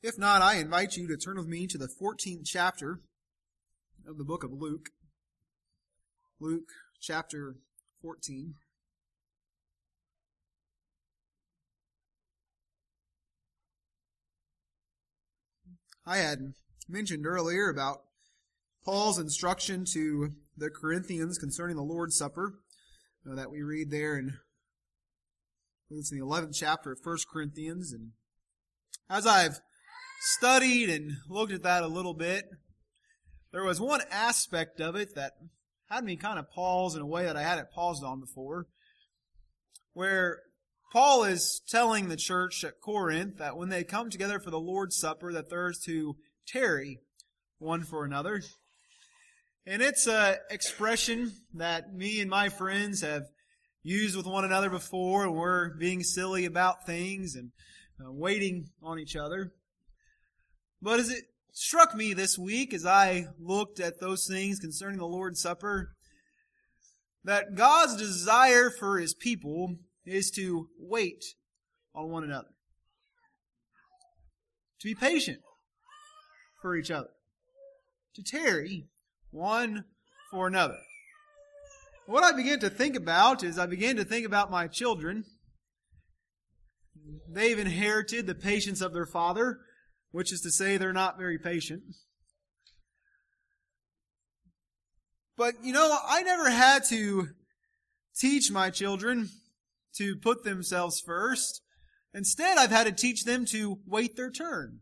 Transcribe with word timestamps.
If 0.00 0.16
not, 0.16 0.42
I 0.42 0.56
invite 0.56 0.96
you 0.96 1.08
to 1.08 1.16
turn 1.16 1.38
with 1.38 1.48
me 1.48 1.66
to 1.66 1.76
the 1.76 1.88
14th 1.88 2.44
chapter 2.44 3.00
of 4.06 4.16
the 4.16 4.24
book 4.24 4.44
of 4.44 4.52
Luke. 4.52 4.90
Luke 6.38 6.68
chapter 7.00 7.56
14. 8.00 8.54
I 16.06 16.18
had 16.18 16.52
mentioned 16.88 17.26
earlier 17.26 17.68
about 17.68 18.02
Paul's 18.84 19.18
instruction 19.18 19.84
to 19.92 20.30
the 20.56 20.70
Corinthians 20.70 21.38
concerning 21.38 21.74
the 21.74 21.82
Lord's 21.82 22.16
Supper 22.16 22.54
uh, 23.28 23.34
that 23.34 23.50
we 23.50 23.62
read 23.62 23.90
there 23.90 24.16
in 24.16 24.38
it's 25.90 26.12
in 26.12 26.18
the 26.18 26.24
11th 26.24 26.54
chapter 26.54 26.92
of 26.92 26.98
1 27.02 27.16
Corinthians. 27.32 27.92
And 27.92 28.12
as 29.10 29.26
I've 29.26 29.60
studied 30.20 30.90
and 30.90 31.12
looked 31.28 31.52
at 31.52 31.62
that 31.62 31.82
a 31.82 31.88
little 31.88 32.14
bit, 32.14 32.44
there 33.52 33.64
was 33.64 33.80
one 33.80 34.00
aspect 34.10 34.80
of 34.80 34.96
it 34.96 35.14
that 35.14 35.32
had 35.88 36.04
me 36.04 36.16
kind 36.16 36.38
of 36.38 36.50
pause 36.50 36.94
in 36.94 37.02
a 37.02 37.06
way 37.06 37.24
that 37.24 37.36
I 37.36 37.42
hadn't 37.42 37.70
paused 37.70 38.04
on 38.04 38.20
before, 38.20 38.66
where 39.94 40.40
Paul 40.92 41.24
is 41.24 41.60
telling 41.68 42.08
the 42.08 42.16
church 42.16 42.64
at 42.64 42.80
Corinth 42.80 43.38
that 43.38 43.56
when 43.56 43.68
they 43.68 43.84
come 43.84 44.10
together 44.10 44.38
for 44.38 44.50
the 44.50 44.60
Lord's 44.60 44.98
Supper, 44.98 45.32
that 45.32 45.50
they're 45.50 45.72
to 45.84 46.16
tarry 46.46 47.00
one 47.58 47.84
for 47.84 48.04
another. 48.04 48.42
And 49.66 49.82
it's 49.82 50.06
an 50.06 50.36
expression 50.50 51.32
that 51.54 51.94
me 51.94 52.20
and 52.20 52.30
my 52.30 52.48
friends 52.48 53.02
have 53.02 53.24
used 53.82 54.16
with 54.16 54.26
one 54.26 54.44
another 54.44 54.70
before, 54.70 55.24
and 55.24 55.34
we're 55.34 55.76
being 55.76 56.02
silly 56.02 56.46
about 56.46 56.86
things 56.86 57.34
and 57.34 57.50
uh, 58.00 58.10
waiting 58.10 58.68
on 58.82 58.98
each 58.98 59.14
other. 59.14 59.52
But 60.80 61.00
as 61.00 61.10
it 61.10 61.24
struck 61.52 61.94
me 61.94 62.14
this 62.14 62.38
week 62.38 62.72
as 62.72 62.86
I 62.86 63.26
looked 63.40 63.80
at 63.80 64.00
those 64.00 64.26
things 64.26 64.60
concerning 64.60 64.98
the 64.98 65.06
Lord's 65.06 65.40
Supper, 65.40 65.94
that 67.24 67.54
God's 67.54 67.96
desire 67.96 68.70
for 68.70 68.98
His 68.98 69.14
people 69.14 69.76
is 70.06 70.30
to 70.32 70.68
wait 70.78 71.24
on 71.94 72.10
one 72.10 72.24
another. 72.24 72.48
To 74.80 74.88
be 74.88 74.94
patient 74.94 75.40
for 76.62 76.76
each 76.76 76.90
other. 76.90 77.10
To 78.14 78.22
tarry 78.22 78.86
one 79.30 79.84
for 80.30 80.46
another. 80.46 80.78
What 82.06 82.24
I 82.24 82.32
began 82.34 82.60
to 82.60 82.70
think 82.70 82.96
about 82.96 83.42
is 83.42 83.58
I 83.58 83.66
began 83.66 83.96
to 83.96 84.04
think 84.04 84.24
about 84.24 84.50
my 84.50 84.66
children. 84.66 85.24
They've 87.28 87.58
inherited 87.58 88.26
the 88.26 88.34
patience 88.34 88.80
of 88.80 88.94
their 88.94 89.06
father, 89.06 89.58
which 90.10 90.32
is 90.32 90.40
to 90.42 90.50
say 90.50 90.76
they're 90.76 90.92
not 90.92 91.18
very 91.18 91.38
patient. 91.38 91.82
But, 95.36 95.54
you 95.62 95.72
know, 95.72 95.96
I 96.06 96.22
never 96.22 96.50
had 96.50 96.84
to 96.88 97.28
teach 98.16 98.50
my 98.50 98.70
children 98.70 99.28
to 99.96 100.16
put 100.16 100.42
themselves 100.42 101.00
first. 101.00 101.62
Instead, 102.12 102.58
I've 102.58 102.70
had 102.70 102.86
to 102.86 102.92
teach 102.92 103.24
them 103.24 103.44
to 103.46 103.78
wait 103.86 104.16
their 104.16 104.30
turn. 104.30 104.80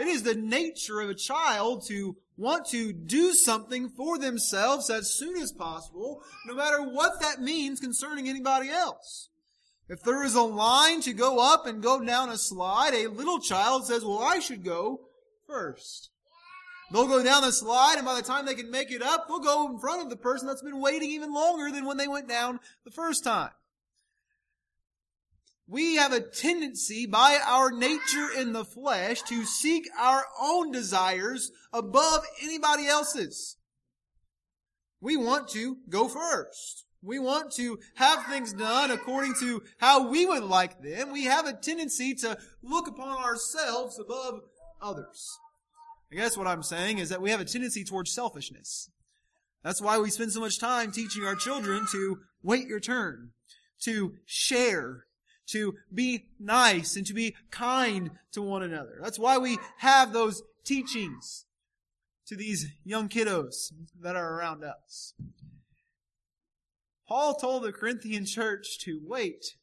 It 0.00 0.08
is 0.08 0.22
the 0.22 0.34
nature 0.34 1.00
of 1.00 1.10
a 1.10 1.14
child 1.14 1.86
to 1.88 2.16
want 2.36 2.66
to 2.70 2.92
do 2.92 3.34
something 3.34 3.90
for 3.90 4.18
themselves 4.18 4.88
as 4.90 5.14
soon 5.14 5.36
as 5.36 5.52
possible, 5.52 6.22
no 6.46 6.54
matter 6.54 6.82
what 6.82 7.20
that 7.20 7.40
means 7.40 7.78
concerning 7.78 8.28
anybody 8.28 8.70
else. 8.70 9.28
If 9.92 10.02
there 10.04 10.24
is 10.24 10.34
a 10.34 10.42
line 10.42 11.02
to 11.02 11.12
go 11.12 11.38
up 11.38 11.66
and 11.66 11.82
go 11.82 12.02
down 12.02 12.30
a 12.30 12.38
slide, 12.38 12.94
a 12.94 13.08
little 13.08 13.38
child 13.38 13.86
says, 13.86 14.02
well, 14.02 14.20
I 14.20 14.38
should 14.38 14.64
go 14.64 15.02
first. 15.46 16.08
They'll 16.90 17.06
go 17.06 17.22
down 17.22 17.42
the 17.42 17.52
slide, 17.52 17.96
and 17.98 18.06
by 18.06 18.14
the 18.14 18.26
time 18.26 18.46
they 18.46 18.54
can 18.54 18.70
make 18.70 18.90
it 18.90 19.02
up, 19.02 19.28
they'll 19.28 19.38
go 19.38 19.68
in 19.68 19.78
front 19.78 20.00
of 20.00 20.08
the 20.08 20.16
person 20.16 20.48
that's 20.48 20.62
been 20.62 20.80
waiting 20.80 21.10
even 21.10 21.34
longer 21.34 21.70
than 21.70 21.84
when 21.84 21.98
they 21.98 22.08
went 22.08 22.26
down 22.26 22.58
the 22.86 22.90
first 22.90 23.22
time. 23.22 23.50
We 25.68 25.96
have 25.96 26.14
a 26.14 26.20
tendency 26.20 27.04
by 27.04 27.38
our 27.46 27.70
nature 27.70 28.30
in 28.34 28.54
the 28.54 28.64
flesh 28.64 29.20
to 29.24 29.44
seek 29.44 29.90
our 30.00 30.24
own 30.40 30.72
desires 30.72 31.52
above 31.70 32.22
anybody 32.42 32.86
else's. 32.86 33.58
We 35.02 35.18
want 35.18 35.48
to 35.48 35.76
go 35.90 36.08
first. 36.08 36.86
We 37.02 37.18
want 37.18 37.52
to 37.52 37.78
have 37.96 38.26
things 38.26 38.52
done 38.52 38.92
according 38.92 39.34
to 39.40 39.62
how 39.78 40.08
we 40.08 40.24
would 40.24 40.44
like 40.44 40.80
them. 40.82 41.12
We 41.12 41.24
have 41.24 41.46
a 41.46 41.52
tendency 41.52 42.14
to 42.16 42.38
look 42.62 42.86
upon 42.86 43.22
ourselves 43.22 43.98
above 43.98 44.40
others. 44.80 45.38
I 46.12 46.16
guess 46.16 46.36
what 46.36 46.46
I'm 46.46 46.62
saying 46.62 46.98
is 46.98 47.08
that 47.08 47.20
we 47.20 47.30
have 47.30 47.40
a 47.40 47.44
tendency 47.44 47.84
towards 47.84 48.12
selfishness. 48.12 48.90
That's 49.64 49.80
why 49.80 49.98
we 49.98 50.10
spend 50.10 50.32
so 50.32 50.40
much 50.40 50.60
time 50.60 50.92
teaching 50.92 51.24
our 51.24 51.34
children 51.34 51.86
to 51.92 52.18
wait 52.42 52.66
your 52.66 52.80
turn, 52.80 53.30
to 53.82 54.14
share, 54.24 55.06
to 55.48 55.74
be 55.92 56.26
nice 56.38 56.96
and 56.96 57.06
to 57.06 57.14
be 57.14 57.34
kind 57.50 58.10
to 58.32 58.42
one 58.42 58.62
another. 58.62 58.98
That's 59.02 59.18
why 59.18 59.38
we 59.38 59.58
have 59.78 60.12
those 60.12 60.42
teachings 60.64 61.46
to 62.26 62.36
these 62.36 62.66
young 62.84 63.08
kiddos 63.08 63.72
that 64.00 64.16
are 64.16 64.34
around 64.38 64.64
us. 64.64 65.14
Paul 67.08 67.34
told 67.34 67.62
the 67.62 67.72
Corinthian 67.72 68.24
church 68.26 68.78
to 68.80 69.00
wait 69.04 69.56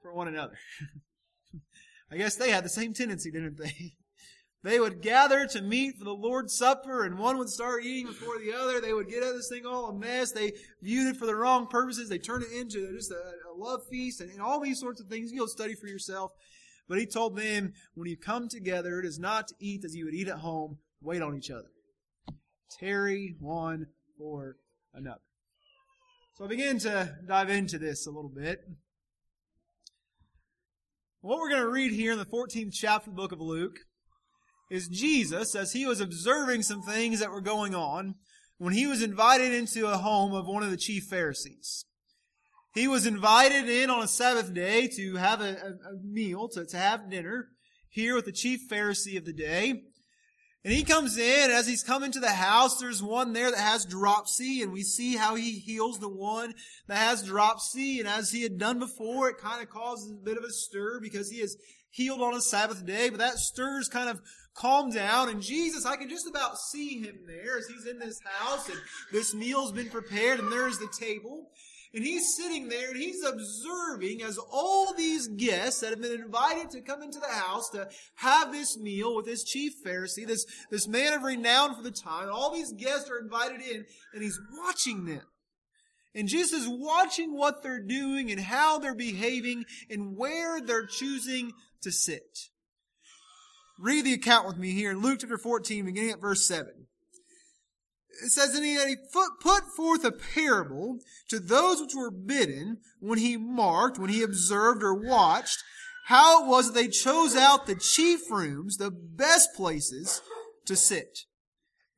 for 0.00 0.12
one 0.12 0.28
another. 0.28 0.58
I 2.10 2.16
guess 2.16 2.36
they 2.36 2.50
had 2.50 2.64
the 2.64 2.68
same 2.68 2.92
tendency, 2.92 3.30
didn't 3.30 3.58
they? 3.58 3.94
They 4.64 4.78
would 4.78 5.02
gather 5.02 5.44
to 5.48 5.60
meet 5.60 5.98
for 5.98 6.04
the 6.04 6.14
Lord's 6.14 6.56
Supper, 6.56 7.04
and 7.04 7.18
one 7.18 7.36
would 7.38 7.48
start 7.48 7.84
eating 7.84 8.06
before 8.06 8.38
the 8.38 8.52
other. 8.52 8.80
They 8.80 8.92
would 8.92 9.08
get 9.08 9.22
this 9.22 9.48
thing 9.48 9.66
all 9.66 9.88
a 9.88 9.92
mess. 9.92 10.30
They 10.30 10.52
viewed 10.80 11.08
it 11.08 11.18
for 11.18 11.26
the 11.26 11.34
wrong 11.34 11.66
purposes. 11.66 12.08
They 12.08 12.18
turned 12.18 12.44
it 12.44 12.52
into 12.52 12.92
just 12.92 13.10
a, 13.10 13.14
a 13.14 13.54
love 13.56 13.80
feast 13.90 14.20
and, 14.20 14.30
and 14.30 14.40
all 14.40 14.60
these 14.60 14.78
sorts 14.78 15.00
of 15.00 15.08
things. 15.08 15.32
You'll 15.32 15.48
study 15.48 15.74
for 15.74 15.88
yourself. 15.88 16.30
But 16.88 16.98
he 16.98 17.06
told 17.06 17.36
them, 17.36 17.72
when 17.94 18.08
you 18.08 18.16
come 18.16 18.48
together, 18.48 19.00
it 19.00 19.04
is 19.04 19.18
not 19.18 19.48
to 19.48 19.54
eat 19.58 19.84
as 19.84 19.96
you 19.96 20.04
would 20.04 20.14
eat 20.14 20.28
at 20.28 20.38
home. 20.38 20.78
Wait 21.00 21.22
on 21.22 21.36
each 21.36 21.50
other. 21.50 21.70
Tarry 22.78 23.34
one 23.40 23.86
for 24.16 24.58
another. 24.94 25.20
So 26.42 26.46
I 26.46 26.48
begin 26.48 26.80
to 26.80 27.18
dive 27.28 27.50
into 27.50 27.78
this 27.78 28.04
a 28.04 28.10
little 28.10 28.28
bit. 28.28 28.58
What 31.20 31.38
we're 31.38 31.50
going 31.50 31.62
to 31.62 31.70
read 31.70 31.92
here 31.92 32.10
in 32.10 32.18
the 32.18 32.24
14th 32.24 32.72
chapter 32.72 33.10
of 33.10 33.14
the 33.14 33.22
book 33.22 33.30
of 33.30 33.40
Luke 33.40 33.76
is 34.68 34.88
Jesus, 34.88 35.54
as 35.54 35.72
he 35.72 35.86
was 35.86 36.00
observing 36.00 36.64
some 36.64 36.82
things 36.82 37.20
that 37.20 37.30
were 37.30 37.40
going 37.40 37.76
on, 37.76 38.16
when 38.58 38.74
he 38.74 38.88
was 38.88 39.02
invited 39.02 39.52
into 39.54 39.86
a 39.86 39.98
home 39.98 40.34
of 40.34 40.48
one 40.48 40.64
of 40.64 40.72
the 40.72 40.76
chief 40.76 41.04
Pharisees. 41.04 41.84
He 42.74 42.88
was 42.88 43.06
invited 43.06 43.68
in 43.68 43.88
on 43.88 44.02
a 44.02 44.08
Sabbath 44.08 44.52
day 44.52 44.88
to 44.96 45.14
have 45.18 45.40
a, 45.40 45.52
a, 45.52 46.02
meal, 46.02 46.48
to, 46.54 46.66
to 46.66 46.76
have 46.76 47.08
dinner 47.08 47.50
here 47.88 48.16
with 48.16 48.24
the 48.24 48.32
chief 48.32 48.68
Pharisee 48.68 49.16
of 49.16 49.26
the 49.26 49.32
day. 49.32 49.84
And 50.64 50.72
he 50.72 50.84
comes 50.84 51.18
in, 51.18 51.50
as 51.50 51.66
he's 51.66 51.82
coming 51.82 52.12
to 52.12 52.20
the 52.20 52.30
house, 52.30 52.78
there's 52.78 53.02
one 53.02 53.32
there 53.32 53.50
that 53.50 53.58
has 53.58 53.84
dropsy, 53.84 54.62
and 54.62 54.72
we 54.72 54.82
see 54.84 55.16
how 55.16 55.34
he 55.34 55.58
heals 55.58 55.98
the 55.98 56.08
one 56.08 56.54
that 56.86 56.98
has 56.98 57.24
dropsy. 57.24 57.98
And 57.98 58.08
as 58.08 58.30
he 58.30 58.42
had 58.42 58.58
done 58.58 58.78
before, 58.78 59.28
it 59.28 59.38
kind 59.38 59.60
of 59.60 59.68
causes 59.70 60.12
a 60.12 60.24
bit 60.24 60.36
of 60.36 60.44
a 60.44 60.50
stir 60.50 61.00
because 61.00 61.30
he 61.30 61.38
is 61.38 61.56
healed 61.90 62.22
on 62.22 62.34
a 62.34 62.40
Sabbath 62.40 62.86
day, 62.86 63.10
but 63.10 63.18
that 63.18 63.38
stirs 63.38 63.88
kind 63.88 64.08
of 64.08 64.20
calm 64.54 64.90
down. 64.90 65.28
And 65.28 65.42
Jesus, 65.42 65.84
I 65.84 65.96
can 65.96 66.08
just 66.08 66.28
about 66.28 66.58
see 66.58 67.00
him 67.00 67.20
there 67.26 67.58
as 67.58 67.66
he's 67.66 67.86
in 67.86 67.98
this 67.98 68.20
house 68.24 68.68
and 68.68 68.78
this 69.10 69.34
meal's 69.34 69.72
been 69.72 69.90
prepared 69.90 70.40
and 70.40 70.50
there's 70.50 70.78
the 70.78 70.88
table. 70.98 71.50
And 71.94 72.02
he's 72.02 72.34
sitting 72.34 72.68
there 72.68 72.90
and 72.90 72.96
he's 72.96 73.22
observing 73.22 74.22
as 74.22 74.38
all 74.50 74.94
these 74.94 75.28
guests 75.28 75.80
that 75.80 75.90
have 75.90 76.00
been 76.00 76.22
invited 76.22 76.70
to 76.70 76.80
come 76.80 77.02
into 77.02 77.20
the 77.20 77.26
house 77.26 77.68
to 77.70 77.88
have 78.14 78.50
this 78.50 78.78
meal 78.78 79.14
with 79.14 79.26
this 79.26 79.44
chief 79.44 79.74
Pharisee, 79.84 80.26
this, 80.26 80.46
this 80.70 80.88
man 80.88 81.12
of 81.12 81.22
renown 81.22 81.74
for 81.74 81.82
the 81.82 81.90
time, 81.90 82.30
all 82.32 82.54
these 82.54 82.72
guests 82.72 83.10
are 83.10 83.18
invited 83.18 83.60
in 83.60 83.84
and 84.14 84.22
he's 84.22 84.40
watching 84.64 85.04
them. 85.04 85.22
And 86.14 86.28
Jesus 86.28 86.62
is 86.62 86.68
watching 86.68 87.36
what 87.36 87.62
they're 87.62 87.82
doing 87.82 88.30
and 88.30 88.40
how 88.40 88.78
they're 88.78 88.94
behaving 88.94 89.64
and 89.90 90.16
where 90.16 90.60
they're 90.60 90.86
choosing 90.86 91.52
to 91.82 91.90
sit. 91.90 92.48
Read 93.78 94.04
the 94.04 94.12
account 94.14 94.46
with 94.46 94.58
me 94.58 94.72
here 94.72 94.92
in 94.92 95.02
Luke 95.02 95.18
chapter 95.20 95.38
14, 95.38 95.84
beginning 95.84 96.10
at 96.10 96.20
verse 96.20 96.46
7. 96.46 96.81
It 98.24 98.30
says, 98.30 98.54
And 98.54 98.64
he 98.64 98.96
put 99.12 99.64
forth 99.76 100.04
a 100.04 100.12
parable 100.12 100.98
to 101.28 101.38
those 101.38 101.80
which 101.80 101.94
were 101.94 102.10
bidden 102.10 102.78
when 103.00 103.18
he 103.18 103.36
marked, 103.36 103.98
when 103.98 104.10
he 104.10 104.22
observed 104.22 104.82
or 104.82 104.94
watched, 104.94 105.62
how 106.06 106.44
it 106.44 106.48
was 106.48 106.66
that 106.66 106.74
they 106.74 106.88
chose 106.88 107.36
out 107.36 107.66
the 107.66 107.76
chief 107.76 108.30
rooms, 108.30 108.76
the 108.76 108.90
best 108.90 109.54
places 109.54 110.20
to 110.66 110.76
sit. 110.76 111.20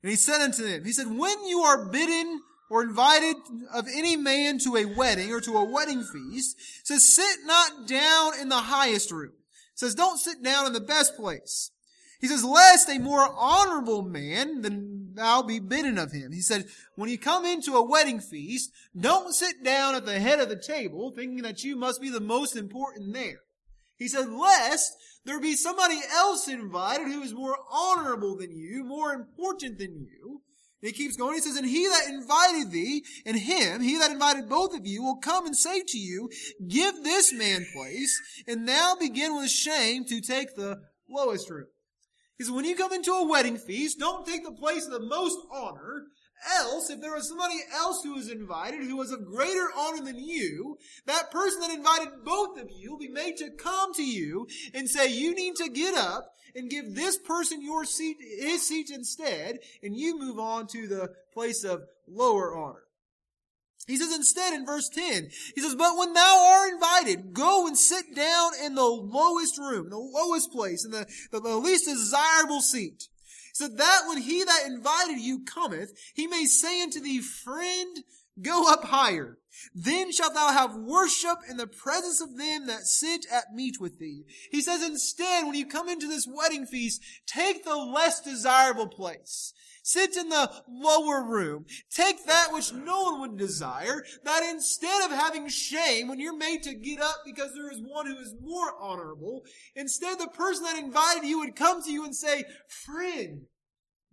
And 0.03 0.11
he 0.11 0.17
said 0.17 0.41
unto 0.41 0.63
them, 0.63 0.85
He 0.85 0.93
said, 0.93 1.07
When 1.07 1.45
you 1.47 1.61
are 1.61 1.89
bidden 1.89 2.43
or 2.71 2.83
invited 2.83 3.37
of 3.73 3.87
any 3.93 4.17
man 4.17 4.59
to 4.61 4.77
a 4.77 4.85
wedding 4.85 5.33
or 5.33 5.41
to 5.41 5.57
a 5.57 5.65
wedding 5.65 6.03
feast, 6.03 6.57
says, 6.85 7.15
Sit 7.15 7.39
not 7.45 7.89
down 7.89 8.39
in 8.39 8.51
the 8.51 8.57
highest 8.57 9.11
room. 9.11 9.33
says, 9.75 9.95
Don't 9.95 10.19
sit 10.19 10.43
down 10.43 10.67
in 10.67 10.75
the 10.75 10.81
best 10.81 11.17
place 11.17 11.71
He 12.21 12.27
says, 12.27 12.45
lest 12.45 12.89
a 12.89 12.99
more 12.99 13.27
honorable 13.35 14.03
man 14.03 14.61
than 14.61 15.04
thou 15.15 15.43
be 15.43 15.61
bidden 15.61 15.99
of 15.99 16.13
him. 16.13 16.33
He 16.33 16.41
said, 16.41 16.67
when 16.97 17.11
you 17.11 17.19
come 17.19 17.45
into 17.45 17.75
a 17.75 17.87
wedding 17.87 18.21
feast, 18.21 18.71
don't 18.99 19.35
sit 19.35 19.63
down 19.65 19.95
at 19.95 20.07
the 20.07 20.21
head 20.21 20.41
of 20.41 20.49
the 20.49 20.61
table 20.61 21.13
thinking 21.15 21.43
that 21.43 21.65
you 21.65 21.77
must 21.77 22.01
be 22.01 22.11
the 22.11 22.21
most 22.21 22.57
important 22.57 23.15
there. 23.15 23.41
He 23.97 24.09
said, 24.09 24.29
lest 24.31 24.93
there 25.25 25.41
be 25.41 25.55
somebody 25.55 25.99
else 26.13 26.49
invited 26.49 27.07
who 27.07 27.23
is 27.23 27.33
more 27.33 27.57
honorable 27.71 28.37
than 28.37 28.51
you, 28.51 28.85
more 28.85 29.13
important 29.13 29.79
than 29.79 29.95
you. 29.95 30.43
And 30.83 30.91
he 30.91 30.93
keeps 30.93 31.17
going. 31.17 31.35
He 31.35 31.41
says, 31.41 31.57
and 31.57 31.67
he 31.67 31.87
that 31.87 32.09
invited 32.09 32.73
thee 32.73 33.05
and 33.25 33.39
him, 33.39 33.81
he 33.81 33.99
that 33.99 34.11
invited 34.11 34.49
both 34.49 34.77
of 34.77 34.87
you 34.87 35.03
will 35.03 35.17
come 35.17 35.47
and 35.47 35.57
say 35.57 35.83
to 35.87 35.99
you, 35.99 36.29
give 36.69 37.03
this 37.03 37.33
man 37.33 37.65
place 37.73 38.21
and 38.47 38.67
now 38.67 38.95
begin 38.95 39.37
with 39.37 39.49
shame 39.49 40.05
to 40.07 40.21
take 40.21 40.57
the 40.57 40.83
lowest 41.09 41.49
room. 41.49 41.67
Because 42.37 42.51
when 42.51 42.65
you 42.65 42.75
come 42.75 42.93
into 42.93 43.13
a 43.13 43.27
wedding 43.27 43.57
feast, 43.57 43.99
don't 43.99 44.27
take 44.27 44.45
the 44.45 44.53
place 44.53 44.87
of 44.87 44.93
the 44.93 45.01
most 45.01 45.39
honor. 45.53 46.05
Else, 46.59 46.91
if 46.91 47.01
there 47.01 47.15
was 47.15 47.29
somebody 47.29 47.55
else 47.75 48.03
who 48.03 48.15
was 48.15 48.29
invited 48.29 48.83
who 48.83 48.97
was 48.97 49.13
of 49.13 49.25
greater 49.25 49.69
honor 49.79 50.05
than 50.05 50.19
you, 50.19 50.77
that 51.07 51.31
person 51.31 51.61
that 51.61 51.71
invited 51.71 52.23
both 52.23 52.61
of 52.61 52.69
you 52.71 52.91
will 52.91 52.99
be 52.99 53.09
made 53.09 53.39
to 53.39 53.51
come 53.51 53.95
to 53.95 54.05
you 54.05 54.47
and 54.75 54.91
say, 54.91 55.11
you 55.11 55.35
need 55.35 55.55
to 55.57 55.71
get 55.71 55.95
up 55.95 56.33
and 56.55 56.69
give 56.69 56.95
this 56.95 57.17
person 57.17 57.63
your 57.63 57.85
seat, 57.85 58.19
his 58.21 58.67
seat 58.67 58.91
instead, 58.91 59.59
and 59.83 59.97
you 59.97 60.19
move 60.19 60.39
on 60.39 60.67
to 60.67 60.87
the 60.87 61.15
place 61.33 61.65
of 61.65 61.85
lower 62.07 62.55
honor. 62.55 62.84
He 63.87 63.97
says 63.97 64.15
instead 64.15 64.55
in 64.55 64.65
verse 64.65 64.89
10, 64.89 65.29
he 65.55 65.61
says, 65.61 65.75
But 65.75 65.97
when 65.99 66.13
thou 66.15 66.49
art 66.53 66.73
invited, 66.73 67.33
go 67.33 67.67
and 67.67 67.77
sit 67.77 68.15
down 68.15 68.53
in 68.65 68.75
the 68.75 68.83
lowest 68.83 69.59
room, 69.59 69.91
the 69.91 69.99
lowest 69.99 70.51
place, 70.51 70.85
in 70.85 70.91
the, 70.91 71.07
the, 71.31 71.41
the 71.41 71.57
least 71.57 71.87
desirable 71.87 72.61
seat. 72.61 73.09
So 73.53 73.69
that 73.69 74.03
when 74.09 74.19
he 74.19 74.43
that 74.43 74.67
invited 74.67 75.21
you 75.21 75.45
cometh, 75.45 75.93
he 76.15 76.27
may 76.27 76.45
say 76.45 76.83
unto 76.83 77.01
thee, 77.01 77.21
Friend, 77.21 77.99
go 78.41 78.73
up 78.73 78.85
higher. 78.85 79.39
Then 79.75 80.11
shalt 80.11 80.35
thou 80.35 80.53
have 80.53 80.75
worship 80.75 81.39
in 81.49 81.57
the 81.57 81.67
presence 81.67 82.21
of 82.21 82.37
them 82.37 82.67
that 82.67 82.87
sit 82.87 83.27
at 83.31 83.55
meat 83.55 83.81
with 83.81 83.99
thee. 83.99 84.25
He 84.51 84.61
says 84.61 84.83
instead, 84.83 85.45
when 85.45 85.55
you 85.55 85.67
come 85.67 85.89
into 85.89 86.09
this 86.09 86.27
wedding 86.27 86.67
feast, 86.67 87.01
take 87.27 87.65
the 87.65 87.77
less 87.77 88.21
desirable 88.21 88.89
place. 88.89 89.53
Sit 89.87 90.17
in 90.17 90.31
the 90.31 90.51
lower 90.67 91.23
room. 91.23 91.67
Take 91.91 92.25
that 92.25 92.49
which 92.53 92.73
no 92.73 93.03
one 93.03 93.21
would 93.21 93.37
desire, 93.37 94.03
that 94.25 94.43
instead 94.51 95.05
of 95.05 95.11
having 95.11 95.47
shame 95.47 96.09
when 96.09 96.19
you're 96.19 96.35
made 96.37 96.63
to 96.63 96.75
get 96.75 97.03
up 97.03 97.17
because 97.27 97.53
there 97.53 97.71
is 97.71 97.83
one 97.85 98.07
who 98.07 98.17
is 98.17 98.35
more 98.41 98.73
honorable, 98.81 99.43
instead 99.77 100.19
the 100.19 100.29
person 100.29 100.65
that 100.65 100.79
invited 100.79 101.29
you 101.29 101.39
would 101.41 101.55
come 101.55 101.83
to 101.83 101.93
you 101.93 102.03
and 102.03 102.17
say, 102.17 102.45
friend, 102.67 103.43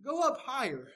go 0.05 0.19
up 0.19 0.41
higher. 0.41 0.89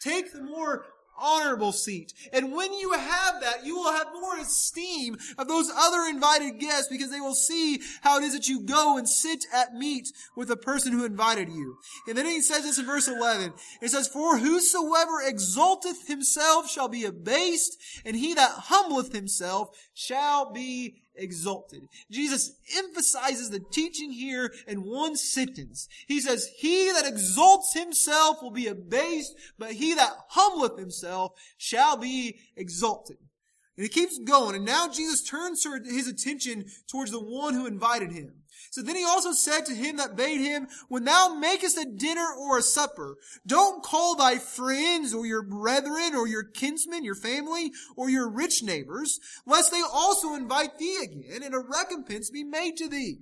Take 0.00 0.32
the 0.32 0.42
more 0.42 0.84
honorable 1.18 1.72
seat. 1.72 2.12
And 2.32 2.52
when 2.52 2.72
you 2.72 2.92
have 2.92 3.40
that, 3.40 3.64
you 3.64 3.76
will 3.76 3.92
have 3.92 4.08
more 4.12 4.38
esteem 4.38 5.16
of 5.38 5.48
those 5.48 5.70
other 5.74 6.02
invited 6.08 6.58
guests 6.58 6.88
because 6.88 7.10
they 7.10 7.20
will 7.20 7.34
see 7.34 7.80
how 8.02 8.18
it 8.18 8.24
is 8.24 8.34
that 8.34 8.48
you 8.48 8.60
go 8.60 8.96
and 8.96 9.08
sit 9.08 9.44
at 9.52 9.74
meat 9.74 10.08
with 10.36 10.48
the 10.48 10.56
person 10.56 10.92
who 10.92 11.04
invited 11.04 11.48
you. 11.48 11.78
And 12.08 12.16
then 12.16 12.26
he 12.26 12.40
says 12.40 12.62
this 12.62 12.78
in 12.78 12.86
verse 12.86 13.08
11. 13.08 13.52
It 13.80 13.90
says, 13.90 14.08
For 14.08 14.38
whosoever 14.38 15.22
exalteth 15.22 16.06
himself 16.06 16.70
shall 16.70 16.88
be 16.88 17.04
abased, 17.04 17.78
and 18.04 18.16
he 18.16 18.34
that 18.34 18.50
humbleth 18.50 19.12
himself 19.12 19.70
shall 19.94 20.52
be 20.52 21.02
exalted. 21.16 21.82
Jesus 22.10 22.52
emphasizes 22.76 23.50
the 23.50 23.60
teaching 23.60 24.10
here 24.10 24.52
in 24.66 24.84
one 24.84 25.16
sentence. 25.16 25.88
He 26.06 26.20
says, 26.20 26.48
He 26.56 26.90
that 26.92 27.06
exalts 27.06 27.74
himself 27.74 28.42
will 28.42 28.50
be 28.50 28.66
abased, 28.66 29.34
but 29.58 29.72
he 29.72 29.94
that 29.94 30.12
humbleth 30.30 30.78
himself 30.78 31.32
shall 31.56 31.96
be 31.96 32.38
exalted. 32.56 33.18
And 33.76 33.84
he 33.84 33.88
keeps 33.90 34.18
going, 34.18 34.56
and 34.56 34.64
now 34.64 34.88
Jesus 34.88 35.22
turns 35.22 35.64
his 35.64 36.08
attention 36.08 36.66
towards 36.90 37.10
the 37.10 37.20
one 37.20 37.54
who 37.54 37.66
invited 37.66 38.12
him. 38.12 38.32
So 38.76 38.82
then 38.82 38.96
he 38.96 39.06
also 39.06 39.32
said 39.32 39.64
to 39.64 39.74
him 39.74 39.96
that 39.96 40.16
bade 40.16 40.42
him, 40.42 40.68
When 40.88 41.04
thou 41.04 41.34
makest 41.34 41.78
a 41.78 41.86
dinner 41.86 42.26
or 42.38 42.58
a 42.58 42.62
supper, 42.62 43.16
don't 43.46 43.82
call 43.82 44.16
thy 44.16 44.36
friends 44.36 45.14
or 45.14 45.24
your 45.24 45.40
brethren 45.40 46.14
or 46.14 46.28
your 46.28 46.42
kinsmen, 46.42 47.02
your 47.02 47.14
family, 47.14 47.72
or 47.96 48.10
your 48.10 48.28
rich 48.28 48.62
neighbors, 48.62 49.18
lest 49.46 49.72
they 49.72 49.80
also 49.80 50.34
invite 50.34 50.76
thee 50.76 50.98
again, 51.02 51.42
and 51.42 51.54
a 51.54 51.58
recompense 51.58 52.28
be 52.28 52.44
made 52.44 52.76
to 52.76 52.86
thee. 52.86 53.20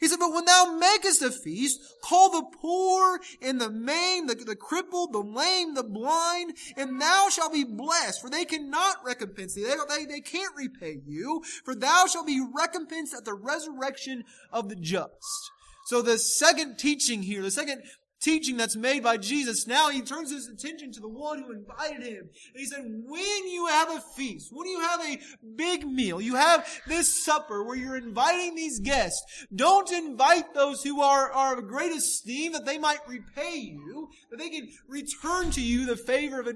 He 0.00 0.08
said, 0.08 0.18
but 0.18 0.32
when 0.32 0.46
thou 0.46 0.78
makest 0.80 1.20
a 1.20 1.30
feast, 1.30 1.78
call 2.02 2.30
the 2.30 2.56
poor 2.56 3.20
and 3.42 3.60
the 3.60 3.70
maimed, 3.70 4.30
the, 4.30 4.34
the 4.34 4.56
crippled, 4.56 5.12
the 5.12 5.18
lame, 5.18 5.74
the 5.74 5.82
blind, 5.82 6.54
and 6.76 7.00
thou 7.00 7.28
shalt 7.30 7.52
be 7.52 7.64
blessed, 7.64 8.22
for 8.22 8.30
they 8.30 8.46
cannot 8.46 9.04
recompense 9.04 9.54
thee. 9.54 9.64
They, 9.64 9.76
they, 9.88 10.04
they 10.06 10.20
can't 10.20 10.56
repay 10.56 11.00
you, 11.06 11.42
for 11.64 11.74
thou 11.74 12.06
shalt 12.06 12.26
be 12.26 12.42
recompensed 12.54 13.14
at 13.14 13.26
the 13.26 13.34
resurrection 13.34 14.24
of 14.50 14.70
the 14.70 14.76
just. 14.76 15.50
So 15.84 16.02
the 16.02 16.18
second 16.18 16.78
teaching 16.78 17.22
here, 17.22 17.42
the 17.42 17.50
second 17.50 17.82
teaching 18.20 18.56
that's 18.56 18.76
made 18.76 19.02
by 19.02 19.16
Jesus, 19.16 19.66
now 19.66 19.88
he 19.90 20.02
turns 20.02 20.30
his 20.30 20.48
attention 20.48 20.92
to 20.92 21.00
the 21.00 21.08
one 21.08 21.42
who 21.42 21.52
invited 21.52 22.06
him. 22.06 22.28
And 22.52 22.60
he 22.60 22.66
said, 22.66 22.84
when 22.84 23.48
you 23.48 23.66
have 23.66 23.90
a 23.90 24.00
feast, 24.00 24.50
when 24.52 24.68
you 24.68 24.80
have 24.80 25.00
a 25.00 25.18
big 25.56 25.86
meal, 25.86 26.20
you 26.20 26.34
have 26.34 26.66
this 26.86 27.24
supper 27.24 27.64
where 27.64 27.76
you're 27.76 27.96
inviting 27.96 28.54
these 28.54 28.80
guests, 28.80 29.46
don't 29.54 29.90
invite 29.90 30.54
those 30.54 30.82
who 30.82 31.00
are, 31.00 31.30
are 31.32 31.58
of 31.58 31.68
great 31.68 31.92
esteem 31.92 32.52
that 32.52 32.66
they 32.66 32.78
might 32.78 33.06
repay 33.08 33.56
you, 33.56 34.08
that 34.30 34.38
they 34.38 34.50
can 34.50 34.68
return 34.88 35.50
to 35.50 35.60
you 35.60 35.86
the 35.86 35.96
favor 35.96 36.40
of 36.40 36.46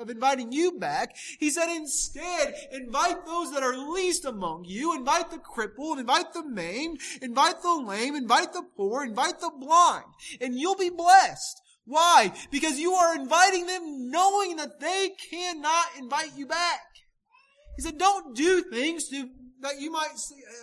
of 0.00 0.08
inviting 0.08 0.50
you 0.50 0.78
back. 0.78 1.14
He 1.38 1.50
said 1.50 1.68
instead, 1.68 2.54
invite 2.72 3.26
those 3.26 3.52
that 3.52 3.62
are 3.62 3.76
least 3.76 4.24
among 4.24 4.64
you, 4.64 4.96
invite 4.96 5.30
the 5.30 5.38
crippled, 5.38 5.98
invite 5.98 6.32
the 6.32 6.42
maimed, 6.42 7.00
invite 7.20 7.60
the 7.62 7.84
lame, 7.86 8.16
invite 8.16 8.52
the 8.54 8.62
poor, 8.76 9.04
invite 9.04 9.40
the 9.40 9.50
blind, 9.58 10.06
and 10.40 10.54
you'll 10.58 10.76
be 10.76 10.90
blessed. 10.90 11.60
Why? 11.84 12.32
Because 12.50 12.78
you 12.78 12.92
are 12.92 13.14
inviting 13.14 13.66
them 13.66 14.10
knowing 14.10 14.56
that 14.56 14.80
they 14.80 15.10
cannot 15.30 15.86
invite 15.98 16.32
you 16.36 16.46
back. 16.46 16.80
He 17.76 17.82
said, 17.82 17.98
don't 17.98 18.34
do 18.34 18.62
things 18.62 19.08
to 19.08 19.28
that 19.62 19.80
you 19.80 19.90
might 19.90 20.10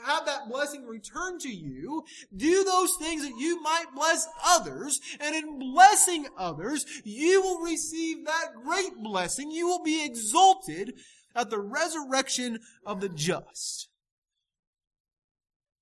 have 0.05 0.25
that 0.25 0.49
blessing 0.49 0.85
return 0.85 1.39
to 1.39 1.49
you. 1.49 2.03
Do 2.35 2.63
those 2.63 2.95
things 2.99 3.23
that 3.23 3.37
you 3.37 3.61
might 3.61 3.85
bless 3.95 4.27
others. 4.45 4.99
And 5.19 5.35
in 5.35 5.59
blessing 5.59 6.27
others, 6.37 6.85
you 7.03 7.41
will 7.41 7.59
receive 7.59 8.25
that 8.25 8.53
great 8.63 9.01
blessing. 9.01 9.51
You 9.51 9.67
will 9.67 9.83
be 9.83 10.03
exalted 10.05 10.93
at 11.35 11.49
the 11.49 11.59
resurrection 11.59 12.59
of 12.85 13.01
the 13.01 13.09
just. 13.09 13.89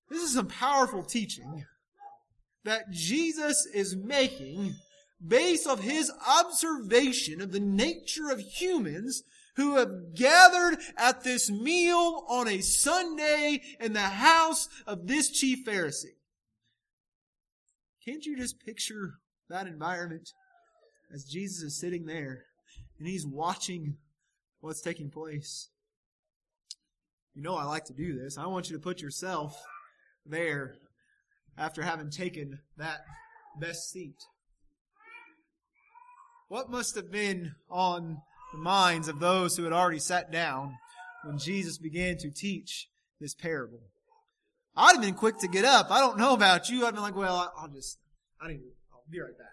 This 0.08 0.22
is 0.22 0.34
some 0.34 0.48
powerful 0.48 1.02
teaching 1.02 1.64
that 2.64 2.90
Jesus 2.90 3.66
is 3.72 3.96
making 3.96 4.74
based 5.26 5.66
off 5.66 5.80
his 5.80 6.12
observation 6.28 7.40
of 7.40 7.52
the 7.52 7.60
nature 7.60 8.28
of 8.30 8.40
humans 8.40 9.22
who 9.56 9.76
have 9.76 10.14
gathered 10.14 10.78
at 10.96 11.24
this 11.24 11.50
meal 11.50 12.24
on 12.28 12.46
a 12.46 12.60
Sunday 12.60 13.62
in 13.80 13.92
the 13.94 14.00
house 14.00 14.68
of 14.86 15.06
this 15.06 15.30
chief 15.30 15.64
Pharisee. 15.66 16.16
Can't 18.04 18.24
you 18.24 18.36
just 18.36 18.60
picture 18.64 19.14
that 19.48 19.66
environment 19.66 20.30
as 21.12 21.24
Jesus 21.24 21.62
is 21.62 21.80
sitting 21.80 22.04
there 22.04 22.44
and 22.98 23.08
he's 23.08 23.26
watching 23.26 23.96
what's 24.60 24.80
taking 24.80 25.10
place? 25.10 25.70
You 27.34 27.42
know 27.42 27.56
I 27.56 27.64
like 27.64 27.84
to 27.86 27.94
do 27.94 28.18
this. 28.18 28.38
I 28.38 28.46
want 28.46 28.70
you 28.70 28.76
to 28.76 28.82
put 28.82 29.00
yourself 29.00 29.60
there 30.24 30.76
after 31.58 31.82
having 31.82 32.10
taken 32.10 32.60
that 32.76 33.00
best 33.58 33.90
seat. 33.90 34.16
What 36.48 36.70
must 36.70 36.94
have 36.94 37.10
been 37.10 37.54
on 37.68 38.18
the 38.56 38.62
minds 38.62 39.08
of 39.08 39.20
those 39.20 39.56
who 39.56 39.64
had 39.64 39.72
already 39.72 39.98
sat 39.98 40.32
down 40.32 40.78
when 41.24 41.38
Jesus 41.38 41.76
began 41.76 42.16
to 42.18 42.30
teach 42.30 42.88
this 43.20 43.34
parable. 43.34 43.80
I'd 44.74 44.92
have 44.92 45.02
been 45.02 45.14
quick 45.14 45.38
to 45.40 45.48
get 45.48 45.64
up. 45.64 45.90
I 45.90 46.00
don't 46.00 46.18
know 46.18 46.32
about 46.32 46.68
you. 46.68 46.86
I'd 46.86 46.94
been 46.94 47.02
like, 47.02 47.16
well, 47.16 47.52
I'll 47.58 47.68
just, 47.68 47.98
I 48.40 48.48
need, 48.48 48.60
I'll 48.92 49.04
be 49.10 49.20
right 49.20 49.36
back. 49.36 49.46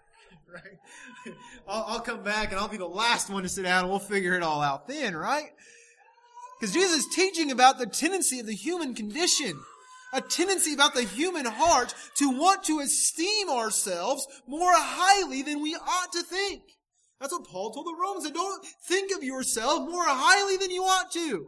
Right? 0.54 1.34
I'll, 1.66 1.84
I'll 1.88 2.00
come 2.00 2.22
back 2.22 2.52
and 2.52 2.60
I'll 2.60 2.68
be 2.68 2.76
the 2.76 2.86
last 2.86 3.28
one 3.28 3.42
to 3.42 3.48
sit 3.48 3.64
down 3.64 3.80
and 3.80 3.90
we'll 3.90 3.98
figure 3.98 4.36
it 4.36 4.42
all 4.44 4.62
out 4.62 4.86
then, 4.86 5.16
right? 5.16 5.48
Because 6.60 6.72
Jesus 6.72 6.98
is 6.98 7.06
teaching 7.12 7.50
about 7.50 7.78
the 7.78 7.86
tendency 7.86 8.38
of 8.38 8.46
the 8.46 8.54
human 8.54 8.94
condition 8.94 9.58
a 10.12 10.20
tendency 10.20 10.72
about 10.72 10.94
the 10.94 11.02
human 11.02 11.44
heart 11.44 11.92
to 12.18 12.30
want 12.30 12.62
to 12.62 12.78
esteem 12.78 13.50
ourselves 13.50 14.28
more 14.46 14.72
highly 14.72 15.42
than 15.42 15.60
we 15.60 15.74
ought 15.74 16.12
to 16.12 16.22
think. 16.22 16.62
That's 17.24 17.32
what 17.32 17.48
Paul 17.48 17.70
told 17.70 17.86
the 17.86 17.96
Romans. 17.98 18.30
Don't 18.30 18.66
think 18.82 19.10
of 19.16 19.24
yourself 19.24 19.88
more 19.88 20.04
highly 20.04 20.58
than 20.58 20.70
you 20.70 20.82
ought 20.82 21.10
to. 21.12 21.46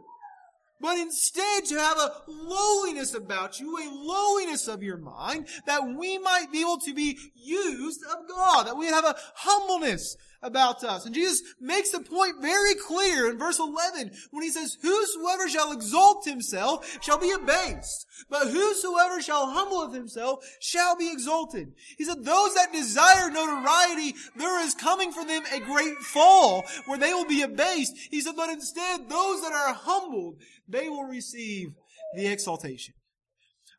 but 0.81 0.97
instead 0.97 1.65
to 1.65 1.75
have 1.75 1.97
a 1.97 2.23
lowliness 2.27 3.13
about 3.13 3.59
you, 3.59 3.77
a 3.77 3.85
lowliness 3.93 4.67
of 4.67 4.81
your 4.81 4.97
mind, 4.97 5.47
that 5.67 5.95
we 5.95 6.17
might 6.17 6.51
be 6.51 6.61
able 6.61 6.79
to 6.79 6.95
be 6.95 7.19
used 7.35 8.01
of 8.05 8.27
God, 8.27 8.63
that 8.65 8.77
we 8.77 8.87
have 8.87 9.05
a 9.05 9.15
humbleness 9.35 10.17
about 10.41 10.83
us. 10.83 11.05
And 11.05 11.15
Jesus 11.15 11.41
makes 11.59 11.91
the 11.91 11.99
point 11.99 12.41
very 12.41 12.75
clear 12.75 13.29
in 13.29 13.37
verse 13.37 13.59
11 13.59 14.11
when 14.31 14.43
he 14.43 14.49
says, 14.49 14.77
Whosoever 14.81 15.49
shall 15.49 15.71
exalt 15.71 16.25
himself 16.25 16.99
shall 17.01 17.17
be 17.17 17.31
abased, 17.31 18.05
but 18.29 18.47
whosoever 18.47 19.21
shall 19.21 19.51
humble 19.51 19.91
himself 19.91 20.45
shall 20.59 20.95
be 20.95 21.11
exalted. 21.11 21.73
He 21.97 22.05
said, 22.05 22.23
Those 22.23 22.53
that 22.55 22.73
desire 22.73 23.29
notoriety, 23.29 24.15
there 24.35 24.63
is 24.63 24.73
coming 24.73 25.11
for 25.11 25.25
them 25.25 25.43
a 25.53 25.59
great 25.59 25.97
fall 25.97 26.65
where 26.85 26.99
they 26.99 27.13
will 27.13 27.27
be 27.27 27.41
abased. 27.41 27.93
He 28.11 28.21
said, 28.21 28.35
But 28.35 28.49
instead, 28.49 29.09
those 29.09 29.41
that 29.41 29.53
are 29.53 29.73
humbled, 29.73 30.35
they 30.67 30.89
will 30.89 31.05
receive 31.05 31.69
the 32.15 32.27
exaltation. 32.27 32.93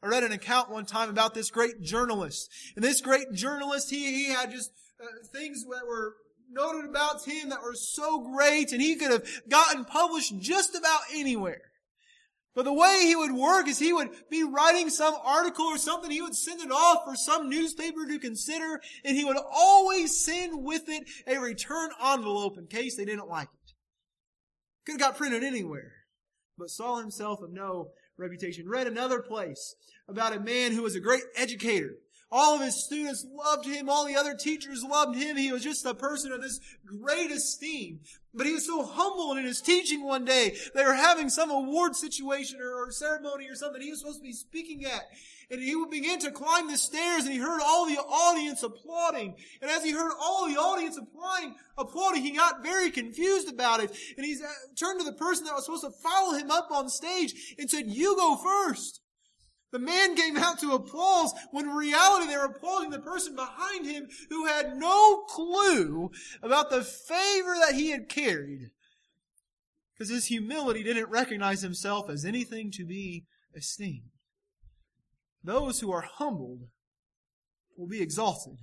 I 0.03 0.07
read 0.07 0.23
an 0.23 0.33
account 0.33 0.71
one 0.71 0.87
time 0.87 1.11
about 1.11 1.35
this 1.35 1.51
great 1.51 1.83
journalist. 1.83 2.49
And 2.77 2.85
this 2.85 3.01
great 3.01 3.33
journalist, 3.33 3.91
he, 3.91 4.27
he 4.27 4.33
had 4.33 4.51
just 4.53 4.71
uh, 5.03 5.07
things 5.33 5.65
that 5.65 5.87
were 5.87 6.15
noted 6.51 6.89
about 6.89 7.25
him 7.25 7.51
that 7.51 7.63
were 7.63 7.75
so 7.75 8.21
great 8.21 8.73
and 8.73 8.81
he 8.81 8.97
could 8.97 9.11
have 9.11 9.25
gotten 9.49 9.85
published 9.85 10.39
just 10.39 10.75
about 10.75 11.01
anywhere. 11.15 11.63
But 12.55 12.65
the 12.65 12.73
way 12.73 13.03
he 13.05 13.15
would 13.15 13.33
work 13.33 13.69
is 13.69 13.79
he 13.79 13.93
would 13.93 14.09
be 14.31 14.43
writing 14.43 14.91
some 14.91 15.15
article 15.23 15.67
or 15.67 15.79
something, 15.79 16.11
he 16.11 16.23
would 16.23 16.35
send 16.35 16.61
it 16.61 16.73
off 16.73 17.05
for 17.05 17.15
some 17.15 17.49
newspaper 17.49 18.05
to 18.05 18.19
consider, 18.19 18.81
and 19.05 19.17
he 19.17 19.25
would 19.25 19.37
always 19.53 20.25
send 20.25 20.65
with 20.65 20.89
it 20.89 21.05
a 21.29 21.39
return 21.39 21.91
envelope 22.05 22.59
in 22.59 22.67
case 22.67 22.97
they 22.97 23.05
didn't 23.05 23.29
like 23.29 23.47
it. 23.47 23.73
Could 24.85 25.01
have 25.01 25.13
got 25.13 25.17
printed 25.17 25.45
anywhere, 25.45 25.93
but 26.59 26.71
saw 26.71 26.99
himself 26.99 27.41
of 27.43 27.53
no 27.53 27.91
reputation. 28.17 28.69
Read 28.69 28.89
another 28.89 29.23
place 29.23 29.77
about 30.09 30.35
a 30.35 30.41
man 30.41 30.73
who 30.73 30.83
was 30.83 30.97
a 30.97 31.01
great 31.01 31.23
educator 31.37 31.93
all 32.31 32.57
of 32.57 32.61
his 32.61 32.85
students 32.85 33.27
loved 33.33 33.67
him. 33.67 33.89
All 33.89 34.07
the 34.07 34.17
other 34.17 34.35
teachers 34.35 34.85
loved 34.85 35.17
him. 35.17 35.37
He 35.37 35.51
was 35.51 35.63
just 35.63 35.87
a 35.87 35.95
person 35.95 36.31
of 36.33 36.43
this 36.43 36.61
great 36.85 37.31
esteem. 37.31 38.01
But 38.35 38.47
he 38.47 38.53
was 38.53 38.67
so 38.67 38.85
humble 38.85 39.33
in 39.37 39.45
his 39.45 39.63
teaching 39.63 40.05
one 40.05 40.25
day. 40.25 40.55
They 40.75 40.85
were 40.85 40.95
having 40.95 41.31
some 41.31 41.51
award 41.51 41.97
situation 41.97 42.61
or, 42.61 42.75
or 42.75 42.91
ceremony 42.91 43.49
or 43.49 43.55
something 43.55 43.81
he 43.81 43.91
was 43.91 44.01
supposed 44.01 44.19
to 44.19 44.25
be 44.25 44.33
speaking 44.33 44.85
at. 44.85 45.09
And 45.51 45.63
he 45.63 45.75
would 45.75 45.91
begin 45.91 46.19
to 46.21 46.31
climb 46.31 46.71
the 46.71 46.77
stairs 46.77 47.25
and 47.25 47.33
he 47.33 47.39
heard 47.39 47.63
all 47.65 47.87
the 47.87 47.97
audience 47.97 48.63
applauding. 48.63 49.35
And 49.63 49.71
as 49.71 49.83
he 49.83 49.93
heard 49.93 50.13
all 50.21 50.47
the 50.47 50.59
audience 50.59 50.99
applauding, 50.99 51.55
applauding, 51.79 52.23
he 52.23 52.33
got 52.33 52.63
very 52.63 52.91
confused 52.91 53.49
about 53.49 53.81
it. 53.81 53.91
And 54.19 54.27
he 54.27 54.35
uh, 54.35 54.49
turned 54.79 55.01
to 55.01 55.07
the 55.07 55.15
person 55.15 55.47
that 55.47 55.55
was 55.55 55.65
supposed 55.65 55.85
to 55.85 55.91
follow 55.91 56.37
him 56.37 56.51
up 56.51 56.71
on 56.71 56.91
stage 56.91 57.55
and 57.59 57.71
said, 57.71 57.87
you 57.87 58.15
go 58.17 58.37
first. 58.37 59.01
The 59.71 59.79
man 59.79 60.15
came 60.15 60.37
out 60.37 60.59
to 60.61 60.73
applause 60.73 61.35
when 61.51 61.67
in 61.67 61.75
reality 61.75 62.27
they 62.27 62.37
were 62.37 62.45
applauding 62.45 62.91
the 62.91 63.01
person 63.01 63.37
behind 63.37 63.87
him 63.87 64.09
who 64.31 64.47
had 64.47 64.77
no 64.77 65.25
clue 65.29 66.11
about 66.43 66.71
the 66.71 66.83
favor 66.83 67.55
that 67.61 67.75
he 67.75 67.91
had 67.91 68.09
carried. 68.09 68.71
Because 69.93 70.11
his 70.11 70.27
humility 70.27 70.83
didn't 70.83 71.11
recognize 71.11 71.61
himself 71.61 72.09
as 72.09 72.25
anything 72.25 72.71
to 72.73 72.85
be 72.87 73.27
esteemed. 73.55 74.11
Those 75.45 75.81
who 75.81 75.93
are 75.93 76.03
humbled 76.03 76.69
will 77.77 77.89
be 77.89 78.01
exalted, 78.01 78.59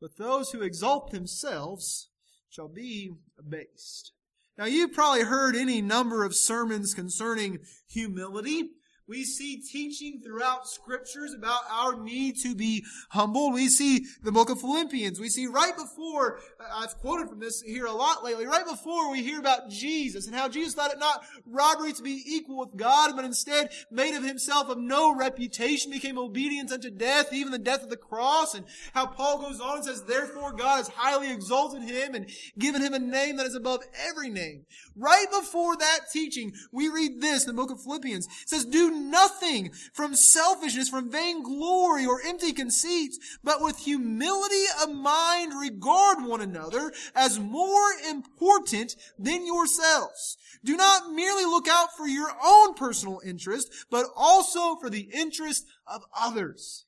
but 0.00 0.16
those 0.18 0.50
who 0.50 0.62
exalt 0.62 1.10
themselves 1.10 2.10
shall 2.48 2.68
be 2.68 3.12
abased. 3.38 4.12
Now 4.58 4.66
you've 4.66 4.92
probably 4.92 5.22
heard 5.22 5.56
any 5.56 5.80
number 5.80 6.24
of 6.24 6.34
sermons 6.34 6.94
concerning 6.94 7.60
humility. 7.88 8.70
We 9.10 9.24
see 9.24 9.56
teaching 9.56 10.20
throughout 10.22 10.68
scriptures 10.68 11.34
about 11.34 11.62
our 11.68 12.00
need 12.00 12.36
to 12.42 12.54
be 12.54 12.84
humble. 13.08 13.50
We 13.50 13.66
see 13.66 14.06
the 14.22 14.30
book 14.30 14.50
of 14.50 14.60
Philippians. 14.60 15.18
We 15.18 15.28
see 15.28 15.48
right 15.48 15.76
before, 15.76 16.38
uh, 16.60 16.64
I've 16.76 16.96
quoted 16.98 17.28
from 17.28 17.40
this 17.40 17.60
here 17.60 17.86
a 17.86 17.92
lot 17.92 18.22
lately, 18.22 18.46
right 18.46 18.64
before 18.64 19.10
we 19.10 19.24
hear 19.24 19.40
about 19.40 19.68
Jesus 19.68 20.28
and 20.28 20.34
how 20.36 20.48
Jesus 20.48 20.74
thought 20.74 20.92
it 20.92 21.00
not 21.00 21.24
robbery 21.44 21.92
to 21.92 22.02
be 22.04 22.22
equal 22.24 22.58
with 22.60 22.76
God, 22.76 23.16
but 23.16 23.24
instead 23.24 23.72
made 23.90 24.14
of 24.14 24.22
himself 24.22 24.68
of 24.68 24.78
no 24.78 25.12
reputation, 25.12 25.90
became 25.90 26.16
obedient 26.16 26.70
unto 26.70 26.88
death, 26.88 27.32
even 27.32 27.50
the 27.50 27.58
death 27.58 27.82
of 27.82 27.90
the 27.90 27.96
cross, 27.96 28.54
and 28.54 28.64
how 28.94 29.06
Paul 29.06 29.38
goes 29.40 29.58
on 29.58 29.78
and 29.78 29.84
says, 29.86 30.04
therefore 30.04 30.52
God 30.52 30.76
has 30.76 30.88
highly 30.88 31.32
exalted 31.32 31.82
him 31.82 32.14
and 32.14 32.30
given 32.60 32.80
him 32.80 32.94
a 32.94 33.00
name 33.00 33.38
that 33.38 33.46
is 33.46 33.56
above 33.56 33.80
every 34.08 34.30
name. 34.30 34.66
Right 34.94 35.26
before 35.32 35.76
that 35.76 36.02
teaching, 36.12 36.52
we 36.70 36.88
read 36.88 37.20
this 37.20 37.44
in 37.44 37.48
the 37.48 37.60
book 37.60 37.72
of 37.72 37.82
Philippians. 37.82 38.26
It 38.26 38.48
says, 38.48 38.64
do 38.64 38.99
nothing 39.00 39.72
from 39.92 40.14
selfishness, 40.14 40.88
from 40.88 41.10
vainglory 41.10 42.06
or 42.06 42.20
empty 42.22 42.52
conceits, 42.52 43.38
but 43.42 43.62
with 43.62 43.78
humility 43.78 44.64
of 44.82 44.94
mind 44.94 45.52
regard 45.58 46.24
one 46.24 46.40
another 46.40 46.92
as 47.14 47.38
more 47.38 47.90
important 48.08 48.96
than 49.18 49.46
yourselves. 49.46 50.36
Do 50.64 50.76
not 50.76 51.12
merely 51.12 51.44
look 51.44 51.68
out 51.68 51.96
for 51.96 52.06
your 52.06 52.30
own 52.44 52.74
personal 52.74 53.20
interest, 53.24 53.72
but 53.90 54.06
also 54.16 54.76
for 54.76 54.90
the 54.90 55.08
interest 55.12 55.66
of 55.86 56.02
others. 56.18 56.84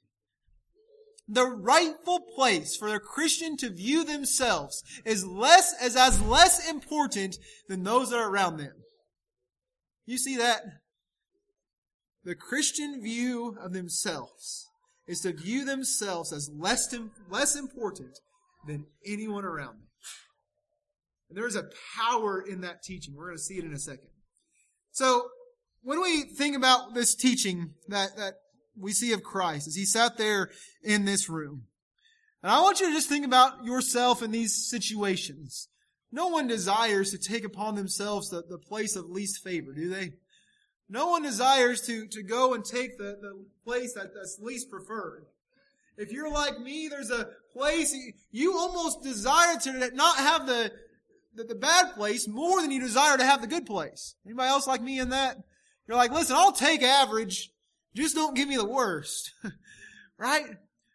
The 1.28 1.46
rightful 1.46 2.20
place 2.34 2.76
for 2.76 2.94
a 2.94 3.00
Christian 3.00 3.56
to 3.58 3.70
view 3.70 4.04
themselves 4.04 4.82
is 5.04 5.24
less, 5.24 5.74
as 5.80 5.96
as 5.96 6.20
less 6.20 6.68
important 6.68 7.38
than 7.68 7.84
those 7.84 8.10
that 8.10 8.18
are 8.18 8.30
around 8.30 8.58
them. 8.58 8.74
You 10.04 10.18
see 10.18 10.36
that? 10.36 10.62
The 12.24 12.34
Christian 12.34 13.02
view 13.02 13.56
of 13.60 13.72
themselves 13.72 14.68
is 15.08 15.20
to 15.20 15.32
view 15.32 15.64
themselves 15.64 16.32
as 16.32 16.50
less, 16.56 16.94
less 17.28 17.56
important 17.56 18.18
than 18.66 18.86
anyone 19.04 19.44
around 19.44 19.80
them. 19.80 19.88
And 21.28 21.36
there 21.36 21.46
is 21.46 21.56
a 21.56 21.68
power 21.96 22.40
in 22.40 22.60
that 22.60 22.82
teaching. 22.82 23.14
We're 23.16 23.26
going 23.26 23.38
to 23.38 23.42
see 23.42 23.58
it 23.58 23.64
in 23.64 23.72
a 23.72 23.78
second. 23.78 24.08
So, 24.92 25.28
when 25.82 26.00
we 26.00 26.22
think 26.22 26.56
about 26.56 26.94
this 26.94 27.16
teaching 27.16 27.70
that, 27.88 28.16
that 28.16 28.34
we 28.78 28.92
see 28.92 29.12
of 29.12 29.24
Christ 29.24 29.66
as 29.66 29.74
he 29.74 29.84
sat 29.84 30.16
there 30.16 30.50
in 30.84 31.04
this 31.04 31.28
room, 31.28 31.64
and 32.42 32.52
I 32.52 32.60
want 32.60 32.80
you 32.80 32.86
to 32.86 32.92
just 32.92 33.08
think 33.08 33.24
about 33.24 33.64
yourself 33.64 34.22
in 34.22 34.30
these 34.30 34.68
situations. 34.68 35.68
No 36.12 36.28
one 36.28 36.46
desires 36.46 37.10
to 37.10 37.18
take 37.18 37.44
upon 37.44 37.74
themselves 37.74 38.28
the, 38.28 38.42
the 38.48 38.58
place 38.58 38.94
of 38.94 39.06
least 39.06 39.42
favor, 39.42 39.72
do 39.72 39.88
they? 39.88 40.12
No 40.92 41.06
one 41.06 41.22
desires 41.22 41.80
to, 41.86 42.06
to 42.08 42.22
go 42.22 42.52
and 42.52 42.62
take 42.62 42.98
the, 42.98 43.16
the 43.18 43.46
place 43.64 43.94
that, 43.94 44.12
that's 44.14 44.38
least 44.38 44.70
preferred. 44.70 45.24
If 45.96 46.12
you're 46.12 46.30
like 46.30 46.60
me, 46.60 46.88
there's 46.88 47.10
a 47.10 47.30
place 47.54 47.96
you 48.30 48.58
almost 48.58 49.02
desire 49.02 49.58
to 49.60 49.90
not 49.94 50.18
have 50.18 50.46
the, 50.46 50.70
the, 51.34 51.44
the 51.44 51.54
bad 51.54 51.94
place 51.94 52.28
more 52.28 52.60
than 52.60 52.70
you 52.70 52.78
desire 52.78 53.16
to 53.16 53.24
have 53.24 53.40
the 53.40 53.46
good 53.46 53.64
place. 53.64 54.16
Anybody 54.26 54.50
else 54.50 54.66
like 54.66 54.82
me 54.82 54.98
in 54.98 55.08
that? 55.08 55.38
You're 55.88 55.96
like, 55.96 56.12
listen, 56.12 56.36
I'll 56.36 56.52
take 56.52 56.82
average. 56.82 57.48
Just 57.96 58.14
don't 58.14 58.36
give 58.36 58.48
me 58.48 58.58
the 58.58 58.68
worst. 58.68 59.32
right? 60.18 60.44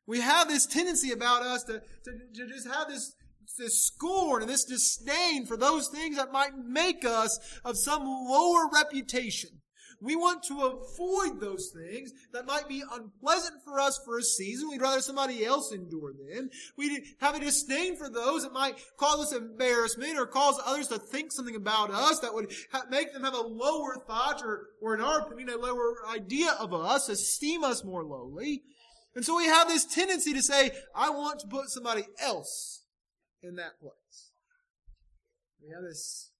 We 0.06 0.22
have 0.22 0.48
this 0.48 0.68
tendency 0.68 1.12
about 1.12 1.42
us 1.42 1.64
to, 1.64 1.74
to, 1.74 2.12
to 2.36 2.48
just 2.48 2.68
have 2.68 2.88
this 2.88 3.16
this 3.58 3.88
scorn 3.88 4.44
and 4.44 4.52
this 4.52 4.66
disdain 4.66 5.48
for 5.48 5.58
those 5.58 5.88
things 5.88 6.18
that 6.18 6.32
might 6.32 6.56
make 6.56 7.04
us 7.04 7.40
of 7.66 7.76
some 7.76 8.04
lower 8.06 8.70
reputation. 8.72 9.50
We 10.00 10.16
want 10.16 10.44
to 10.44 10.62
avoid 10.62 11.40
those 11.40 11.74
things 11.74 12.12
that 12.32 12.46
might 12.46 12.68
be 12.68 12.84
unpleasant 12.92 13.64
for 13.64 13.80
us 13.80 14.00
for 14.06 14.20
a 14.20 14.24
season. 14.24 14.70
We'd 14.70 14.82
rather 14.82 15.02
somebody 15.02 15.44
else 15.44 15.72
endure 15.72 16.14
them. 16.14 16.50
We 16.78 17.16
have 17.20 17.36
a 17.36 17.40
disdain 17.40 17.98
for 17.98 18.08
those 18.08 18.44
that 18.44 18.54
might 18.54 18.78
cause 18.98 19.20
us 19.20 19.34
embarrassment 19.34 20.20
or 20.20 20.28
cause 20.28 20.60
others 20.66 20.88
to 20.90 21.00
think 21.00 21.32
something 21.32 21.56
about 21.56 21.90
us 21.90 22.20
that 22.20 22.34
would 22.34 22.54
ha- 22.72 22.86
make 22.92 23.12
them 23.12 23.24
have 23.24 23.34
a 23.34 23.42
lower 23.42 23.98
thought 24.06 24.42
or, 24.44 24.68
or 24.82 24.94
in 24.94 25.02
our 25.02 25.22
opinion, 25.22 25.50
a 25.50 25.58
lower 25.58 25.96
idea 26.08 26.56
of 26.60 26.74
us, 26.74 27.10
esteem 27.10 27.64
us 27.64 27.84
more 27.84 28.04
lowly. 28.04 28.62
And 29.16 29.26
so 29.26 29.36
we 29.36 29.46
have 29.46 29.68
this 29.68 29.84
tendency 29.84 30.32
to 30.34 30.44
say, 30.44 30.72
I 30.96 31.10
want 31.10 31.40
to 31.40 31.48
put 31.48 31.70
somebody 31.70 32.04
else 32.22 32.84
in 33.42 33.56
that 33.56 33.80
place. 33.80 34.32
We 35.60 35.74
have 35.74 35.82
this 35.82 36.32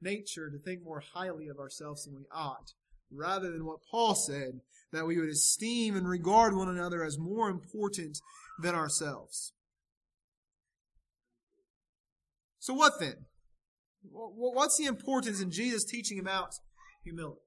nature 0.00 0.48
to 0.48 0.58
think 0.58 0.84
more 0.84 1.02
highly 1.14 1.48
of 1.48 1.58
ourselves 1.58 2.04
than 2.04 2.14
we 2.14 2.26
ought 2.32 2.72
rather 3.12 3.50
than 3.50 3.66
what 3.66 3.80
Paul 3.90 4.14
said, 4.14 4.60
that 4.92 5.06
we 5.06 5.18
would 5.18 5.28
esteem 5.28 5.96
and 5.96 6.08
regard 6.08 6.54
one 6.54 6.68
another 6.68 7.04
as 7.04 7.18
more 7.18 7.48
important 7.48 8.18
than 8.62 8.74
ourselves. 8.74 9.52
So 12.58 12.74
what 12.74 12.94
then? 13.00 13.26
What's 14.02 14.78
the 14.78 14.86
importance 14.86 15.40
in 15.40 15.50
Jesus 15.50 15.84
teaching 15.84 16.18
about 16.18 16.54
humility? 17.04 17.40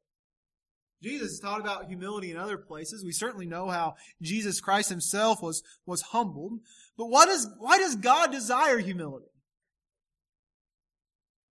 Jesus 1.02 1.40
taught 1.40 1.60
about 1.60 1.88
humility 1.88 2.32
in 2.32 2.38
other 2.38 2.58
places. 2.58 3.04
We 3.04 3.12
certainly 3.12 3.46
know 3.46 3.70
how 3.70 3.96
Jesus 4.22 4.62
Christ 4.62 4.90
himself 4.90 5.42
was, 5.42 5.62
was 5.86 6.02
humbled. 6.02 6.60
But 6.98 7.08
what 7.08 7.28
is, 7.28 7.48
why 7.60 7.78
does 7.78 7.98
God 7.98 8.32
desire 8.32 8.78
humility? 8.80 9.33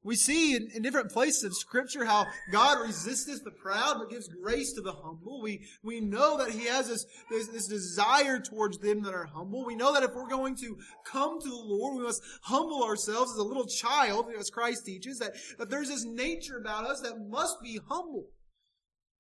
We 0.04 0.16
see 0.16 0.56
in, 0.56 0.68
in, 0.74 0.82
different 0.82 1.12
places 1.12 1.44
of 1.44 1.54
Scripture 1.54 2.04
how 2.04 2.26
God 2.50 2.80
resisteth 2.84 3.44
the 3.44 3.52
proud 3.52 3.98
but 3.98 4.10
gives 4.10 4.26
grace 4.26 4.72
to 4.72 4.80
the 4.80 4.92
humble. 4.92 5.40
We, 5.40 5.64
we 5.84 6.00
know 6.00 6.38
that 6.38 6.50
He 6.50 6.66
has 6.66 6.88
this, 6.88 7.06
this, 7.30 7.46
this, 7.46 7.68
desire 7.68 8.40
towards 8.40 8.78
them 8.78 9.02
that 9.02 9.14
are 9.14 9.26
humble. 9.26 9.64
We 9.64 9.76
know 9.76 9.94
that 9.94 10.02
if 10.02 10.12
we're 10.12 10.28
going 10.28 10.56
to 10.56 10.76
come 11.06 11.40
to 11.40 11.48
the 11.48 11.54
Lord, 11.54 11.98
we 11.98 12.02
must 12.02 12.22
humble 12.42 12.82
ourselves 12.82 13.30
as 13.30 13.38
a 13.38 13.44
little 13.44 13.66
child, 13.66 14.26
as 14.36 14.50
Christ 14.50 14.84
teaches, 14.84 15.20
that, 15.20 15.34
that 15.58 15.70
there's 15.70 15.88
this 15.88 16.04
nature 16.04 16.58
about 16.58 16.84
us 16.84 17.00
that 17.02 17.28
must 17.28 17.62
be 17.62 17.78
humble. 17.88 18.26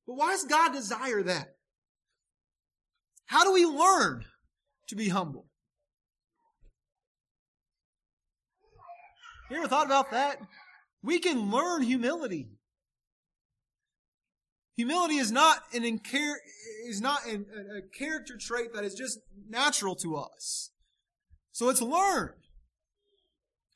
But 0.06 0.14
why 0.14 0.30
does 0.30 0.44
God 0.44 0.72
desire 0.72 1.22
that? 1.22 1.54
How 3.26 3.44
do 3.44 3.52
we 3.52 3.64
learn 3.64 4.24
to 4.88 4.96
be 4.96 5.10
humble? 5.10 5.46
You 9.48 9.58
ever 9.58 9.68
thought 9.68 9.86
about 9.86 10.10
that? 10.10 10.38
We 11.02 11.18
can 11.18 11.50
learn 11.50 11.82
humility. 11.82 12.48
Humility 14.76 15.16
is 15.16 15.30
not 15.30 15.58
an 15.74 16.00
is 16.86 17.00
not 17.00 17.26
an, 17.26 17.46
a 17.76 17.96
character 17.96 18.36
trait 18.40 18.72
that 18.74 18.84
is 18.84 18.94
just 18.94 19.18
natural 19.48 19.94
to 19.96 20.16
us. 20.16 20.70
So 21.50 21.68
it's 21.68 21.82
learned. 21.82 22.40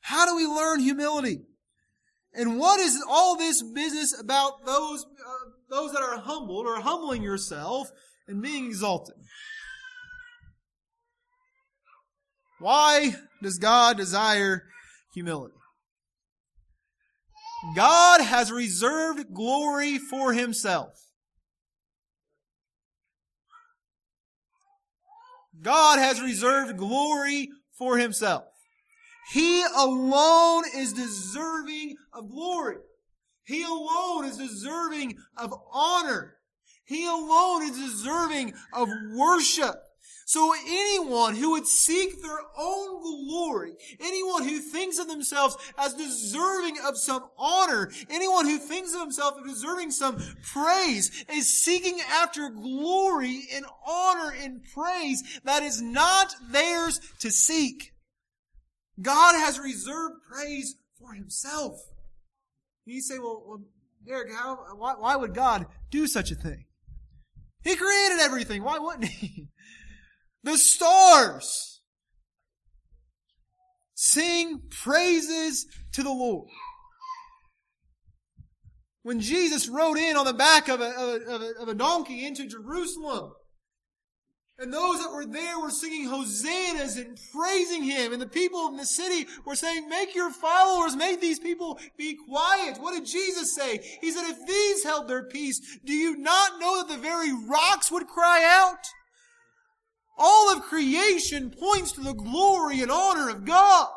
How 0.01 0.25
do 0.25 0.35
we 0.35 0.47
learn 0.47 0.79
humility? 0.79 1.41
And 2.33 2.57
what 2.57 2.79
is 2.79 3.03
all 3.07 3.35
this 3.35 3.61
business 3.61 4.19
about 4.19 4.65
those 4.65 5.03
uh, 5.03 5.49
those 5.69 5.91
that 5.91 6.01
are 6.01 6.17
humbled 6.17 6.65
or 6.65 6.79
humbling 6.79 7.23
yourself 7.23 7.89
and 8.27 8.41
being 8.41 8.67
exalted? 8.67 9.15
Why 12.59 13.15
does 13.43 13.59
God 13.59 13.97
desire 13.97 14.63
humility? 15.13 15.56
God 17.75 18.21
has 18.21 18.51
reserved 18.51 19.33
glory 19.33 19.97
for 19.97 20.33
himself. 20.33 21.07
God 25.61 25.99
has 25.99 26.21
reserved 26.21 26.77
glory 26.77 27.49
for 27.77 27.97
himself. 27.97 28.43
He 29.31 29.63
alone 29.75 30.63
is 30.75 30.93
deserving 30.93 31.95
of 32.13 32.29
glory. 32.29 32.77
He 33.43 33.63
alone 33.63 34.25
is 34.25 34.37
deserving 34.37 35.17
of 35.37 35.53
honor. 35.71 36.35
He 36.85 37.05
alone 37.05 37.63
is 37.63 37.77
deserving 37.77 38.53
of 38.73 38.87
worship. 39.15 39.75
So 40.27 40.53
anyone 40.53 41.37
who 41.37 41.51
would 41.51 41.65
seek 41.65 42.21
their 42.21 42.39
own 42.57 43.01
glory, 43.01 43.75
anyone 43.97 44.43
who 44.43 44.59
thinks 44.59 44.99
of 44.99 45.07
themselves 45.07 45.55
as 45.77 45.93
deserving 45.93 46.75
of 46.85 46.97
some 46.97 47.29
honor, 47.37 47.89
anyone 48.09 48.45
who 48.45 48.57
thinks 48.57 48.93
of 48.93 48.99
himself 48.99 49.35
as 49.39 49.53
deserving 49.53 49.91
some 49.91 50.21
praise, 50.43 51.23
is 51.31 51.63
seeking 51.63 52.01
after 52.11 52.49
glory 52.49 53.43
and 53.53 53.65
honor 53.87 54.35
and 54.37 54.65
praise 54.73 55.39
that 55.45 55.63
is 55.63 55.81
not 55.81 56.35
theirs 56.51 56.99
to 57.19 57.31
seek. 57.31 57.93
God 59.01 59.33
has 59.33 59.57
reserved 59.57 60.15
praise 60.29 60.75
for 60.99 61.13
himself. 61.13 61.79
You 62.83 62.99
say, 62.99 63.17
well, 63.17 63.43
well 63.47 63.61
Derek, 64.05 64.33
how, 64.33 64.57
why, 64.75 64.95
why 64.97 65.15
would 65.15 65.33
God 65.33 65.67
do 65.89 66.05
such 66.05 66.31
a 66.31 66.35
thing? 66.35 66.65
He 67.63 67.77
created 67.77 68.19
everything. 68.19 68.61
Why 68.61 68.77
wouldn't 68.77 69.05
he? 69.05 69.47
The 70.47 70.57
stars 70.57 71.81
sing 73.95 74.61
praises 74.69 75.67
to 75.91 76.03
the 76.03 76.09
Lord. 76.09 76.47
When 79.03 79.19
Jesus 79.19 79.67
rode 79.67 79.97
in 79.97 80.15
on 80.15 80.25
the 80.25 80.31
back 80.31 80.69
of 80.69 80.79
a, 80.79 80.89
of 81.27 81.41
a, 81.41 81.51
of 81.59 81.67
a 81.67 81.73
donkey 81.73 82.25
into 82.25 82.47
Jerusalem, 82.47 83.33
and 84.57 84.73
those 84.73 84.99
that 84.99 85.11
were 85.11 85.25
there 85.25 85.59
were 85.59 85.69
singing 85.69 86.07
hosannas 86.07 86.95
and 86.95 87.19
praising 87.35 87.83
him. 87.83 88.13
And 88.13 88.21
the 88.21 88.25
people 88.25 88.69
in 88.69 88.77
the 88.77 88.85
city 88.85 89.27
were 89.45 89.53
saying, 89.53 89.89
make 89.89 90.15
your 90.15 90.31
followers, 90.31 90.95
make 90.95 91.19
these 91.19 91.39
people 91.39 91.77
be 91.97 92.17
quiet. 92.25 92.77
What 92.77 92.93
did 92.93 93.05
Jesus 93.05 93.53
say? 93.53 93.79
He 93.99 94.11
said, 94.13 94.23
if 94.29 94.47
these 94.47 94.85
held 94.85 95.09
their 95.09 95.25
peace, 95.25 95.59
do 95.83 95.91
you 95.91 96.15
not 96.15 96.61
know 96.61 96.77
that 96.77 96.87
the 96.87 97.01
very 97.01 97.33
rocks 97.33 97.91
would 97.91 98.07
cry 98.07 98.45
out? 98.47 98.79
All 100.17 100.51
of 100.51 100.63
creation 100.63 101.51
points 101.51 101.91
to 101.93 102.01
the 102.01 102.13
glory 102.13 102.81
and 102.81 102.91
honor 102.91 103.29
of 103.29 103.45
God. 103.45 103.87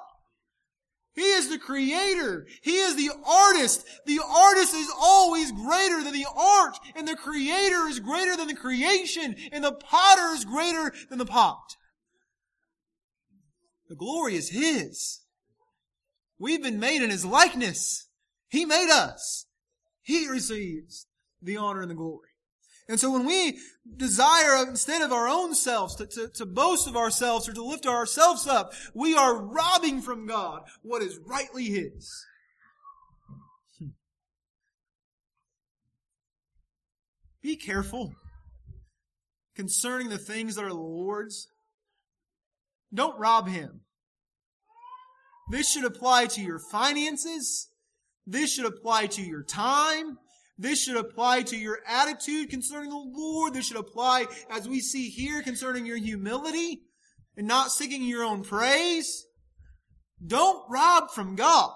He 1.15 1.23
is 1.23 1.49
the 1.49 1.59
creator. 1.59 2.47
He 2.63 2.77
is 2.77 2.97
the 2.97 3.11
artist. 3.27 3.85
The 4.07 4.21
artist 4.27 4.75
is 4.75 4.91
always 4.99 5.53
greater 5.53 6.03
than 6.03 6.13
the 6.13 6.27
art, 6.37 6.79
and 6.95 7.07
the 7.07 7.17
creator 7.17 7.89
is 7.89 8.01
greater 8.01 8.37
than 8.37 8.47
the 8.47 8.55
creation, 8.55 9.35
and 9.53 9.65
the 9.65 9.73
potter 9.73 10.35
is 10.35 10.45
greater 10.45 10.93
than 11.09 11.19
the 11.19 11.27
pot. 11.27 11.77
The 13.89 13.97
glory 13.97 14.37
is 14.37 14.51
His. 14.51 15.21
We've 16.39 16.63
been 16.63 16.81
made 16.81 17.03
in 17.03 17.11
His 17.11 17.27
likeness. 17.27 18.09
He 18.49 18.65
made 18.65 18.91
us. 18.91 19.47
He 20.03 20.29
receives 20.29 21.07
the 21.43 21.57
honor 21.57 21.83
and 21.83 21.91
the 21.91 21.95
glory. 21.95 22.30
And 22.91 22.99
so 22.99 23.13
when 23.13 23.25
we 23.25 23.61
desire, 23.97 24.67
instead 24.69 25.01
of 25.01 25.13
our 25.13 25.29
own 25.29 25.55
selves, 25.55 25.95
to, 25.95 26.07
to, 26.07 26.29
to, 26.35 26.45
boast 26.45 26.89
of 26.89 26.97
ourselves 26.97 27.49
or 27.49 27.53
to 27.53 27.63
lift 27.63 27.87
ourselves 27.87 28.49
up, 28.49 28.73
we 28.95 29.15
are 29.15 29.41
robbing 29.41 30.03
from 30.03 30.27
God 30.27 30.63
what 30.83 31.01
is 31.01 31.21
rightly 31.25 31.67
His. 31.67 32.27
Hmm. 33.79 33.91
Be 37.41 37.55
careful 37.55 38.13
concerning 39.55 40.09
the 40.09 40.19
things 40.19 40.57
that 40.57 40.65
are 40.65 40.71
the 40.71 40.75
Lord's. 40.75 41.47
Don't 42.93 43.21
rob 43.21 43.47
Him. 43.47 43.83
This 45.53 45.71
should 45.71 45.85
apply 45.85 46.27
to 46.27 46.41
your 46.41 46.59
finances. 46.59 47.69
This 48.27 48.53
should 48.53 48.67
apply 48.67 49.07
to 49.07 49.23
your 49.23 49.45
time. 49.45 50.19
This 50.61 50.83
should 50.83 50.99
apply 50.99 51.45
to 51.45 51.57
your 51.57 51.79
attitude 51.89 52.51
concerning 52.51 52.91
the 52.91 52.97
Lord. 52.97 53.55
This 53.55 53.69
should 53.69 53.79
apply, 53.79 54.27
as 54.51 54.69
we 54.69 54.81
see 54.81 55.09
here, 55.09 55.43
concerning 55.43 55.87
your 55.87 55.97
humility 55.97 56.83
and 57.35 57.49
not 57.49 57.73
seeking 57.73 58.03
your 58.03 58.23
own 58.23 58.43
praise. 58.43 59.25
Don't 60.25 60.63
rob 60.69 61.11
from 61.13 61.35
God. 61.35 61.73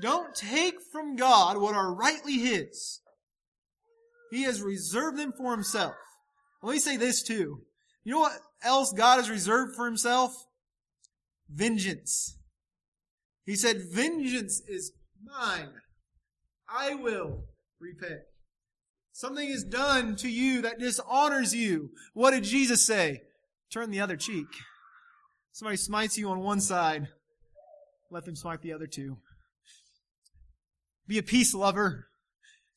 Don't 0.00 0.36
take 0.36 0.76
from 0.92 1.16
God 1.16 1.56
what 1.56 1.74
are 1.74 1.92
rightly 1.92 2.38
His. 2.38 3.00
He 4.30 4.44
has 4.44 4.62
reserved 4.62 5.18
them 5.18 5.32
for 5.36 5.50
Himself. 5.50 5.96
Let 6.62 6.74
me 6.74 6.78
say 6.78 6.96
this 6.96 7.24
too. 7.24 7.62
You 8.04 8.12
know 8.12 8.20
what 8.20 8.38
else 8.62 8.92
God 8.92 9.16
has 9.16 9.28
reserved 9.28 9.74
for 9.74 9.84
Himself? 9.84 10.32
Vengeance. 11.54 12.36
He 13.46 13.56
said, 13.56 13.82
vengeance 13.90 14.60
is 14.66 14.92
mine. 15.22 15.70
I 16.68 16.94
will 16.94 17.44
repay. 17.80 18.18
Something 19.12 19.48
is 19.48 19.62
done 19.62 20.16
to 20.16 20.28
you 20.28 20.62
that 20.62 20.78
dishonors 20.78 21.54
you. 21.54 21.90
What 22.14 22.32
did 22.32 22.44
Jesus 22.44 22.84
say? 22.84 23.22
Turn 23.72 23.90
the 23.90 24.00
other 24.00 24.16
cheek. 24.16 24.46
Somebody 25.52 25.76
smites 25.76 26.18
you 26.18 26.30
on 26.30 26.40
one 26.40 26.60
side, 26.60 27.08
let 28.10 28.24
them 28.24 28.34
smite 28.34 28.60
the 28.62 28.72
other 28.72 28.88
too. 28.88 29.18
Be 31.06 31.18
a 31.18 31.22
peace 31.22 31.54
lover. 31.54 32.08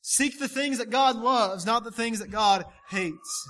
Seek 0.00 0.38
the 0.38 0.48
things 0.48 0.78
that 0.78 0.90
God 0.90 1.16
loves, 1.16 1.66
not 1.66 1.82
the 1.82 1.90
things 1.90 2.20
that 2.20 2.30
God 2.30 2.64
hates. 2.88 3.48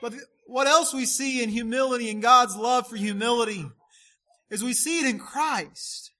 But 0.00 0.14
what 0.52 0.66
else 0.66 0.92
we 0.92 1.06
see 1.06 1.42
in 1.42 1.48
humility 1.48 2.10
and 2.10 2.20
God's 2.20 2.56
love 2.56 2.86
for 2.86 2.96
humility 2.96 3.64
is 4.50 4.62
we 4.62 4.74
see 4.74 5.00
it 5.00 5.06
in 5.06 5.18
Christ. 5.18 6.10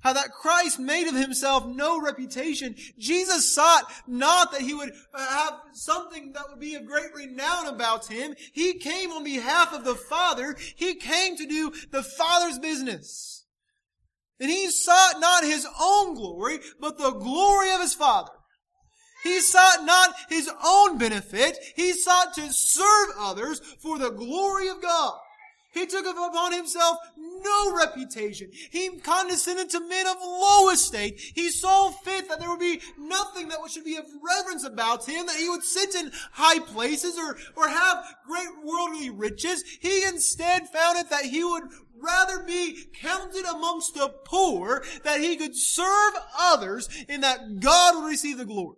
How 0.00 0.12
that 0.12 0.32
Christ 0.32 0.80
made 0.80 1.06
of 1.06 1.14
himself 1.14 1.64
no 1.64 2.00
reputation. 2.00 2.74
Jesus 2.98 3.54
sought 3.54 3.84
not 4.08 4.50
that 4.50 4.60
he 4.60 4.74
would 4.74 4.90
have 5.16 5.54
something 5.72 6.32
that 6.32 6.42
would 6.50 6.58
be 6.58 6.74
of 6.74 6.84
great 6.84 7.14
renown 7.14 7.68
about 7.68 8.08
him. 8.08 8.34
He 8.52 8.74
came 8.74 9.12
on 9.12 9.22
behalf 9.22 9.72
of 9.72 9.84
the 9.84 9.94
Father. 9.94 10.56
He 10.74 10.96
came 10.96 11.36
to 11.36 11.46
do 11.46 11.72
the 11.92 12.02
Father's 12.02 12.58
business. 12.58 13.46
And 14.40 14.50
he 14.50 14.68
sought 14.68 15.20
not 15.20 15.44
his 15.44 15.64
own 15.80 16.14
glory, 16.14 16.58
but 16.80 16.98
the 16.98 17.12
glory 17.12 17.70
of 17.70 17.80
his 17.80 17.94
Father. 17.94 18.32
He 19.24 19.40
sought 19.40 19.84
not 19.84 20.14
his 20.28 20.50
own 20.64 20.98
benefit. 20.98 21.58
He 21.74 21.92
sought 21.94 22.34
to 22.34 22.52
serve 22.52 23.08
others 23.18 23.58
for 23.80 23.98
the 23.98 24.10
glory 24.10 24.68
of 24.68 24.80
God. 24.82 25.18
He 25.72 25.86
took 25.86 26.06
upon 26.06 26.52
himself 26.52 26.98
no 27.16 27.76
reputation. 27.76 28.50
He 28.70 28.90
condescended 28.98 29.70
to 29.70 29.80
men 29.80 30.06
of 30.06 30.16
low 30.20 30.70
estate. 30.70 31.18
He 31.34 31.50
saw 31.50 31.90
fit 31.90 32.28
that 32.28 32.38
there 32.38 32.48
would 32.48 32.60
be 32.60 32.80
nothing 32.96 33.48
that 33.48 33.58
should 33.68 33.84
be 33.84 33.96
of 33.96 34.04
reverence 34.22 34.64
about 34.64 35.08
him, 35.08 35.26
that 35.26 35.36
he 35.36 35.48
would 35.48 35.64
sit 35.64 35.96
in 35.96 36.12
high 36.32 36.60
places 36.60 37.18
or, 37.18 37.36
or 37.56 37.68
have 37.68 38.04
great 38.24 38.48
worldly 38.62 39.10
riches. 39.10 39.64
He 39.80 40.04
instead 40.04 40.68
found 40.68 40.98
it 40.98 41.10
that 41.10 41.24
he 41.24 41.42
would 41.42 41.64
rather 42.00 42.44
be 42.44 42.84
counted 43.00 43.44
amongst 43.44 43.94
the 43.94 44.10
poor, 44.24 44.84
that 45.02 45.20
he 45.20 45.36
could 45.36 45.56
serve 45.56 46.12
others, 46.38 46.88
and 47.08 47.24
that 47.24 47.58
God 47.58 47.96
would 47.96 48.08
receive 48.08 48.38
the 48.38 48.44
glory. 48.44 48.76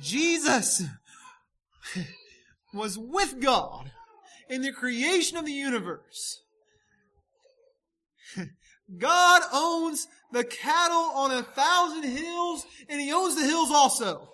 Jesus 0.00 0.82
was 2.72 2.98
with 2.98 3.40
God 3.40 3.90
in 4.48 4.62
the 4.62 4.72
creation 4.72 5.36
of 5.36 5.44
the 5.44 5.52
universe. 5.52 6.42
God 8.98 9.42
owns 9.52 10.06
the 10.32 10.44
cattle 10.44 11.10
on 11.14 11.30
a 11.32 11.42
thousand 11.42 12.04
hills, 12.04 12.64
and 12.88 13.00
He 13.00 13.12
owns 13.12 13.34
the 13.34 13.44
hills 13.44 13.70
also. 13.70 14.28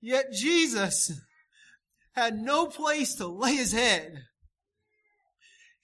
Yet 0.00 0.32
Jesus 0.32 1.12
had 2.12 2.38
no 2.38 2.66
place 2.66 3.14
to 3.16 3.26
lay 3.26 3.54
his 3.54 3.72
head. 3.72 4.24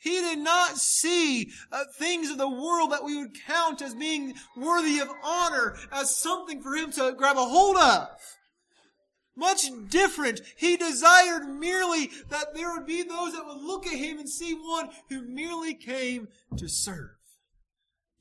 He 0.05 0.21
did 0.21 0.39
not 0.39 0.77
see 0.77 1.51
uh, 1.73 1.85
things 1.99 2.29
of 2.29 2.37
the 2.37 2.47
world 2.47 2.93
that 2.93 3.05
we 3.05 3.17
would 3.17 3.43
count 3.47 3.81
as 3.81 3.95
being 3.95 4.35
worthy 4.55 4.99
of 4.99 5.09
honor 5.25 5.79
as 5.91 6.15
something 6.15 6.61
for 6.61 6.75
him 6.75 6.93
to 6.93 7.15
grab 7.17 7.39
a 7.39 7.45
hold 7.45 7.79
of. 7.79 8.09
Much 9.35 9.65
different. 9.89 10.43
He 10.59 10.77
desired 10.77 11.47
merely 11.47 12.11
that 12.29 12.55
there 12.55 12.71
would 12.75 12.87
be 12.87 13.03
those 13.03 13.33
that 13.33 13.47
would 13.47 13.63
look 13.63 13.87
at 13.87 13.97
him 13.97 14.19
and 14.19 14.29
see 14.29 14.53
one 14.53 14.91
who 15.09 15.23
merely 15.23 15.73
came 15.73 16.29
to 16.59 16.69
serve. 16.69 17.17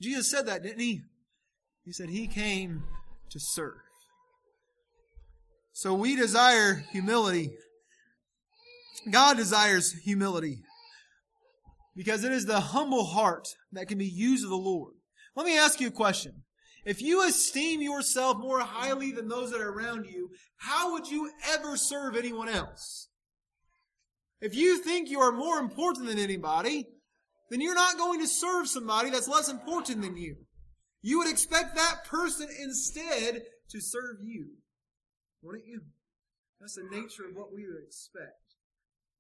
Jesus 0.01 0.31
said 0.31 0.45
that, 0.45 0.63
didn't 0.63 0.79
he? 0.79 1.01
He 1.83 1.91
said 1.91 2.07
he 2.07 2.27
came 2.27 2.83
to 3.29 3.41
serve. 3.41 3.81
So 5.73 5.93
we 5.93 6.15
desire 6.15 6.85
humility. 6.93 7.51
God 9.11 9.35
desires 9.35 9.91
humility 9.91 10.59
because 11.95 12.23
it 12.23 12.31
is 12.31 12.45
the 12.45 12.59
humble 12.59 13.05
heart 13.05 13.47
that 13.71 13.87
can 13.87 13.97
be 13.97 14.07
used 14.07 14.43
of 14.43 14.49
the 14.49 14.55
Lord. 14.55 14.93
Let 15.35 15.45
me 15.45 15.57
ask 15.57 15.79
you 15.79 15.87
a 15.87 15.91
question. 15.91 16.43
If 16.85 17.01
you 17.01 17.25
esteem 17.25 17.81
yourself 17.81 18.37
more 18.37 18.59
highly 18.59 19.11
than 19.11 19.27
those 19.27 19.51
that 19.51 19.61
are 19.61 19.71
around 19.71 20.05
you, 20.05 20.31
how 20.57 20.93
would 20.93 21.07
you 21.07 21.31
ever 21.49 21.77
serve 21.77 22.15
anyone 22.15 22.49
else? 22.49 23.07
If 24.41 24.53
you 24.55 24.79
think 24.79 25.09
you 25.09 25.21
are 25.21 25.31
more 25.31 25.59
important 25.59 26.07
than 26.07 26.19
anybody, 26.19 26.85
then 27.49 27.61
you're 27.61 27.75
not 27.75 27.97
going 27.97 28.19
to 28.19 28.27
serve 28.27 28.67
somebody 28.67 29.09
that's 29.09 29.29
less 29.29 29.47
important 29.49 30.01
than 30.01 30.17
you. 30.17 30.35
You 31.01 31.19
would 31.19 31.29
expect 31.29 31.75
that 31.75 32.05
person 32.05 32.47
instead 32.61 33.43
to 33.69 33.79
serve 33.79 34.17
you. 34.21 34.47
Wouldn't 35.41 35.65
you? 35.65 35.81
That's 36.59 36.75
the 36.75 36.87
nature 36.89 37.25
of 37.29 37.35
what 37.35 37.53
we 37.53 37.65
would 37.65 37.83
expect. 37.85 38.55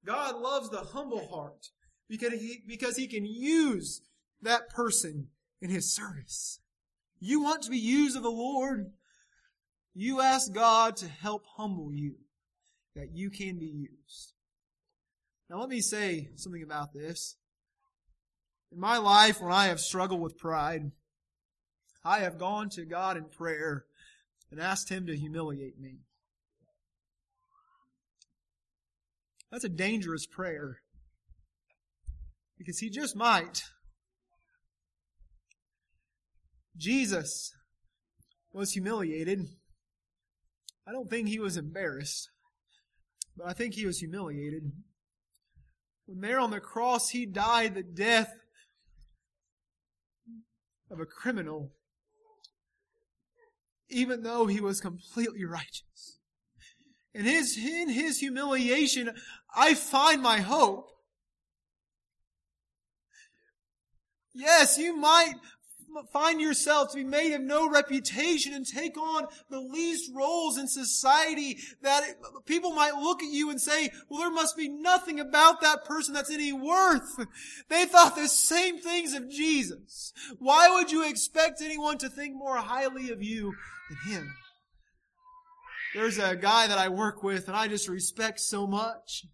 God 0.05 0.37
loves 0.37 0.69
the 0.69 0.79
humble 0.79 1.27
heart 1.27 1.67
because 2.09 2.33
he, 2.33 2.61
because 2.67 2.97
he 2.97 3.07
can 3.07 3.25
use 3.25 4.01
that 4.41 4.69
person 4.69 5.27
in 5.61 5.69
his 5.69 5.93
service. 5.93 6.59
You 7.19 7.41
want 7.41 7.63
to 7.63 7.69
be 7.69 7.77
used 7.77 8.17
of 8.17 8.23
the 8.23 8.29
Lord? 8.29 8.91
You 9.93 10.21
ask 10.21 10.51
God 10.51 10.97
to 10.97 11.07
help 11.07 11.45
humble 11.55 11.93
you 11.93 12.15
that 12.95 13.11
you 13.13 13.29
can 13.29 13.57
be 13.59 13.65
used. 13.65 14.33
Now 15.49 15.59
let 15.59 15.69
me 15.69 15.81
say 15.81 16.29
something 16.35 16.63
about 16.63 16.93
this. 16.93 17.37
In 18.71 18.79
my 18.79 18.97
life, 18.97 19.39
when 19.39 19.51
I 19.51 19.67
have 19.67 19.79
struggled 19.79 20.19
with 20.19 20.37
pride, 20.37 20.91
I 22.03 22.19
have 22.19 22.37
gone 22.37 22.69
to 22.71 22.85
God 22.85 23.17
in 23.17 23.25
prayer 23.25 23.85
and 24.51 24.59
asked 24.59 24.89
Him 24.89 25.05
to 25.07 25.15
humiliate 25.15 25.79
me. 25.79 25.99
That's 29.51 29.63
a 29.63 29.69
dangerous 29.69 30.25
prayer 30.25 30.82
because 32.63 32.79
He 32.79 32.89
just 32.89 33.15
might. 33.15 33.63
Jesus 36.77 37.53
was 38.51 38.71
humiliated. 38.71 39.47
I 40.87 40.91
don't 40.91 41.09
think 41.09 41.27
he 41.27 41.39
was 41.39 41.55
embarrassed, 41.57 42.29
but 43.37 43.47
I 43.47 43.53
think 43.53 43.73
he 43.73 43.85
was 43.85 43.99
humiliated. 43.99 44.71
When 46.05 46.19
there 46.19 46.39
on 46.39 46.51
the 46.51 46.59
cross, 46.59 47.09
he 47.09 47.25
died 47.25 47.75
the 47.75 47.83
death 47.83 48.33
of 50.91 50.99
a 50.99 51.05
criminal, 51.05 51.71
even 53.89 54.23
though 54.23 54.47
he 54.47 54.59
was 54.59 54.81
completely 54.81 55.45
righteous. 55.45 56.19
In 57.13 57.25
his, 57.25 57.57
in 57.57 57.89
his 57.89 58.19
humiliation, 58.19 59.11
I 59.55 59.75
find 59.75 60.21
my 60.21 60.39
hope. 60.39 60.89
Yes, 64.33 64.77
you 64.77 64.95
might 64.95 65.35
find 66.11 66.41
yourself 66.41 66.91
to 66.91 66.97
be 66.97 67.03
made 67.03 67.33
of 67.33 67.41
no 67.41 67.69
reputation 67.69 68.53
and 68.53 68.65
take 68.65 68.97
on 68.97 69.27
the 69.49 69.59
least 69.59 70.11
roles 70.13 70.57
in 70.57 70.67
society 70.67 71.59
that 71.81 72.03
it, 72.03 72.17
people 72.45 72.71
might 72.71 72.95
look 72.95 73.21
at 73.21 73.31
you 73.31 73.49
and 73.49 73.61
say, 73.61 73.89
well, 74.09 74.19
there 74.19 74.31
must 74.31 74.57
be 74.57 74.67
nothing 74.67 75.19
about 75.19 75.61
that 75.61 75.85
person 75.85 76.13
that's 76.13 76.31
any 76.31 76.51
worth. 76.51 77.25
They 77.69 77.85
thought 77.85 78.15
the 78.15 78.27
same 78.27 78.79
things 78.79 79.13
of 79.13 79.29
Jesus. 79.29 80.13
Why 80.39 80.69
would 80.69 80.91
you 80.91 81.07
expect 81.07 81.61
anyone 81.61 81.97
to 81.99 82.09
think 82.09 82.35
more 82.35 82.57
highly 82.57 83.11
of 83.11 83.21
you 83.21 83.53
than 83.89 84.13
him? 84.13 84.33
There's 85.93 86.17
a 86.17 86.35
guy 86.35 86.67
that 86.67 86.79
I 86.79 86.89
work 86.89 87.21
with 87.21 87.47
and 87.47 87.55
I 87.55 87.67
just 87.67 87.87
respect 87.87 88.39
so 88.39 88.65
much. 88.65 89.25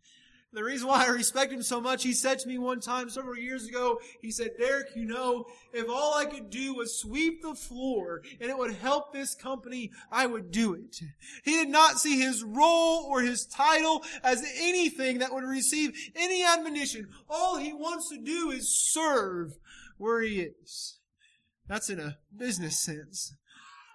The 0.52 0.64
reason 0.64 0.88
why 0.88 1.06
I 1.06 1.10
respect 1.10 1.54
him 1.54 1.62
so 1.62 1.80
much, 1.80 2.02
he 2.02 2.12
said 2.12 2.40
to 2.40 2.48
me 2.48 2.58
one 2.58 2.80
time 2.80 3.10
several 3.10 3.38
years 3.38 3.68
ago, 3.68 4.00
he 4.20 4.32
said, 4.32 4.52
Derek, 4.58 4.96
you 4.96 5.06
know, 5.06 5.46
if 5.74 5.88
all 5.88 6.16
I 6.16 6.26
could 6.26 6.50
do 6.50 6.74
was 6.74 7.00
sweep 7.00 7.44
the 7.44 7.54
floor 7.54 8.24
and 8.42 8.50
it 8.50 8.58
would 8.58 8.74
help 8.74 9.14
this 9.14 9.36
company, 9.36 9.92
I 10.12 10.26
would 10.26 10.50
do 10.50 10.74
it. 10.74 11.02
He 11.44 11.52
did 11.52 11.70
not 11.70 12.00
see 12.00 12.20
his 12.20 12.44
role 12.44 13.06
or 13.08 13.22
his 13.22 13.46
title 13.46 14.04
as 14.24 14.44
anything 14.58 15.20
that 15.20 15.32
would 15.34 15.44
receive 15.44 15.94
any 16.16 16.44
admonition. 16.44 17.10
All 17.30 17.58
he 17.58 17.72
wants 17.72 18.10
to 18.10 18.18
do 18.18 18.50
is 18.50 18.76
serve 18.76 19.52
where 20.00 20.24
he 20.24 20.42
is. 20.42 20.98
That's 21.68 21.92
in 21.92 22.00
a 22.00 22.18
business 22.36 22.80
sense. 22.80 23.36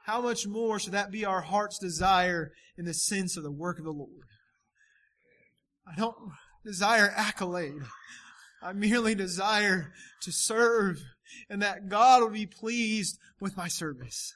How 0.07 0.21
much 0.21 0.47
more 0.47 0.79
should 0.79 0.93
that 0.93 1.11
be 1.11 1.25
our 1.25 1.41
heart's 1.41 1.81
desire 1.81 2.53
in 2.79 2.85
the 2.85 2.95
sense 2.95 3.37
of 3.37 3.43
the 3.43 3.51
work 3.51 3.79
of 3.79 3.85
the 3.85 3.91
Lord? 3.91 4.29
I 5.87 5.97
don't 5.97 6.17
desire 6.65 7.13
accolade. 7.15 7.83
I 8.63 8.73
merely 8.73 9.15
desire 9.15 9.93
to 10.23 10.33
serve 10.33 11.03
and 11.51 11.61
that 11.63 11.89
God 11.89 12.23
will 12.23 12.31
be 12.31 12.47
pleased 12.47 13.19
with 13.41 13.57
my 13.57 13.69
service. 13.69 14.33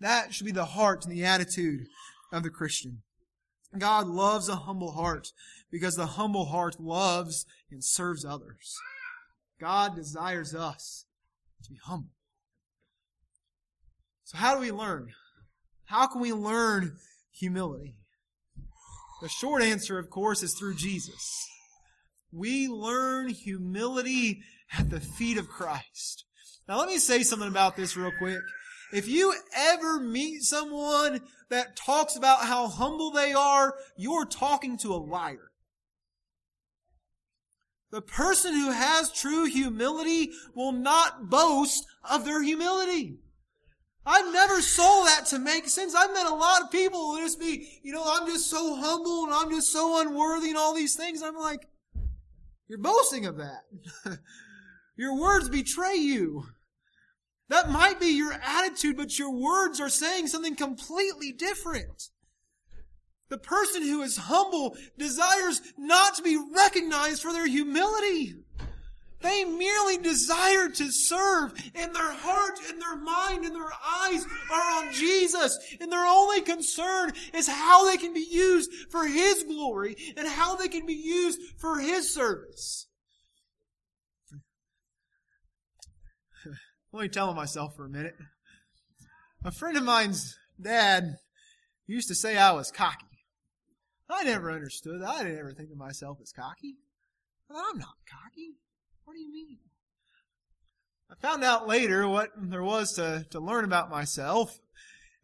That 0.00 0.32
should 0.32 0.46
be 0.46 0.52
the 0.52 0.64
heart 0.64 1.04
and 1.04 1.12
the 1.14 1.24
attitude 1.24 1.86
of 2.32 2.42
the 2.42 2.50
Christian. 2.50 3.02
God 3.78 4.06
loves 4.06 4.48
a 4.48 4.56
humble 4.56 4.92
heart 4.92 5.28
because 5.70 5.94
the 5.94 6.06
humble 6.06 6.46
heart 6.46 6.80
loves 6.80 7.46
and 7.70 7.84
serves 7.84 8.24
others. 8.24 8.76
God 9.60 9.94
desires 9.94 10.54
us 10.54 11.06
to 11.62 11.70
be 11.70 11.78
humble. 11.84 12.10
So 14.24 14.38
how 14.38 14.54
do 14.54 14.60
we 14.60 14.72
learn? 14.72 15.12
How 15.86 16.06
can 16.06 16.20
we 16.20 16.32
learn 16.32 16.96
humility? 17.32 17.96
The 19.22 19.28
short 19.28 19.62
answer, 19.62 20.00
of 20.00 20.10
course, 20.10 20.42
is 20.42 20.52
through 20.52 20.74
Jesus. 20.74 21.48
We 22.32 22.66
learn 22.66 23.28
humility 23.28 24.40
at 24.76 24.90
the 24.90 24.98
feet 24.98 25.38
of 25.38 25.48
Christ. 25.48 26.24
Now 26.66 26.80
let 26.80 26.88
me 26.88 26.98
say 26.98 27.22
something 27.22 27.46
about 27.46 27.76
this 27.76 27.96
real 27.96 28.10
quick. 28.18 28.40
If 28.92 29.06
you 29.06 29.32
ever 29.56 30.00
meet 30.00 30.42
someone 30.42 31.20
that 31.50 31.76
talks 31.76 32.16
about 32.16 32.40
how 32.40 32.66
humble 32.66 33.12
they 33.12 33.32
are, 33.32 33.74
you're 33.96 34.26
talking 34.26 34.76
to 34.78 34.92
a 34.92 34.96
liar. 34.96 35.52
The 37.92 38.02
person 38.02 38.54
who 38.54 38.72
has 38.72 39.12
true 39.12 39.44
humility 39.44 40.32
will 40.56 40.72
not 40.72 41.30
boast 41.30 41.86
of 42.10 42.24
their 42.24 42.42
humility. 42.42 43.18
I've 44.04 44.32
never 44.32 44.60
saw 44.60 45.04
that 45.04 45.26
to 45.26 45.38
make 45.38 45.68
sense. 45.68 45.94
I've 45.94 46.12
met 46.12 46.26
a 46.26 46.34
lot 46.34 46.62
of 46.62 46.70
people 46.70 47.12
who 47.12 47.22
just 47.22 47.38
be, 47.38 47.68
you 47.82 47.92
know, 47.92 48.02
I'm 48.04 48.26
just 48.26 48.50
so 48.50 48.74
humble 48.74 49.24
and 49.24 49.32
I'm 49.32 49.50
just 49.50 49.72
so 49.72 50.00
unworthy 50.00 50.48
and 50.48 50.58
all 50.58 50.74
these 50.74 50.96
things. 50.96 51.22
I'm 51.22 51.36
like, 51.36 51.68
you're 52.68 52.78
boasting 52.78 53.26
of 53.26 53.36
that. 53.36 53.64
Your 54.96 55.18
words 55.18 55.48
betray 55.48 55.94
you. 55.94 56.44
That 57.48 57.70
might 57.70 58.00
be 58.00 58.16
your 58.16 58.32
attitude, 58.32 58.96
but 58.96 59.18
your 59.18 59.30
words 59.30 59.78
are 59.80 59.90
saying 59.90 60.28
something 60.28 60.56
completely 60.56 61.32
different. 61.32 62.08
The 63.28 63.36
person 63.36 63.82
who 63.82 64.02
is 64.02 64.16
humble 64.16 64.76
desires 64.96 65.60
not 65.76 66.14
to 66.14 66.22
be 66.22 66.38
recognized 66.54 67.20
for 67.20 67.32
their 67.32 67.46
humility. 67.46 68.36
They 69.22 69.44
merely 69.44 69.98
desire 69.98 70.68
to 70.68 70.90
serve, 70.90 71.52
and 71.74 71.94
their 71.94 72.12
heart 72.12 72.58
and 72.68 72.80
their 72.80 72.96
mind 72.96 73.44
and 73.44 73.54
their 73.54 73.70
eyes 73.84 74.26
are 74.50 74.84
on 74.84 74.92
Jesus. 74.92 75.58
And 75.80 75.90
their 75.90 76.04
only 76.04 76.40
concern 76.40 77.12
is 77.32 77.48
how 77.48 77.86
they 77.86 77.96
can 77.96 78.12
be 78.12 78.26
used 78.28 78.70
for 78.90 79.06
His 79.06 79.44
glory 79.44 79.96
and 80.16 80.26
how 80.26 80.56
they 80.56 80.68
can 80.68 80.86
be 80.86 80.94
used 80.94 81.40
for 81.58 81.78
His 81.78 82.12
service. 82.12 82.88
Let 86.92 87.02
me 87.02 87.08
tell 87.08 87.32
myself 87.32 87.74
for 87.74 87.86
a 87.86 87.90
minute. 87.90 88.16
A 89.44 89.50
friend 89.50 89.76
of 89.78 89.84
mine's 89.84 90.36
dad 90.60 91.16
used 91.86 92.08
to 92.08 92.14
say 92.14 92.36
I 92.36 92.52
was 92.52 92.70
cocky. 92.70 93.06
I 94.10 94.24
never 94.24 94.52
understood 94.52 95.00
that. 95.00 95.08
I 95.08 95.22
didn't 95.22 95.38
ever 95.38 95.52
think 95.52 95.70
of 95.70 95.78
myself 95.78 96.18
as 96.20 96.32
cocky. 96.32 96.76
But 97.48 97.56
I'm 97.56 97.78
not 97.78 97.96
cocky. 98.06 98.56
What 99.12 99.18
do 99.18 99.24
you 99.24 99.30
mean? 99.30 99.58
I 101.10 101.14
found 101.16 101.44
out 101.44 101.68
later 101.68 102.08
what 102.08 102.30
there 102.34 102.62
was 102.62 102.94
to, 102.94 103.26
to 103.30 103.40
learn 103.40 103.66
about 103.66 103.90
myself 103.90 104.58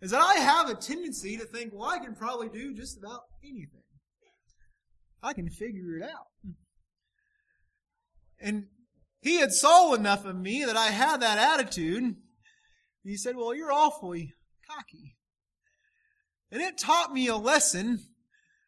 is 0.03 0.11
that 0.11 0.21
I 0.21 0.35
have 0.35 0.69
a 0.69 0.75
tendency 0.75 1.39
to 1.39 1.47
think, 1.47 1.73
well, 1.73 1.89
I 1.89 1.99
can 1.99 2.15
probably 2.15 2.51
do 2.51 2.75
just 2.75 2.99
about 2.99 3.21
anything. 3.43 3.85
I 5.23 5.33
can 5.33 5.49
figure 5.49 5.97
it 5.97 6.03
out. 6.03 6.27
And 8.39 8.67
he 9.23 9.39
had 9.39 9.53
saw 9.53 9.95
enough 9.95 10.27
of 10.27 10.37
me 10.37 10.67
that 10.67 10.77
I 10.77 10.89
had 10.89 11.23
that 11.23 11.39
attitude. 11.39 12.15
He 13.03 13.17
said, 13.17 13.37
Well, 13.37 13.55
you're 13.55 13.73
awfully 13.73 14.35
cocky. 14.71 15.17
And 16.53 16.61
it 16.61 16.77
taught 16.77 17.15
me 17.15 17.27
a 17.29 17.37
lesson 17.37 18.01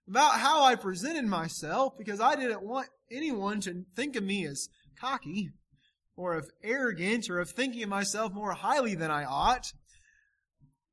about 0.08 0.40
how 0.40 0.64
I 0.64 0.76
presented 0.76 1.26
myself 1.26 1.98
because 1.98 2.22
I 2.22 2.36
didn't 2.36 2.62
want 2.62 2.88
anyone 3.12 3.60
to 3.60 3.84
think 3.94 4.16
of 4.16 4.24
me 4.24 4.46
as 4.46 4.70
cocky 5.00 5.50
or 6.16 6.34
of 6.34 6.50
arrogant 6.62 7.30
or 7.30 7.38
of 7.38 7.50
thinking 7.50 7.82
of 7.82 7.88
myself 7.88 8.32
more 8.32 8.52
highly 8.52 8.94
than 8.94 9.10
I 9.10 9.24
ought. 9.24 9.72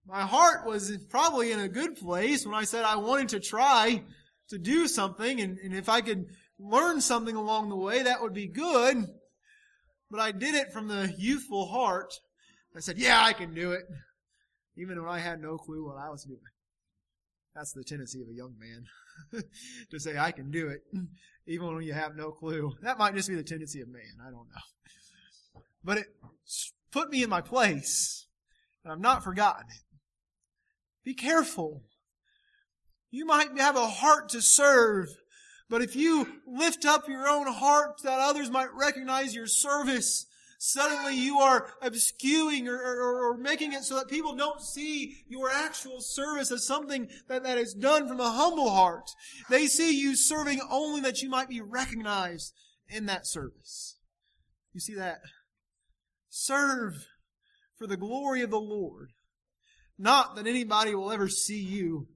My 0.05 0.21
heart 0.21 0.65
was 0.65 0.97
probably 1.09 1.51
in 1.51 1.59
a 1.59 1.67
good 1.67 1.97
place 1.97 2.45
when 2.45 2.55
I 2.55 2.63
said 2.63 2.85
I 2.85 2.95
wanted 2.95 3.29
to 3.29 3.39
try 3.39 4.03
to 4.49 4.57
do 4.57 4.87
something 4.87 5.41
and, 5.41 5.57
and 5.57 5.75
if 5.75 5.89
I 5.89 6.01
could 6.01 6.25
learn 6.57 7.01
something 7.01 7.35
along 7.35 7.69
the 7.69 7.75
way, 7.75 8.03
that 8.03 8.21
would 8.21 8.33
be 8.33 8.47
good. 8.47 9.05
But 10.09 10.21
I 10.21 10.31
did 10.31 10.55
it 10.55 10.71
from 10.71 10.87
the 10.87 11.13
youthful 11.17 11.67
heart. 11.67 12.13
I 12.75 12.79
said, 12.79 12.97
yeah, 12.97 13.21
I 13.21 13.33
can 13.33 13.53
do 13.53 13.71
it. 13.71 13.81
Even 14.77 15.01
when 15.01 15.11
I 15.11 15.19
had 15.19 15.41
no 15.41 15.57
clue 15.57 15.85
what 15.85 15.97
I 15.97 16.09
was 16.09 16.23
doing. 16.23 16.39
That's 17.55 17.73
the 17.73 17.83
tendency 17.83 18.21
of 18.21 18.29
a 18.29 18.33
young 18.33 18.53
man. 18.57 18.85
to 19.91 19.99
say, 19.99 20.17
I 20.17 20.31
can 20.31 20.51
do 20.51 20.67
it. 20.67 20.81
Even 21.47 21.73
when 21.73 21.83
you 21.83 21.93
have 21.93 22.15
no 22.15 22.31
clue. 22.31 22.73
That 22.81 22.97
might 22.97 23.15
just 23.15 23.29
be 23.29 23.35
the 23.35 23.43
tendency 23.43 23.81
of 23.81 23.87
man. 23.87 24.17
I 24.21 24.29
don't 24.29 24.49
know. 24.49 25.61
But 25.83 25.99
it 25.99 26.07
put 26.91 27.09
me 27.09 27.23
in 27.23 27.29
my 27.29 27.41
place. 27.41 28.27
And 28.83 28.91
I've 28.91 28.99
not 28.99 29.23
forgotten 29.23 29.65
it. 29.69 29.83
Be 31.05 31.13
careful. 31.13 31.83
You 33.11 33.25
might 33.25 33.57
have 33.57 33.77
a 33.77 33.87
heart 33.87 34.29
to 34.29 34.41
serve 34.41 35.07
but 35.69 35.81
if 35.81 35.95
you 35.95 36.27
lift 36.45 36.85
up 36.85 37.07
your 37.07 37.27
own 37.27 37.47
heart 37.47 38.01
that 38.03 38.19
others 38.19 38.49
might 38.49 38.73
recognize 38.73 39.35
your 39.35 39.47
service, 39.47 40.25
suddenly 40.57 41.15
you 41.15 41.39
are 41.39 41.73
obscuring 41.81 42.67
or, 42.67 42.77
or, 42.77 43.31
or, 43.31 43.37
making 43.37 43.73
it 43.73 43.83
so 43.83 43.95
that 43.95 44.07
people 44.07 44.35
don't 44.35 44.61
see 44.61 45.23
your 45.27 45.49
actual 45.49 46.01
service 46.01 46.51
as 46.51 46.65
something 46.65 47.09
that, 47.27 47.43
that 47.43 47.57
is 47.57 47.73
done 47.73 48.07
from 48.07 48.19
a 48.19 48.31
humble 48.31 48.69
heart. 48.69 49.09
They 49.49 49.67
see 49.67 49.99
you 49.99 50.15
serving 50.15 50.59
only 50.69 51.01
that 51.01 51.21
you 51.21 51.29
might 51.29 51.49
be 51.49 51.61
recognized 51.61 52.53
in 52.89 53.05
that 53.05 53.27
service. 53.27 53.97
You 54.73 54.79
see 54.79 54.95
that? 54.95 55.19
Serve 56.29 57.05
for 57.77 57.87
the 57.87 57.97
glory 57.97 58.41
of 58.41 58.49
the 58.49 58.59
Lord. 58.59 59.11
Not 59.97 60.35
that 60.35 60.47
anybody 60.47 60.93
will 60.93 61.11
ever 61.11 61.27
see 61.27 61.59
you 61.59 62.07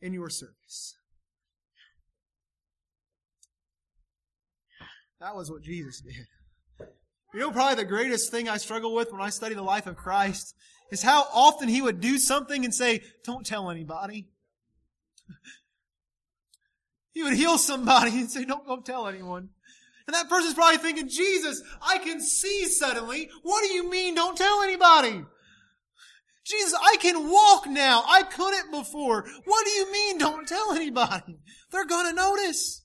in 0.00 0.12
your 0.12 0.28
service. 0.28 0.96
That 5.20 5.36
was 5.36 5.50
what 5.50 5.62
Jesus 5.62 6.00
did. 6.00 6.26
You 7.32 7.40
know, 7.40 7.52
probably 7.52 7.76
the 7.76 7.88
greatest 7.88 8.30
thing 8.30 8.48
I 8.48 8.56
struggle 8.56 8.94
with 8.94 9.12
when 9.12 9.20
I 9.20 9.30
study 9.30 9.54
the 9.54 9.62
life 9.62 9.86
of 9.86 9.96
Christ 9.96 10.54
is 10.90 11.02
how 11.02 11.26
often 11.32 11.68
he 11.68 11.80
would 11.80 12.00
do 12.00 12.18
something 12.18 12.64
and 12.64 12.74
say, 12.74 13.02
Don't 13.24 13.46
tell 13.46 13.70
anybody. 13.70 14.28
He 17.12 17.24
would 17.24 17.34
heal 17.34 17.58
somebody 17.58 18.12
and 18.12 18.30
say, 18.30 18.44
Don't 18.44 18.66
go 18.66 18.80
tell 18.80 19.08
anyone. 19.08 19.48
And 20.06 20.14
that 20.14 20.28
person's 20.28 20.54
probably 20.54 20.78
thinking, 20.78 21.08
Jesus, 21.08 21.60
I 21.82 21.98
can 21.98 22.20
see 22.20 22.66
suddenly. 22.66 23.28
What 23.42 23.62
do 23.62 23.72
you 23.72 23.90
mean, 23.90 24.14
don't 24.14 24.38
tell 24.38 24.62
anybody? 24.62 25.24
Jesus, 26.44 26.74
I 26.74 26.96
can 27.00 27.28
walk 27.28 27.66
now. 27.66 28.04
I 28.06 28.22
couldn't 28.22 28.70
before. 28.70 29.26
What 29.44 29.64
do 29.64 29.70
you 29.70 29.92
mean, 29.92 30.18
don't 30.18 30.48
tell 30.48 30.72
anybody? 30.72 31.38
They're 31.70 31.84
gonna 31.84 32.12
notice. 32.12 32.82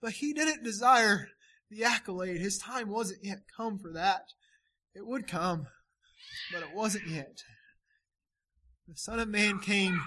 But 0.00 0.12
he 0.12 0.32
didn't 0.32 0.62
desire 0.62 1.28
the 1.70 1.84
accolade. 1.84 2.40
His 2.40 2.58
time 2.58 2.88
wasn't 2.88 3.24
yet 3.24 3.42
come 3.56 3.78
for 3.78 3.92
that. 3.92 4.32
It 4.94 5.06
would 5.06 5.26
come, 5.26 5.66
but 6.52 6.62
it 6.62 6.74
wasn't 6.74 7.08
yet. 7.08 7.42
The 8.88 8.96
Son 8.96 9.20
of 9.20 9.28
Man 9.28 9.60
came 9.60 10.00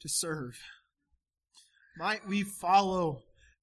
to 0.00 0.08
serve. 0.08 0.58
Might 1.98 2.26
we 2.26 2.42
follow 2.42 3.22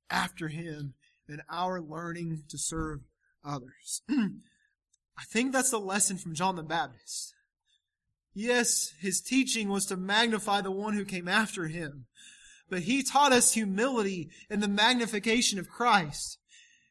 after 0.09 0.49
him 0.49 0.93
in 1.27 1.41
our 1.49 1.81
learning 1.81 2.43
to 2.49 2.57
serve 2.57 2.99
others? 3.43 4.01
I 4.09 5.23
think 5.27 5.51
that's 5.51 5.71
the 5.71 5.79
lesson 5.79 6.17
from 6.17 6.35
John 6.35 6.55
the 6.55 6.63
Baptist. 6.63 7.33
Yes, 8.35 8.93
his 8.99 9.19
teaching 9.19 9.69
was 9.69 9.87
to 9.87 9.97
magnify 9.97 10.61
the 10.61 10.69
one 10.69 10.93
who 10.93 11.05
came 11.05 11.27
after 11.27 11.67
him 11.67 12.05
but 12.69 12.81
he 12.81 13.03
taught 13.03 13.31
us 13.31 13.53
humility 13.53 14.29
and 14.49 14.61
the 14.61 14.67
magnification 14.67 15.59
of 15.59 15.69
Christ. 15.69 16.37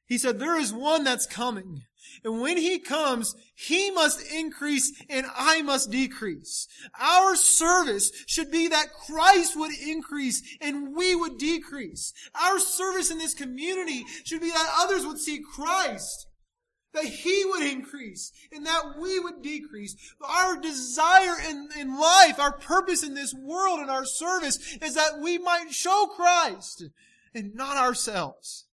He 0.06 0.18
said, 0.18 0.38
there 0.38 0.58
is 0.58 0.72
one 0.72 1.04
that's 1.04 1.26
coming. 1.26 1.82
And 2.24 2.40
when 2.40 2.56
he 2.56 2.78
comes, 2.78 3.34
he 3.54 3.90
must 3.90 4.20
increase 4.32 4.92
and 5.08 5.26
I 5.36 5.62
must 5.62 5.90
decrease. 5.90 6.68
Our 6.98 7.36
service 7.36 8.10
should 8.26 8.50
be 8.50 8.68
that 8.68 8.92
Christ 9.06 9.56
would 9.56 9.72
increase 9.74 10.42
and 10.60 10.96
we 10.96 11.14
would 11.14 11.38
decrease. 11.38 12.12
Our 12.40 12.58
service 12.58 13.10
in 13.10 13.18
this 13.18 13.34
community 13.34 14.04
should 14.24 14.40
be 14.40 14.50
that 14.50 14.74
others 14.78 15.04
would 15.04 15.18
see 15.18 15.40
Christ 15.40 16.26
that 16.96 17.04
He 17.04 17.44
would 17.44 17.62
increase 17.62 18.32
and 18.50 18.66
that 18.66 18.98
we 19.00 19.20
would 19.20 19.42
decrease. 19.42 19.94
Our 20.26 20.58
desire 20.58 21.36
in, 21.48 21.68
in 21.78 22.00
life, 22.00 22.40
our 22.40 22.56
purpose 22.56 23.02
in 23.02 23.14
this 23.14 23.34
world 23.34 23.80
and 23.80 23.90
our 23.90 24.04
service 24.06 24.78
is 24.82 24.94
that 24.94 25.20
we 25.20 25.38
might 25.38 25.72
show 25.72 26.10
Christ 26.16 26.84
and 27.34 27.54
not 27.54 27.76
ourselves. 27.76 28.65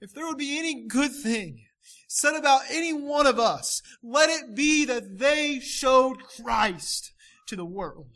If 0.00 0.14
there 0.14 0.26
would 0.26 0.38
be 0.38 0.58
any 0.58 0.86
good 0.86 1.12
thing 1.12 1.66
said 2.08 2.34
about 2.34 2.62
any 2.70 2.92
one 2.92 3.26
of 3.26 3.38
us, 3.38 3.82
let 4.02 4.30
it 4.30 4.54
be 4.54 4.84
that 4.86 5.18
they 5.18 5.60
showed 5.60 6.22
Christ 6.42 7.12
to 7.46 7.56
the 7.56 7.64
world 7.64 8.10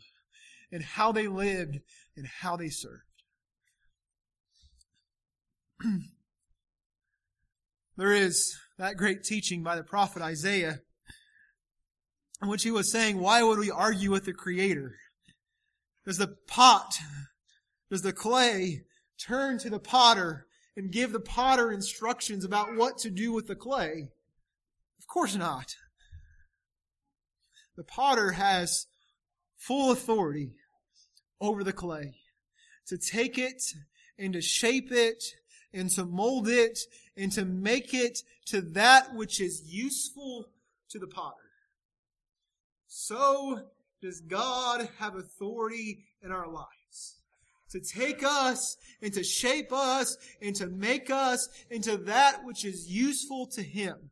and 0.71 0.83
how 0.83 1.11
they 1.11 1.27
lived 1.27 1.79
and 2.15 2.27
how 2.27 2.55
they 2.57 2.69
served. 2.69 3.03
there 7.97 8.11
is 8.11 8.57
that 8.77 8.97
great 8.97 9.23
teaching 9.23 9.63
by 9.63 9.75
the 9.75 9.83
prophet 9.83 10.21
Isaiah, 10.21 10.79
in 12.41 12.49
which 12.49 12.63
he 12.63 12.71
was 12.71 12.91
saying, 12.91 13.19
Why 13.19 13.43
would 13.43 13.59
we 13.59 13.71
argue 13.71 14.11
with 14.11 14.25
the 14.25 14.33
Creator? 14.33 14.95
Does 16.05 16.17
the 16.17 16.35
pot, 16.47 16.95
does 17.89 18.01
the 18.01 18.13
clay 18.13 18.83
turn 19.17 19.57
to 19.59 19.69
the 19.69 19.79
potter 19.79 20.47
and 20.75 20.91
give 20.91 21.11
the 21.11 21.19
potter 21.19 21.71
instructions 21.71 22.43
about 22.43 22.75
what 22.75 22.97
to 22.99 23.09
do 23.09 23.31
with 23.31 23.47
the 23.47 23.55
clay? 23.55 24.09
Of 24.99 25.07
course 25.07 25.35
not. 25.35 25.75
The 27.75 27.83
potter 27.83 28.31
has 28.31 28.87
full 29.57 29.91
authority 29.91 30.55
over 31.41 31.63
the 31.63 31.73
clay 31.73 32.15
to 32.87 32.97
take 32.97 33.37
it 33.37 33.63
and 34.17 34.33
to 34.33 34.41
shape 34.41 34.91
it 34.91 35.23
and 35.73 35.89
to 35.91 36.05
mold 36.05 36.47
it 36.47 36.79
and 37.17 37.31
to 37.33 37.45
make 37.45 37.93
it 37.93 38.19
to 38.45 38.61
that 38.61 39.13
which 39.13 39.41
is 39.41 39.63
useful 39.65 40.47
to 40.89 40.99
the 40.99 41.07
potter. 41.07 41.35
So 42.87 43.61
does 44.01 44.21
God 44.21 44.87
have 44.99 45.15
authority 45.15 46.05
in 46.21 46.31
our 46.31 46.47
lives 46.47 46.69
to 47.75 47.81
take 47.81 48.23
us 48.23 48.77
and 49.01 49.13
to 49.13 49.23
shape 49.23 49.71
us 49.71 50.17
and 50.41 50.55
to 50.55 50.67
make 50.67 51.09
us 51.09 51.49
into 51.69 51.97
that 51.97 52.45
which 52.45 52.63
is 52.63 52.89
useful 52.89 53.47
to 53.47 53.61
Him. 53.61 54.11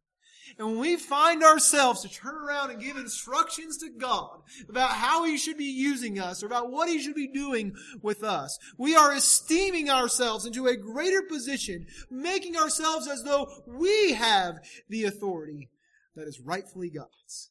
And 0.59 0.67
when 0.67 0.79
we 0.79 0.97
find 0.97 1.43
ourselves 1.43 2.01
to 2.01 2.09
turn 2.09 2.35
around 2.35 2.69
and 2.69 2.81
give 2.81 2.97
instructions 2.97 3.77
to 3.77 3.89
God 3.89 4.41
about 4.69 4.91
how 4.91 5.23
He 5.23 5.37
should 5.37 5.57
be 5.57 5.65
using 5.65 6.19
us 6.19 6.43
or 6.43 6.45
about 6.45 6.71
what 6.71 6.89
He 6.89 7.01
should 7.01 7.15
be 7.15 7.27
doing 7.27 7.73
with 8.01 8.23
us, 8.23 8.59
we 8.77 8.95
are 8.95 9.13
esteeming 9.13 9.89
ourselves 9.89 10.45
into 10.45 10.67
a 10.67 10.77
greater 10.77 11.23
position, 11.23 11.87
making 12.11 12.55
ourselves 12.55 13.07
as 13.07 13.23
though 13.23 13.49
we 13.65 14.13
have 14.13 14.59
the 14.89 15.05
authority 15.05 15.69
that 16.15 16.27
is 16.27 16.39
rightfully 16.39 16.89
God's. 16.89 17.49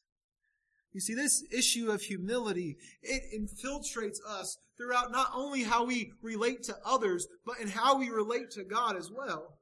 You 0.93 1.01
see, 1.01 1.15
this 1.15 1.43
issue 1.51 1.89
of 1.89 2.01
humility, 2.01 2.77
it 3.01 3.23
infiltrates 3.33 4.17
us 4.27 4.57
throughout 4.77 5.11
not 5.11 5.31
only 5.33 5.63
how 5.63 5.85
we 5.85 6.13
relate 6.21 6.61
to 6.63 6.75
others, 6.85 7.27
but 7.45 7.59
in 7.59 7.67
how 7.67 7.97
we 7.97 8.09
relate 8.09 8.51
to 8.51 8.63
God 8.63 8.95
as 8.95 9.09
well. 9.11 9.57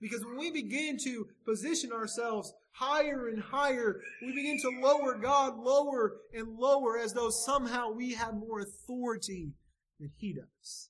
Because 0.00 0.24
when 0.24 0.38
we 0.38 0.50
begin 0.50 0.96
to 1.04 1.26
position 1.44 1.92
ourselves 1.92 2.54
higher 2.72 3.28
and 3.28 3.42
higher, 3.42 4.00
we 4.22 4.32
begin 4.32 4.58
to 4.62 4.80
lower 4.80 5.18
God 5.18 5.58
lower 5.58 6.12
and 6.34 6.56
lower 6.56 6.98
as 6.98 7.12
though 7.12 7.28
somehow 7.28 7.90
we 7.90 8.14
have 8.14 8.32
more 8.32 8.60
authority 8.60 9.52
than 9.98 10.10
He 10.16 10.32
does. 10.32 10.88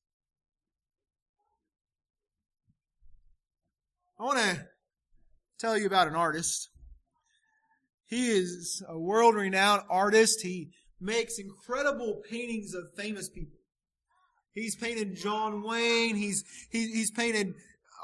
I 4.19 4.23
want 4.23 4.39
to 4.39 4.67
tell 5.59 5.77
you 5.77 5.87
about 5.87 6.07
an 6.07 6.15
artist. 6.15 6.69
He 8.11 8.27
is 8.27 8.83
a 8.88 8.99
world 8.99 9.37
renowned 9.37 9.83
artist. 9.88 10.42
He 10.42 10.70
makes 11.01 11.38
incredible 11.38 12.20
paintings 12.29 12.75
of 12.75 12.85
famous 12.96 13.29
people. 13.29 13.57
He's 14.53 14.75
painted 14.75 15.16
John 15.16 15.62
Wayne. 15.62 16.16
He's, 16.16 16.42
he, 16.70 16.88
he's 16.88 17.12
painted 17.12 17.55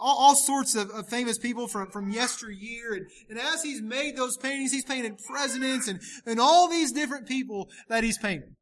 all, 0.00 0.16
all 0.16 0.34
sorts 0.36 0.76
of, 0.76 0.90
of, 0.90 1.08
famous 1.08 1.38
people 1.38 1.66
from, 1.66 1.90
from 1.90 2.10
yesteryear. 2.10 2.94
And, 2.94 3.06
and 3.30 3.38
as 3.38 3.64
he's 3.64 3.82
made 3.82 4.16
those 4.16 4.36
paintings, 4.36 4.70
he's 4.70 4.84
painted 4.84 5.18
presidents 5.26 5.88
and, 5.88 6.00
and 6.24 6.38
all 6.38 6.68
these 6.68 6.92
different 6.92 7.26
people 7.26 7.68
that 7.88 8.04
he's 8.04 8.16
painted. 8.16 8.54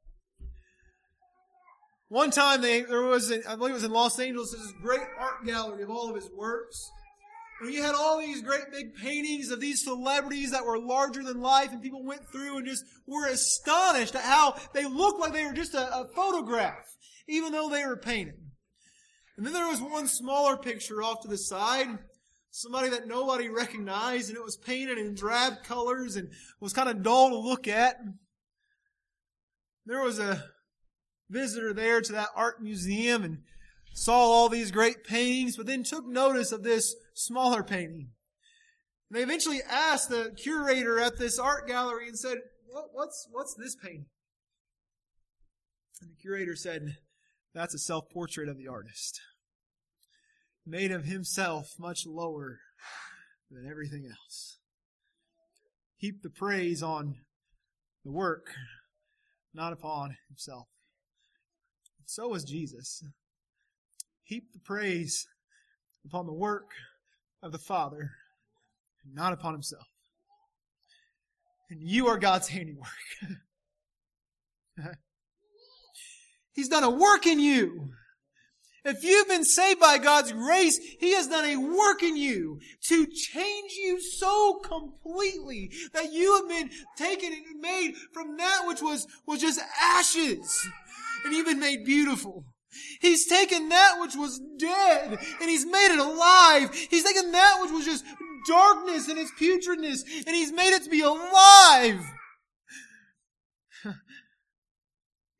One 2.09 2.31
time 2.31 2.63
they, 2.63 2.83
there 2.83 3.03
was, 3.03 3.31
I 3.31 3.57
believe 3.57 3.73
it 3.73 3.75
was 3.75 3.85
in 3.85 3.91
Los 3.91 4.19
Angeles, 4.19 4.53
this 4.53 4.73
great 4.83 5.01
art 5.19 5.45
gallery 5.45 5.83
of 5.83 5.91
all 5.91 6.09
of 6.09 6.17
his 6.17 6.31
works. 6.35 6.91
And 7.65 7.75
you 7.75 7.83
had 7.83 7.95
all 7.95 8.19
these 8.19 8.43
great 8.43 8.71
big 8.71 8.95
paintings 8.95 9.51
of 9.51 9.61
these 9.61 9.83
celebrities 9.83 10.51
that 10.51 10.67
were 10.67 10.79
larger 10.79 11.23
than 11.23 11.41
life, 11.41 11.73
and 11.73 11.83
people 11.83 12.05
went 12.05 12.29
through 12.29 12.59
and 12.59 12.67
just 12.67 12.85
were 13.07 13.27
astonished 13.27 14.15
at 14.15 14.23
how 14.23 14.57
they 14.75 14.85
looked 14.85 15.19
like 15.19 15.33
they 15.33 15.47
were 15.47 15.55
just 15.55 15.75
a, 15.75 15.97
a 15.97 16.09
photograph, 16.15 16.85
even 17.27 17.53
though 17.53 17.71
they 17.71 17.87
were 17.87 17.97
painted. 17.97 18.35
And 19.37 19.47
then 19.47 19.55
there 19.55 19.67
was 19.67 19.81
one 19.81 20.07
smaller 20.07 20.57
picture 20.59 21.03
off 21.03 21.23
to 21.23 21.29
the 21.29 21.39
side, 21.39 21.99
somebody 22.51 22.91
that 22.91 23.09
nobody 23.09 23.49
recognized, 23.49 24.29
and 24.29 24.37
it 24.37 24.45
was 24.45 24.59
painted 24.59 24.99
in 24.99 25.15
drab 25.15 25.65
colors 25.65 26.17
and 26.17 26.29
was 26.61 26.75
kind 26.75 26.91
of 26.91 27.03
dull 27.03 27.31
to 27.31 27.39
look 27.39 27.67
at. 27.67 27.97
There 29.87 30.03
was 30.03 30.19
a 30.19 30.45
visitor 31.31 31.73
there 31.73 32.03
to 32.03 32.13
that 32.13 32.29
art 32.37 32.63
museum 32.63 33.25
and 33.25 33.39
saw 33.95 34.17
all 34.17 34.49
these 34.49 34.73
great 34.73 35.05
paintings, 35.05 35.57
but 35.57 35.67
then 35.67 35.85
took 35.85 36.05
notice 36.05 36.53
of 36.53 36.63
this 36.63 36.95
smaller 37.15 37.63
painting. 37.63 38.11
And 39.09 39.19
they 39.19 39.23
eventually 39.23 39.61
asked 39.71 40.11
the 40.11 40.35
curator 40.37 40.99
at 40.99 41.17
this 41.17 41.39
art 41.39 41.67
gallery 41.67 42.09
and 42.09 42.19
said, 42.19 42.39
what, 42.67 42.87
what's, 42.93 43.29
what's 43.31 43.55
this 43.55 43.77
painting? 43.77 44.07
And 46.03 46.11
the 46.11 46.21
curator 46.21 46.57
said, 46.57 46.97
that's 47.55 47.73
a 47.75 47.79
self 47.79 48.11
portrait 48.11 48.49
of 48.49 48.59
the 48.59 48.67
artist. 48.67 49.21
Made 50.67 50.91
of 50.91 51.05
himself 51.05 51.75
much 51.79 52.05
lower 52.05 52.59
than 53.51 53.71
everything 53.71 54.07
else. 54.11 54.59
Heap 55.97 56.23
the 56.23 56.31
praise 56.31 56.83
on 56.83 57.15
the 58.05 58.11
work, 58.11 58.49
not 59.55 59.73
upon 59.73 60.17
himself. 60.29 60.67
So 62.07 62.29
was 62.29 62.45
Jesus. 62.45 63.05
Heap 64.25 64.53
the 64.53 64.59
praise 64.59 65.27
upon 66.05 66.27
the 66.27 66.33
work 66.33 66.71
of 67.43 67.53
the 67.53 67.59
Father, 67.59 68.11
and 69.05 69.15
not 69.15 69.33
upon 69.33 69.53
himself. 69.53 69.87
And 71.71 71.81
you 71.83 72.09
are 72.09 72.19
God's 72.19 72.49
handiwork. 72.49 72.89
He's 76.55 76.69
done 76.69 76.85
a 76.85 76.91
work 76.91 77.27
in 77.27 77.39
you. 77.39 77.91
If 78.85 79.03
you've 79.03 79.29
been 79.29 79.45
saved 79.45 79.81
by 79.81 79.97
God's 79.97 80.33
grace, 80.33 80.79
He 81.01 81.15
has 81.15 81.27
done 81.27 81.47
a 81.47 81.57
work 81.57 82.03
in 82.03 82.17
you 82.17 82.61
to 82.89 83.07
change 83.07 83.73
you 83.73 84.01
so 84.01 84.61
completely 84.63 85.71
that 85.95 86.13
you 86.13 86.37
have 86.37 86.49
been 86.49 86.71
taken 86.97 87.33
and 87.33 87.61
made 87.61 87.95
from 88.13 88.37
that 88.37 88.65
which 88.67 88.83
was, 88.83 89.07
was 89.27 89.41
just 89.41 89.61
ashes 89.81 90.69
and 91.25 91.35
you've 91.35 91.47
been 91.47 91.61
made 91.61 91.85
beautiful. 91.85 92.45
He's 93.01 93.27
taken 93.27 93.69
that 93.69 93.97
which 94.01 94.15
was 94.17 94.41
dead 94.59 95.19
and 95.41 95.51
He's 95.51 95.67
made 95.67 95.93
it 95.93 95.99
alive. 95.99 96.75
He's 96.75 97.05
taken 97.05 97.33
that 97.33 97.59
which 97.61 97.71
was 97.71 97.85
just 97.85 98.05
darkness 98.47 99.09
and 99.09 99.19
its 99.19 99.33
putridness 99.33 100.03
and 100.27 100.35
He's 100.35 100.53
made 100.53 100.75
it 100.75 100.85
to 100.85 100.91
be 100.91 101.03
alive. 101.03 102.05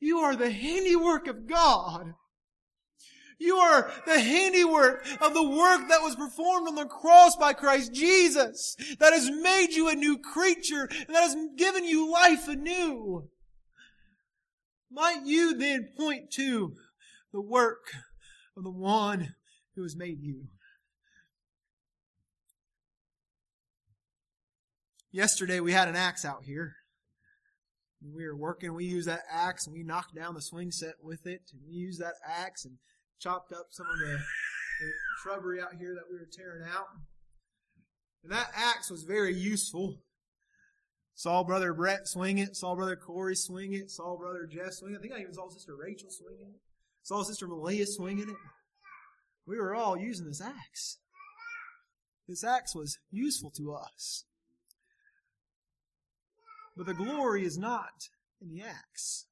You 0.01 0.19
are 0.19 0.37
the 0.37 0.51
handiwork 0.51 1.29
of 1.29 1.49
God. 1.49 2.13
You 3.39 3.57
are 3.57 3.91
the 4.07 4.21
handiwork 4.21 5.07
of 5.21 5.35
the 5.35 5.43
work 5.43 5.89
that 5.89 6.03
was 6.03 6.15
performed 6.15 6.69
on 6.69 6.75
the 6.75 6.87
cross 6.87 7.37
by 7.37 7.53
Christ 7.53 7.93
Jesus 7.93 8.77
that 9.01 9.13
has 9.13 9.31
made 9.31 9.73
you 9.73 9.89
a 9.89 9.95
new 9.95 10.19
creature 10.19 10.89
and 10.91 11.15
that 11.15 11.23
has 11.23 11.37
given 11.57 11.85
you 11.85 12.11
life 12.11 12.49
anew. 12.49 13.29
Might 14.91 15.25
you 15.25 15.57
then 15.57 15.89
point 15.97 16.31
to 16.33 16.75
the 17.35 17.43
work 17.43 17.93
of 18.57 18.65
the 18.65 18.71
one 18.71 19.35
who 19.77 19.83
has 19.83 19.95
made 19.95 20.23
you? 20.23 20.47
Yesterday 25.13 25.61
we 25.61 25.73
had 25.73 25.89
an 25.89 25.97
axe 25.97 26.25
out 26.25 26.45
here 26.45 26.77
we 28.13 28.27
were 28.27 28.37
working, 28.37 28.75
we 28.75 28.85
used 28.85 29.09
that 29.09 29.23
axe 29.31 29.67
and 29.67 29.75
we 29.75 29.83
knocked 29.83 30.15
down 30.15 30.35
the 30.35 30.43
swing 30.43 30.71
set 30.71 30.95
with 31.03 31.27
it. 31.27 31.43
And 31.53 31.63
we 31.67 31.73
used 31.73 32.01
that 32.01 32.15
axe 32.27 32.65
and 32.65 32.77
chopped 33.21 33.53
up 33.53 33.69
some 33.71 33.87
of 33.87 33.99
the, 33.99 34.17
the 34.17 34.93
shrubbery 35.23 35.61
out 35.61 35.75
here 35.79 35.95
that 35.95 36.11
we 36.11 36.19
were 36.19 36.29
tearing 36.31 36.65
out. 36.69 36.87
And 38.23 38.33
that 38.33 38.51
axe 38.55 38.91
was 38.91 39.05
very 39.05 39.35
useful. 39.35 40.01
Saw 41.15 41.45
brother 41.45 41.73
Brett 41.73 42.09
swing 42.09 42.39
it, 42.39 42.57
saw 42.57 42.75
brother 42.75 42.97
Corey 42.97 43.37
swing 43.37 43.73
it, 43.73 43.91
saw 43.91 44.17
brother 44.17 44.49
Jeff 44.51 44.73
swing 44.73 44.95
it. 44.95 44.99
I 44.99 45.01
think 45.01 45.15
I 45.15 45.21
even 45.21 45.33
saw 45.33 45.49
sister 45.49 45.77
Rachel 45.77 46.11
swing 46.11 46.39
it. 46.41 46.61
Saw 47.05 47.23
sister 47.23 47.47
Malia 47.47 47.87
swinging 47.87 48.31
it. 48.31 48.37
We 49.47 49.59
were 49.59 49.75
all 49.75 49.97
using 49.97 50.27
this 50.27 50.41
axe. 50.41 50.99
This 52.27 52.43
axe 52.43 52.75
was 52.75 52.99
useful 53.11 53.51
to 53.59 53.75
us. 53.75 54.25
But 56.77 56.87
the 56.87 56.95
glory 56.95 57.45
is 57.45 57.59
not 57.59 58.09
in 58.41 58.49
the 58.49 58.63
axe. 58.63 59.27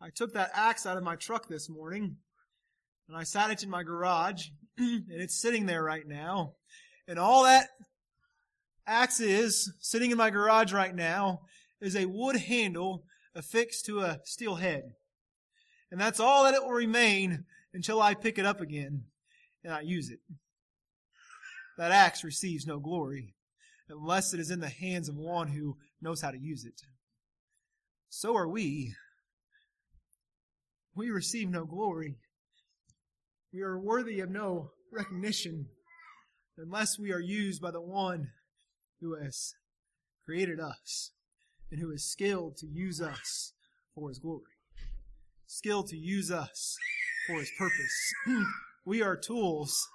I 0.00 0.10
took 0.14 0.32
that 0.32 0.52
axe 0.54 0.86
out 0.86 0.96
of 0.96 1.02
my 1.02 1.16
truck 1.16 1.48
this 1.48 1.68
morning 1.68 2.16
and 3.08 3.16
I 3.16 3.24
sat 3.24 3.50
it 3.50 3.64
in 3.64 3.68
my 3.68 3.82
garage 3.82 4.44
and 4.78 5.04
it's 5.08 5.42
sitting 5.42 5.66
there 5.66 5.82
right 5.82 6.06
now. 6.06 6.52
And 7.08 7.18
all 7.18 7.42
that 7.42 7.66
axe 8.86 9.18
is 9.18 9.72
sitting 9.80 10.12
in 10.12 10.16
my 10.16 10.30
garage 10.30 10.72
right 10.72 10.94
now 10.94 11.40
is 11.80 11.96
a 11.96 12.06
wood 12.06 12.36
handle 12.36 13.02
affixed 13.34 13.86
to 13.86 14.00
a 14.00 14.20
steel 14.24 14.54
head. 14.54 14.92
And 15.90 16.00
that's 16.00 16.20
all 16.20 16.44
that 16.44 16.54
it 16.54 16.62
will 16.62 16.70
remain 16.70 17.44
until 17.74 18.00
I 18.00 18.14
pick 18.14 18.38
it 18.38 18.46
up 18.46 18.60
again 18.60 19.04
and 19.64 19.72
I 19.72 19.80
use 19.80 20.10
it. 20.10 20.20
That 21.78 21.92
axe 21.92 22.24
receives 22.24 22.66
no 22.66 22.78
glory 22.78 23.34
unless 23.88 24.32
it 24.34 24.40
is 24.40 24.50
in 24.50 24.60
the 24.60 24.68
hands 24.68 25.08
of 25.08 25.16
one 25.16 25.48
who 25.48 25.76
knows 26.00 26.20
how 26.20 26.30
to 26.30 26.38
use 26.38 26.64
it. 26.64 26.80
So 28.08 28.36
are 28.36 28.48
we. 28.48 28.94
We 30.94 31.10
receive 31.10 31.48
no 31.48 31.64
glory. 31.64 32.16
We 33.52 33.62
are 33.62 33.78
worthy 33.78 34.20
of 34.20 34.30
no 34.30 34.72
recognition 34.92 35.66
unless 36.58 36.98
we 36.98 37.12
are 37.12 37.20
used 37.20 37.62
by 37.62 37.70
the 37.70 37.80
one 37.80 38.28
who 39.00 39.16
has 39.16 39.54
created 40.24 40.60
us 40.60 41.12
and 41.70 41.80
who 41.80 41.90
is 41.90 42.10
skilled 42.10 42.56
to 42.58 42.66
use 42.66 43.00
us 43.00 43.52
for 43.94 44.08
his 44.08 44.18
glory. 44.18 44.42
Skilled 45.52 45.88
to 45.88 45.96
use 45.96 46.30
us 46.30 46.76
for 47.26 47.40
his 47.40 47.50
purpose. 47.58 48.14
we 48.86 49.02
are 49.02 49.16
tools 49.16 49.88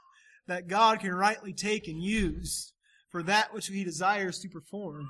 that 0.47 0.67
God 0.67 0.99
can 0.99 1.13
rightly 1.13 1.53
take 1.53 1.87
and 1.87 2.03
use 2.03 2.73
for 3.09 3.23
that 3.23 3.53
which 3.53 3.67
he 3.67 3.85
desires 3.85 4.37
to 4.39 4.49
perform. 4.49 5.07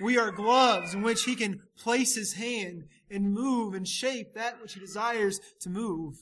We 0.00 0.16
are 0.16 0.32
gloves 0.32 0.94
in 0.94 1.02
which 1.02 1.24
he 1.24 1.36
can 1.36 1.60
place 1.76 2.14
his 2.14 2.32
hand 2.32 2.84
and 3.10 3.34
move 3.34 3.74
and 3.74 3.86
shape 3.86 4.32
that 4.34 4.58
which 4.62 4.72
he 4.72 4.80
desires 4.80 5.38
to 5.60 5.68
move. 5.68 6.14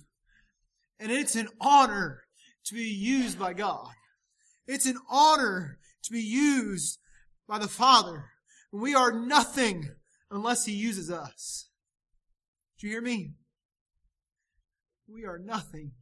And 0.98 1.12
it's 1.12 1.36
an 1.36 1.50
honor 1.60 2.24
to 2.66 2.74
be 2.74 2.82
used 2.82 3.38
by 3.38 3.52
God. 3.52 3.90
It's 4.66 4.86
an 4.86 4.98
honor 5.08 5.78
to 6.02 6.12
be 6.12 6.20
used 6.20 6.98
by 7.46 7.60
the 7.60 7.68
Father. 7.68 8.24
We 8.72 8.92
are 8.92 9.12
nothing 9.12 9.88
unless 10.32 10.64
He 10.64 10.72
uses 10.72 11.12
us. 11.12 11.69
Do 12.80 12.86
you 12.86 12.94
hear 12.94 13.02
me? 13.02 13.32
We 15.06 15.26
are 15.26 15.38
nothing 15.38 15.92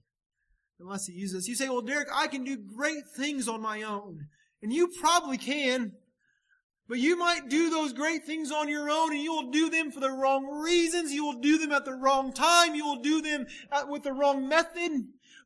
unless 0.79 1.07
He 1.07 1.15
uses 1.15 1.39
us. 1.39 1.49
You 1.49 1.57
say, 1.57 1.69
well, 1.69 1.83
Derek, 1.83 2.09
I 2.15 2.29
can 2.29 2.45
do 2.45 2.57
great 2.57 3.03
things 3.17 3.49
on 3.49 3.61
my 3.61 3.83
own. 3.83 4.29
And 4.63 4.73
you 4.73 4.89
probably 5.01 5.39
can. 5.39 5.93
But 6.89 6.99
you 6.99 7.19
might 7.19 7.49
do 7.49 7.69
those 7.69 7.93
great 7.93 8.25
things 8.25 8.51
on 8.51 8.69
your 8.69 8.89
own 8.89 9.13
and 9.13 9.21
you 9.21 9.33
will 9.33 9.51
do 9.51 9.69
them 9.69 9.91
for 9.91 10.01
the 10.01 10.11
wrong 10.11 10.47
reasons. 10.47 11.13
You 11.13 11.25
will 11.25 11.41
do 11.41 11.59
them 11.59 11.73
at 11.73 11.85
the 11.85 11.95
wrong 11.95 12.33
time. 12.33 12.75
You 12.75 12.87
will 12.87 13.03
do 13.03 13.21
them 13.21 13.47
with 13.89 14.05
the 14.05 14.13
wrong 14.13 14.49
method. 14.49 14.93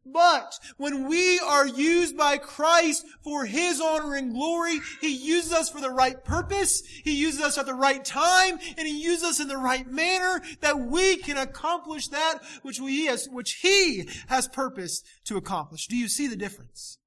But 0.04 0.58
when 0.78 1.08
we 1.08 1.38
are 1.38 1.66
used 1.66 2.16
by 2.16 2.38
Christ 2.38 3.06
for 3.22 3.44
His 3.44 3.80
honor 3.80 4.14
and 4.14 4.32
glory, 4.32 4.80
He 5.00 5.14
uses 5.14 5.52
us 5.52 5.70
for 5.70 5.80
the 5.80 5.90
right 5.90 6.22
purpose, 6.24 6.82
He 7.04 7.12
uses 7.12 7.40
us 7.40 7.56
at 7.56 7.66
the 7.66 7.74
right 7.74 8.04
time, 8.04 8.58
and 8.76 8.86
He 8.86 9.00
uses 9.00 9.24
us 9.24 9.40
in 9.40 9.48
the 9.48 9.56
right 9.56 9.86
manner 9.86 10.42
that 10.60 10.78
we 10.78 11.16
can 11.16 11.36
accomplish 11.36 12.08
that 12.08 12.40
which 12.62 12.80
we 12.80 13.08
which 13.30 13.58
He 13.62 14.08
has 14.28 14.48
purposed 14.48 15.06
to 15.24 15.36
accomplish. 15.36 15.86
Do 15.86 15.96
you 15.96 16.08
see 16.08 16.26
the 16.26 16.36
difference? 16.36 16.98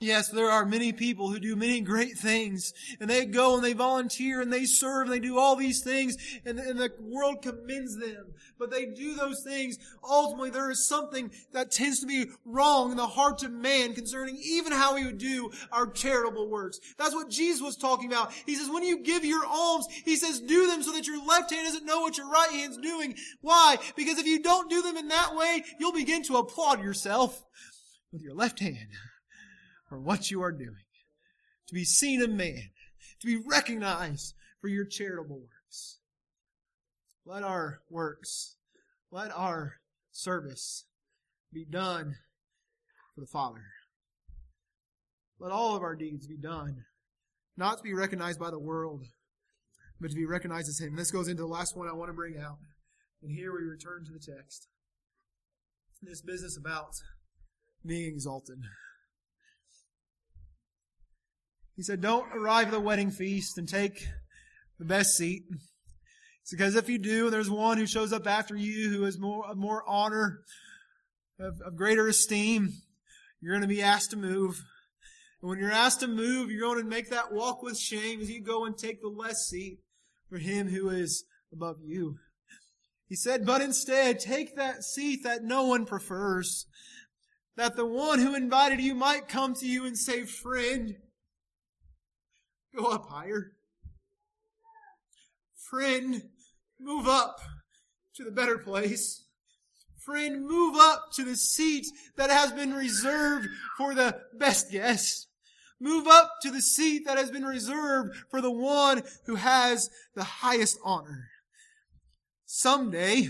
Yes, 0.00 0.28
there 0.28 0.48
are 0.48 0.64
many 0.64 0.92
people 0.92 1.28
who 1.28 1.40
do 1.40 1.56
many 1.56 1.80
great 1.80 2.16
things, 2.16 2.72
and 3.00 3.10
they 3.10 3.24
go 3.24 3.56
and 3.56 3.64
they 3.64 3.72
volunteer 3.72 4.40
and 4.40 4.52
they 4.52 4.64
serve 4.64 5.06
and 5.06 5.12
they 5.12 5.18
do 5.18 5.38
all 5.38 5.56
these 5.56 5.82
things, 5.82 6.16
and, 6.44 6.60
and, 6.60 6.78
the 6.78 6.92
world 7.00 7.42
commends 7.42 7.96
them. 7.96 8.32
But 8.60 8.70
they 8.70 8.86
do 8.86 9.16
those 9.16 9.42
things. 9.42 9.76
Ultimately, 10.08 10.50
there 10.50 10.70
is 10.70 10.86
something 10.86 11.32
that 11.52 11.72
tends 11.72 11.98
to 12.00 12.06
be 12.06 12.26
wrong 12.44 12.92
in 12.92 12.96
the 12.96 13.08
heart 13.08 13.42
of 13.42 13.50
man 13.50 13.92
concerning 13.92 14.38
even 14.40 14.72
how 14.72 14.94
he 14.94 15.04
would 15.04 15.18
do 15.18 15.50
our 15.72 15.88
charitable 15.88 16.48
works. 16.48 16.78
That's 16.96 17.14
what 17.14 17.30
Jesus 17.30 17.60
was 17.60 17.76
talking 17.76 18.06
about. 18.06 18.32
He 18.46 18.54
says, 18.54 18.70
when 18.70 18.84
you 18.84 19.02
give 19.02 19.24
your 19.24 19.44
alms, 19.46 19.88
he 20.04 20.14
says, 20.14 20.38
do 20.38 20.68
them 20.68 20.82
so 20.84 20.92
that 20.92 21.08
your 21.08 21.24
left 21.26 21.50
hand 21.50 21.66
doesn't 21.66 21.86
know 21.86 22.02
what 22.02 22.16
your 22.16 22.30
right 22.30 22.50
hand's 22.52 22.78
doing. 22.78 23.16
Why? 23.40 23.78
Because 23.96 24.18
if 24.18 24.26
you 24.26 24.42
don't 24.42 24.70
do 24.70 24.80
them 24.80 24.96
in 24.96 25.08
that 25.08 25.34
way, 25.34 25.64
you'll 25.80 25.92
begin 25.92 26.22
to 26.24 26.36
applaud 26.36 26.82
yourself 26.82 27.44
with 28.12 28.22
your 28.22 28.34
left 28.34 28.60
hand 28.60 28.88
for 29.88 29.98
what 29.98 30.30
you 30.30 30.42
are 30.42 30.52
doing, 30.52 30.84
to 31.66 31.74
be 31.74 31.84
seen 31.84 32.22
of 32.22 32.30
man, 32.30 32.70
to 33.20 33.26
be 33.26 33.36
recognized 33.36 34.34
for 34.60 34.68
your 34.68 34.84
charitable 34.84 35.40
works. 35.40 35.98
Let 37.24 37.42
our 37.42 37.80
works, 37.90 38.56
let 39.10 39.30
our 39.34 39.74
service 40.10 40.84
be 41.52 41.64
done 41.64 42.16
for 43.14 43.20
the 43.20 43.26
Father. 43.26 43.64
Let 45.38 45.52
all 45.52 45.76
of 45.76 45.82
our 45.82 45.94
deeds 45.94 46.26
be 46.26 46.36
done, 46.36 46.84
not 47.56 47.78
to 47.78 47.82
be 47.82 47.94
recognized 47.94 48.40
by 48.40 48.50
the 48.50 48.58
world, 48.58 49.04
but 50.00 50.10
to 50.10 50.16
be 50.16 50.26
recognized 50.26 50.68
as 50.68 50.80
Him. 50.80 50.96
This 50.96 51.10
goes 51.10 51.28
into 51.28 51.42
the 51.42 51.48
last 51.48 51.76
one 51.76 51.88
I 51.88 51.92
want 51.92 52.08
to 52.08 52.14
bring 52.14 52.38
out. 52.38 52.58
And 53.22 53.32
here 53.32 53.52
we 53.52 53.66
return 53.66 54.04
to 54.04 54.12
the 54.12 54.18
text. 54.18 54.68
This 56.02 56.22
business 56.22 56.56
about 56.56 56.90
being 57.84 58.06
exalted. 58.06 58.58
He 61.78 61.84
said, 61.84 62.00
Don't 62.00 62.26
arrive 62.34 62.66
at 62.66 62.72
the 62.72 62.80
wedding 62.80 63.12
feast 63.12 63.56
and 63.56 63.68
take 63.68 64.08
the 64.80 64.84
best 64.84 65.16
seat. 65.16 65.44
It's 66.42 66.50
because 66.50 66.74
if 66.74 66.88
you 66.88 66.98
do, 66.98 67.26
and 67.26 67.32
there's 67.32 67.48
one 67.48 67.78
who 67.78 67.86
shows 67.86 68.12
up 68.12 68.26
after 68.26 68.56
you 68.56 68.90
who 68.90 69.04
has 69.04 69.16
more, 69.16 69.44
more 69.54 69.84
honor, 69.86 70.40
of, 71.38 71.60
of 71.64 71.76
greater 71.76 72.08
esteem. 72.08 72.72
You're 73.40 73.52
going 73.52 73.62
to 73.62 73.72
be 73.72 73.80
asked 73.80 74.10
to 74.10 74.16
move. 74.16 74.60
And 75.40 75.50
when 75.50 75.60
you're 75.60 75.70
asked 75.70 76.00
to 76.00 76.08
move, 76.08 76.50
you're 76.50 76.68
going 76.68 76.82
to 76.82 76.90
make 76.90 77.10
that 77.10 77.32
walk 77.32 77.62
with 77.62 77.78
shame 77.78 78.20
as 78.20 78.28
you 78.28 78.42
go 78.42 78.64
and 78.64 78.76
take 78.76 79.00
the 79.00 79.06
less 79.06 79.46
seat 79.48 79.78
for 80.28 80.38
him 80.38 80.70
who 80.70 80.90
is 80.90 81.26
above 81.52 81.76
you. 81.84 82.16
He 83.08 83.14
said, 83.14 83.46
but 83.46 83.60
instead, 83.60 84.18
take 84.18 84.56
that 84.56 84.82
seat 84.82 85.22
that 85.22 85.44
no 85.44 85.62
one 85.62 85.86
prefers. 85.86 86.66
That 87.56 87.76
the 87.76 87.86
one 87.86 88.18
who 88.18 88.34
invited 88.34 88.80
you 88.80 88.96
might 88.96 89.28
come 89.28 89.54
to 89.54 89.66
you 89.66 89.86
and 89.86 89.96
say, 89.96 90.24
friend, 90.24 90.96
Go 92.78 92.92
up 92.92 93.08
higher. 93.08 93.52
Friend, 95.56 96.22
move 96.78 97.08
up 97.08 97.40
to 98.14 98.24
the 98.24 98.30
better 98.30 98.56
place. 98.56 99.24
Friend, 99.98 100.46
move 100.46 100.76
up 100.78 101.06
to 101.14 101.24
the 101.24 101.34
seat 101.34 101.86
that 102.16 102.30
has 102.30 102.52
been 102.52 102.72
reserved 102.72 103.48
for 103.76 103.94
the 103.94 104.20
best 104.32 104.70
guest. 104.70 105.26
Move 105.80 106.06
up 106.06 106.34
to 106.42 106.52
the 106.52 106.60
seat 106.60 107.04
that 107.06 107.18
has 107.18 107.32
been 107.32 107.44
reserved 107.44 108.16
for 108.30 108.40
the 108.40 108.50
one 108.50 109.02
who 109.26 109.34
has 109.34 109.90
the 110.14 110.24
highest 110.24 110.78
honor. 110.84 111.28
Someday, 112.46 113.28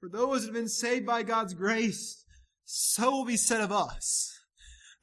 for 0.00 0.08
those 0.08 0.40
who 0.40 0.46
have 0.46 0.54
been 0.54 0.68
saved 0.68 1.06
by 1.06 1.22
God's 1.22 1.54
grace, 1.54 2.24
so 2.64 3.12
will 3.12 3.24
be 3.24 3.36
said 3.36 3.60
of 3.60 3.70
us 3.70 4.33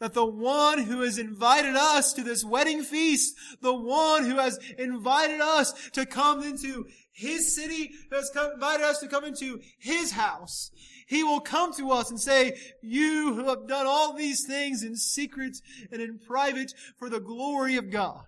that 0.02 0.16
the 0.16 0.26
one 0.26 0.80
who 0.80 1.02
has 1.02 1.20
invited 1.20 1.76
us 1.76 2.12
to 2.12 2.24
this 2.24 2.44
wedding 2.44 2.82
feast, 2.82 3.36
the 3.62 3.74
one 3.74 4.26
who 4.26 4.38
has 4.38 4.60
invited 4.80 5.40
us 5.40 5.74
to 5.92 6.08
come 6.08 6.42
into 6.42 6.88
his 7.14 7.56
city, 7.56 7.92
who 8.10 8.16
has 8.16 8.32
come, 8.34 8.54
invited 8.54 8.84
us 8.84 8.98
to 9.00 9.08
come 9.08 9.24
into 9.24 9.62
his 9.80 10.12
house, 10.12 10.72
he 11.08 11.24
will 11.24 11.40
come 11.40 11.72
to 11.74 11.92
us 11.92 12.10
and 12.10 12.20
say, 12.20 12.58
you 12.82 13.36
who 13.36 13.48
have 13.48 13.68
done 13.68 13.86
all 13.86 14.14
these 14.14 14.44
things 14.48 14.82
in 14.82 14.96
secret 14.96 15.58
and 15.92 16.02
in 16.02 16.18
private 16.18 16.74
for 16.98 17.08
the 17.08 17.20
glory 17.20 17.76
of 17.76 17.92
God. 17.92 18.24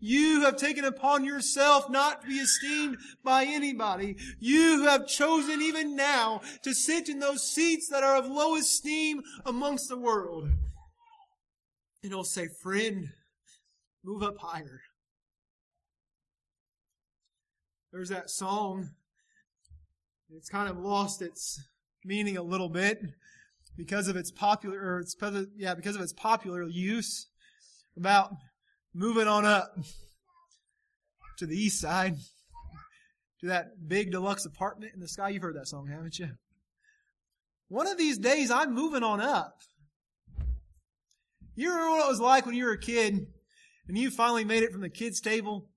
You 0.00 0.42
have 0.42 0.56
taken 0.56 0.86
upon 0.86 1.24
yourself 1.24 1.90
not 1.90 2.22
to 2.22 2.28
be 2.28 2.34
esteemed 2.34 2.96
by 3.22 3.44
anybody. 3.44 4.16
You 4.38 4.78
who 4.78 4.86
have 4.86 5.06
chosen 5.06 5.60
even 5.60 5.96
now 5.96 6.40
to 6.62 6.74
sit 6.74 7.10
in 7.10 7.18
those 7.18 7.42
seats 7.42 7.88
that 7.88 8.02
are 8.02 8.16
of 8.16 8.26
low 8.26 8.56
esteem 8.56 9.22
amongst 9.44 9.88
the 9.88 9.98
world. 9.98 10.48
And 12.04 12.12
he'll 12.12 12.22
say, 12.22 12.48
Friend, 12.62 13.08
move 14.04 14.22
up 14.22 14.36
higher. 14.38 14.82
There's 17.90 18.10
that 18.10 18.28
song. 18.28 18.90
It's 20.36 20.50
kind 20.50 20.68
of 20.68 20.76
lost 20.76 21.22
its 21.22 21.66
meaning 22.04 22.36
a 22.36 22.42
little 22.42 22.68
bit 22.68 23.00
because 23.74 24.08
of 24.08 24.16
its 24.16 24.30
popular, 24.30 24.78
or 24.78 25.00
its, 25.00 25.16
yeah, 25.56 25.74
because 25.74 25.96
of 25.96 26.02
its 26.02 26.12
popular 26.12 26.64
use 26.64 27.26
about 27.96 28.34
moving 28.92 29.26
on 29.26 29.46
up 29.46 29.74
to 31.38 31.46
the 31.46 31.56
east 31.56 31.80
side 31.80 32.16
to 33.40 33.46
that 33.46 33.88
big 33.88 34.10
deluxe 34.10 34.44
apartment 34.44 34.92
in 34.92 35.00
the 35.00 35.08
sky. 35.08 35.30
You've 35.30 35.42
heard 35.42 35.56
that 35.56 35.68
song, 35.68 35.86
haven't 35.86 36.18
you? 36.18 36.32
One 37.68 37.86
of 37.86 37.96
these 37.96 38.18
days, 38.18 38.50
I'm 38.50 38.74
moving 38.74 39.02
on 39.02 39.22
up. 39.22 39.62
You 41.56 41.70
remember 41.70 41.90
what 41.90 42.06
it 42.06 42.08
was 42.08 42.20
like 42.20 42.46
when 42.46 42.54
you 42.54 42.64
were 42.64 42.72
a 42.72 42.78
kid 42.78 43.26
and 43.88 43.98
you 43.98 44.10
finally 44.10 44.44
made 44.44 44.62
it 44.62 44.72
from 44.72 44.80
the 44.80 44.88
kids' 44.88 45.20
table 45.20 45.68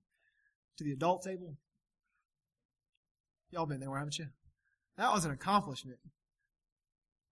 to 0.76 0.84
the 0.84 0.92
adult 0.92 1.22
table? 1.22 1.56
Y'all 3.50 3.66
been 3.66 3.80
there, 3.80 3.94
haven't 3.96 4.18
you? 4.18 4.26
That 4.96 5.12
was 5.12 5.24
an 5.24 5.30
accomplishment. 5.30 5.98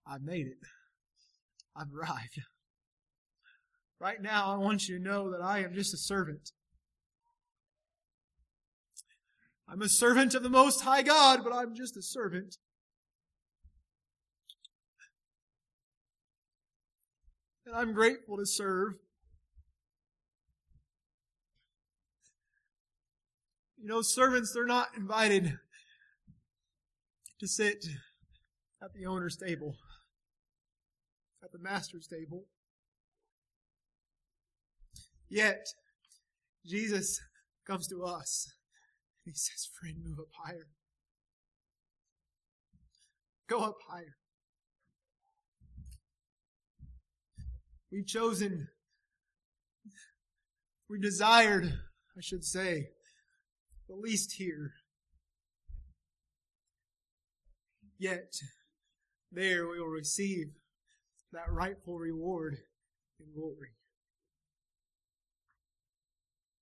I've 0.05 0.23
made 0.23 0.47
it. 0.47 0.57
I've 1.75 1.93
arrived. 1.93 2.41
Right 3.99 4.21
now, 4.21 4.53
I 4.53 4.57
want 4.57 4.87
you 4.87 4.97
to 4.97 5.03
know 5.03 5.31
that 5.31 5.41
I 5.41 5.59
am 5.63 5.73
just 5.73 5.93
a 5.93 5.97
servant. 5.97 6.51
I'm 9.67 9.81
a 9.81 9.89
servant 9.89 10.33
of 10.33 10.43
the 10.43 10.49
Most 10.49 10.81
High 10.81 11.01
God, 11.01 11.41
but 11.43 11.53
I'm 11.53 11.75
just 11.75 11.97
a 11.97 12.01
servant. 12.01 12.57
And 17.67 17.75
I'm 17.75 17.93
grateful 17.93 18.37
to 18.37 18.45
serve. 18.45 18.93
You 23.77 23.87
know, 23.87 24.01
servants, 24.01 24.53
they're 24.53 24.65
not 24.65 24.89
invited 24.95 25.59
to 27.39 27.47
sit 27.47 27.85
at 28.81 28.93
the 28.93 29.05
owner's 29.05 29.35
table, 29.35 29.75
at 31.43 31.51
the 31.51 31.59
master's 31.59 32.07
table. 32.07 32.45
Yet, 35.29 35.67
Jesus 36.65 37.19
comes 37.65 37.87
to 37.89 38.03
us 38.03 38.53
and 39.25 39.33
he 39.33 39.37
says, 39.37 39.69
Friend, 39.79 39.95
move 40.03 40.19
up 40.19 40.31
higher. 40.41 40.67
Go 43.47 43.59
up 43.59 43.77
higher. 43.89 44.15
We've 47.91 48.05
chosen, 48.05 48.67
we 50.89 50.99
desired, 50.99 51.65
I 52.17 52.21
should 52.21 52.43
say, 52.43 52.89
the 53.87 53.95
least 53.95 54.33
here. 54.33 54.71
Yet, 57.97 58.33
there 59.31 59.67
we 59.67 59.79
will 59.79 59.87
receive 59.87 60.47
that 61.31 61.51
rightful 61.51 61.97
reward 61.97 62.57
in 63.19 63.33
glory. 63.33 63.69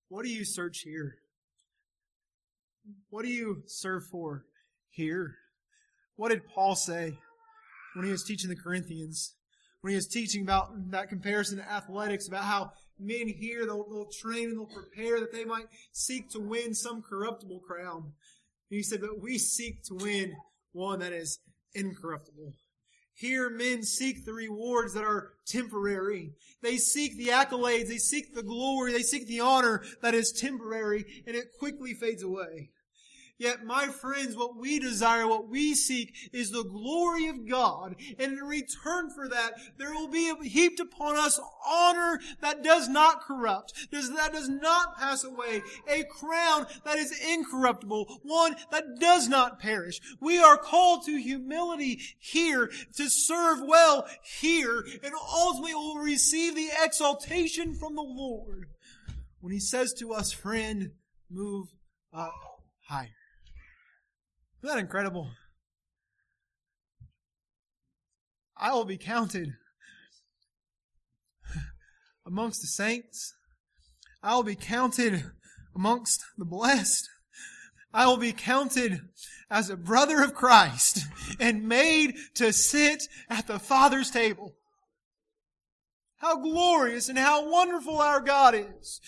What 0.10 0.26
do 0.26 0.32
you 0.32 0.46
search 0.46 0.82
here? 0.82 1.16
What 3.10 3.26
do 3.26 3.32
you 3.32 3.64
serve 3.66 4.06
for 4.06 4.46
here? 4.92 5.36
What 6.16 6.30
did 6.30 6.48
Paul 6.48 6.76
say 6.76 7.18
when 7.96 8.06
he 8.06 8.12
was 8.12 8.24
teaching 8.24 8.50
the 8.50 8.56
Corinthians? 8.56 9.34
When 9.86 9.92
he 9.92 9.98
was 9.98 10.08
teaching 10.08 10.42
about 10.42 10.90
that 10.90 11.10
comparison 11.10 11.60
to 11.60 11.72
athletics, 11.72 12.28
about 12.28 12.46
how 12.46 12.72
men 13.00 13.28
here, 13.28 13.68
they'll, 13.68 13.88
they'll 13.88 14.10
train 14.10 14.50
and 14.50 14.58
they'll 14.58 14.66
prepare 14.66 15.20
that 15.20 15.32
they 15.32 15.46
might 15.46 15.68
seek 15.92 16.28
to 16.32 16.40
win 16.40 16.74
some 16.74 17.04
corruptible 17.04 17.60
crown. 17.60 18.14
And 18.72 18.78
he 18.78 18.82
said, 18.82 19.02
but 19.02 19.22
we 19.22 19.38
seek 19.38 19.84
to 19.84 19.94
win 19.94 20.34
one 20.72 21.02
that 21.02 21.14
is 21.14 21.38
incorruptible. 21.76 22.54
Here 23.14 23.48
men 23.48 23.84
seek 23.84 24.26
the 24.26 24.34
rewards 24.34 24.96
that 24.96 25.04
are 25.04 25.34
temporary. 25.46 26.32
They 26.64 26.78
seek 26.78 27.16
the 27.16 27.28
accolades, 27.28 27.88
they 27.88 28.00
seek 28.00 28.34
the 28.34 28.42
glory, 28.42 28.92
they 28.92 29.04
seek 29.04 29.28
the 29.28 29.42
honor 29.42 29.84
that 30.02 30.16
is 30.16 30.32
temporary, 30.32 31.06
and 31.28 31.36
it 31.36 31.50
quickly 31.60 31.94
fades 31.94 32.24
away. 32.24 32.72
Yet, 33.38 33.66
my 33.66 33.88
friends, 33.88 34.38
what 34.38 34.56
we 34.56 34.80
desire, 34.80 35.28
what 35.28 35.50
we 35.50 35.76
seek 35.76 36.16
is 36.32 36.52
the 36.52 36.64
glory 36.64 37.28
of 37.28 37.48
God. 37.50 37.96
And 38.18 38.38
in 38.38 38.44
return 38.46 39.10
for 39.10 39.28
that, 39.28 39.54
there 39.78 39.92
will 39.92 40.08
be 40.08 40.34
heaped 40.48 40.80
upon 40.80 41.18
us 41.18 41.40
honor 41.68 42.22
that 42.42 42.64
does 42.64 42.88
not 42.88 43.22
corrupt, 43.22 43.74
that 43.92 44.30
does 44.32 44.48
not 44.48 44.98
pass 44.98 45.26
away, 45.26 45.62
a 45.90 46.06
crown 46.06 46.66
that 46.86 46.98
is 46.98 47.12
incorruptible, 47.28 48.22
one 48.24 48.56
that 48.72 49.00
does 49.02 49.28
not 49.28 49.60
perish. 49.60 50.00
We 50.22 50.40
are 50.40 50.58
called 50.58 51.06
to 51.06 51.18
humility 51.18 52.00
here, 52.20 52.72
to 52.96 53.10
serve 53.10 53.60
well 53.62 54.08
here, 54.40 54.86
and 55.04 55.14
ultimately 55.14 55.76
will 55.76 55.98
receive 55.98 56.56
the 56.56 56.70
exaltation 56.82 57.76
from 57.76 57.96
the 57.96 58.02
Lord 58.02 58.68
when 59.42 59.52
He 59.52 59.60
says 59.60 59.94
to 59.96 60.14
us, 60.14 60.32
friend, 60.32 60.92
move 61.30 61.68
up 62.14 62.34
higher. 62.88 63.10
Isn't 64.66 64.78
that 64.78 64.82
incredible? 64.82 65.30
I 68.58 68.74
will 68.74 68.86
be 68.86 68.98
counted 68.98 69.54
amongst 72.26 72.62
the 72.62 72.68
saints. 72.68 73.36
I 74.24 74.34
will 74.34 74.42
be 74.42 74.56
counted 74.56 75.24
amongst 75.76 76.26
the 76.36 76.46
blessed. 76.46 77.08
I 77.94 78.08
will 78.08 78.18
be 78.18 78.32
counted 78.32 79.02
as 79.52 79.70
a 79.70 79.78
brother 79.78 80.24
of 80.24 80.34
Christ 80.34 81.02
and 81.40 81.70
made 81.70 82.16
to 82.34 82.52
sit 82.52 83.04
at 83.30 83.46
the 83.46 83.60
Father's 83.60 84.10
table. 84.10 84.56
How 86.16 86.38
glorious 86.38 87.08
and 87.08 87.20
how 87.20 87.52
wonderful 87.52 88.00
our 88.00 88.20
God 88.20 88.56
is. 88.56 89.00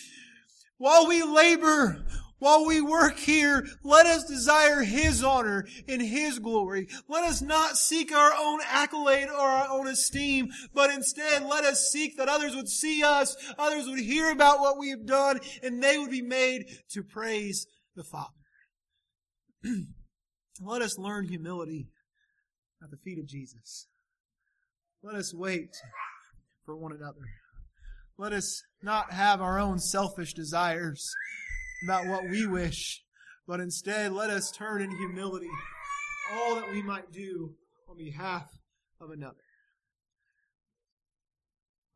While 0.78 1.08
we 1.08 1.24
labor, 1.24 2.05
while 2.40 2.66
we 2.66 2.82
work 2.82 3.18
here, 3.18 3.68
let 3.84 4.06
us 4.06 4.24
desire 4.26 4.84
His 4.84 5.24
honor 5.24 5.68
and 5.88 6.02
His 6.02 6.40
glory. 6.40 6.88
Let 7.08 7.24
us 7.24 7.42
not 7.42 7.78
seek 7.78 8.12
our 8.12 8.32
own 8.38 8.60
accolade 8.68 9.28
or 9.28 9.40
our 9.40 9.68
own 9.70 9.88
esteem, 9.88 10.50
but 10.74 10.92
instead 10.92 11.44
let 11.44 11.66
us 11.66 11.90
seek 11.92 12.18
that 12.18 12.30
others 12.30 12.56
would 12.56 12.70
see 12.70 13.04
us, 13.04 13.36
others 13.58 13.88
would 13.88 14.00
hear 14.00 14.32
about 14.32 14.60
what 14.60 14.78
we 14.78 14.90
have 14.90 15.06
done, 15.06 15.40
and 15.64 15.82
they 15.82 15.98
would 15.98 16.12
be 16.12 16.22
made 16.22 16.66
to 16.92 17.04
praise 17.04 17.66
the 17.96 18.04
Father. 18.04 18.34
let 20.62 20.82
us 20.82 21.00
learn 21.00 21.28
humility 21.28 21.88
at 22.84 22.92
the 22.92 22.98
feet 22.98 23.18
of 23.18 23.28
Jesus. 23.28 23.88
Let 25.02 25.16
us 25.16 25.34
wait 25.34 25.76
for 26.66 26.76
one 26.76 26.92
another. 26.92 27.22
Let 28.20 28.34
us 28.34 28.62
not 28.84 29.12
have 29.12 29.42
our 29.42 29.60
own 29.60 29.80
selfish 29.80 30.34
desires 30.34 31.12
about 31.84 32.07
what 32.07 32.30
we 32.30 32.45
wish, 32.47 33.03
but 33.47 33.59
instead 33.59 34.11
let 34.11 34.30
us 34.30 34.51
turn 34.51 34.82
in 34.82 34.91
humility 34.91 35.49
all 36.34 36.55
that 36.55 36.71
we 36.71 36.82
might 36.82 37.11
do 37.11 37.55
on 37.89 37.97
behalf 37.97 38.49
of 38.99 39.11
another. 39.11 39.36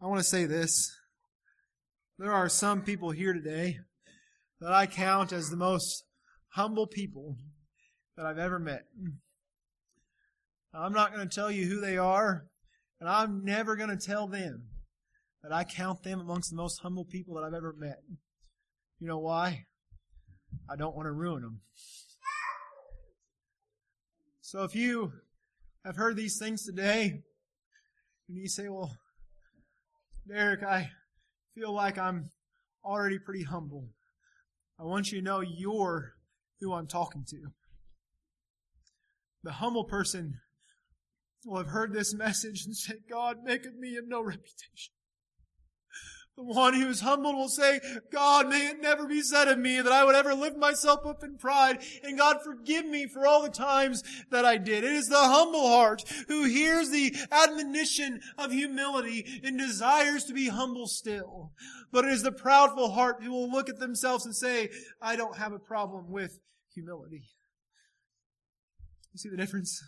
I 0.01 0.07
want 0.07 0.19
to 0.19 0.23
say 0.23 0.45
this. 0.45 0.91
There 2.17 2.31
are 2.31 2.49
some 2.49 2.83
people 2.83 3.11
here 3.11 3.33
today 3.33 3.79
that 4.59 4.71
I 4.71 4.85
count 4.85 5.33
as 5.33 5.49
the 5.49 5.57
most 5.57 6.03
humble 6.49 6.87
people 6.87 7.37
that 8.15 8.25
I've 8.25 8.37
ever 8.37 8.59
met. 8.59 8.83
I'm 10.73 10.93
not 10.93 11.13
going 11.13 11.27
to 11.27 11.35
tell 11.35 11.51
you 11.51 11.65
who 11.65 11.81
they 11.81 11.97
are, 11.97 12.45
and 12.99 13.09
I'm 13.09 13.43
never 13.43 13.75
going 13.75 13.89
to 13.89 13.97
tell 13.97 14.27
them 14.27 14.67
that 15.43 15.51
I 15.51 15.63
count 15.63 16.03
them 16.03 16.19
amongst 16.19 16.51
the 16.51 16.55
most 16.55 16.79
humble 16.81 17.05
people 17.05 17.35
that 17.35 17.43
I've 17.43 17.53
ever 17.53 17.75
met. 17.77 17.97
You 18.99 19.07
know 19.07 19.19
why? 19.19 19.65
I 20.69 20.75
don't 20.75 20.95
want 20.95 21.07
to 21.07 21.11
ruin 21.11 21.41
them. 21.41 21.61
So 24.41 24.63
if 24.63 24.75
you 24.75 25.13
have 25.85 25.95
heard 25.95 26.15
these 26.15 26.37
things 26.37 26.65
today, 26.65 27.23
and 28.27 28.37
you 28.37 28.47
say, 28.47 28.67
well, 28.67 28.97
Derek, 30.27 30.63
I 30.63 30.91
feel 31.55 31.73
like 31.73 31.97
I'm 31.97 32.29
already 32.83 33.19
pretty 33.19 33.43
humble. 33.43 33.89
I 34.79 34.83
want 34.83 35.11
you 35.11 35.19
to 35.19 35.23
know 35.23 35.39
you're 35.41 36.13
who 36.59 36.73
I'm 36.73 36.87
talking 36.87 37.25
to. 37.29 37.37
The 39.43 39.53
humble 39.53 39.85
person 39.85 40.39
will 41.45 41.57
have 41.57 41.67
heard 41.67 41.93
this 41.93 42.13
message 42.13 42.65
and 42.65 42.75
say, 42.75 42.95
God, 43.09 43.37
make 43.43 43.65
of 43.65 43.75
me 43.75 43.97
of 43.97 44.07
no 44.07 44.21
reputation. 44.21 44.93
The 46.37 46.43
one 46.43 46.73
who 46.73 46.87
is 46.87 47.01
humbled 47.01 47.35
will 47.35 47.49
say, 47.49 47.81
God, 48.11 48.47
may 48.47 48.67
it 48.67 48.81
never 48.81 49.05
be 49.05 49.21
said 49.21 49.49
of 49.49 49.59
me 49.59 49.81
that 49.81 49.91
I 49.91 50.05
would 50.05 50.15
ever 50.15 50.33
lift 50.33 50.57
myself 50.57 51.05
up 51.05 51.23
in 51.23 51.37
pride, 51.37 51.83
and 52.03 52.17
God 52.17 52.37
forgive 52.43 52.85
me 52.85 53.05
for 53.05 53.27
all 53.27 53.43
the 53.43 53.49
times 53.49 54.01
that 54.31 54.45
I 54.45 54.57
did. 54.57 54.85
It 54.85 54.93
is 54.93 55.09
the 55.09 55.17
humble 55.17 55.67
heart 55.67 56.03
who 56.29 56.45
hears 56.45 56.89
the 56.89 57.13
admonition 57.31 58.21
of 58.37 58.51
humility 58.51 59.41
and 59.43 59.57
desires 59.57 60.23
to 60.25 60.33
be 60.33 60.47
humble 60.47 60.87
still. 60.87 61.51
But 61.91 62.05
it 62.05 62.11
is 62.11 62.23
the 62.23 62.31
proudful 62.31 62.93
heart 62.93 63.17
who 63.21 63.31
will 63.31 63.51
look 63.51 63.67
at 63.67 63.79
themselves 63.79 64.25
and 64.25 64.35
say, 64.35 64.69
I 65.01 65.17
don't 65.17 65.37
have 65.37 65.51
a 65.51 65.59
problem 65.59 66.09
with 66.09 66.39
humility. 66.73 67.23
You 69.11 69.17
see 69.17 69.29
the 69.29 69.37
difference? 69.37 69.83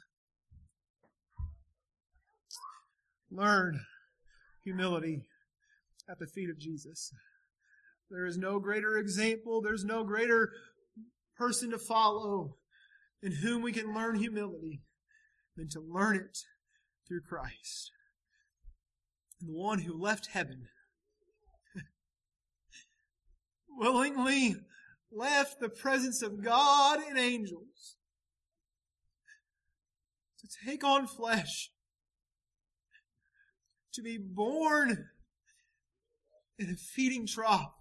Learn 3.31 3.79
humility 4.63 5.23
at 6.10 6.20
the 6.20 6.28
feet 6.28 6.49
of 6.49 6.60
Jesus. 6.60 7.12
There 8.10 8.26
is 8.26 8.38
no 8.38 8.60
greater 8.60 8.97
example, 8.97 9.62
there's 9.62 9.86
no 9.86 10.04
greater 10.04 10.51
person 11.38 11.72
to 11.72 11.80
follow 11.80 12.58
in 13.22 13.32
whom 13.32 13.62
we 13.62 13.72
can 13.72 13.93
learn 13.93 14.16
humility 14.16 14.82
than 15.56 15.70
to 15.70 15.80
learn 15.80 16.18
it 16.18 16.38
through 17.08 17.22
Christ. 17.22 17.91
And 19.39 19.49
the 19.49 19.60
one 19.60 19.80
who 19.80 19.99
left 19.99 20.28
heaven 20.28 20.68
willingly 23.70 24.56
left 25.12 25.60
the 25.60 25.70
presence 25.70 26.22
of 26.22 26.43
God 26.43 26.99
and 27.08 27.18
angels 27.18 27.95
to 30.39 30.47
take 30.66 30.84
on 30.84 31.08
flesh, 31.08 31.72
to 33.93 34.01
be 34.01 34.18
born 34.18 35.10
in 36.58 36.70
a 36.70 36.76
feeding 36.76 37.26
trough, 37.26 37.74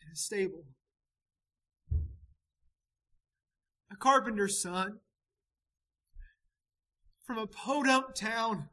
in 0.00 0.12
a 0.12 0.16
stable. 0.16 0.64
A 3.90 3.96
carpenter's 3.96 4.60
son 4.60 4.98
from 7.24 7.38
a 7.38 7.46
podunk 7.46 8.14
town 8.14 8.68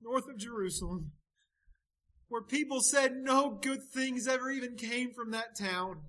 north 0.00 0.28
of 0.28 0.38
Jerusalem 0.38 1.12
where 2.28 2.42
people 2.42 2.80
said 2.80 3.16
no 3.16 3.50
good 3.50 3.82
things 3.82 4.28
ever 4.28 4.50
even 4.50 4.76
came 4.76 5.12
from 5.12 5.30
that 5.30 5.56
town. 5.58 6.00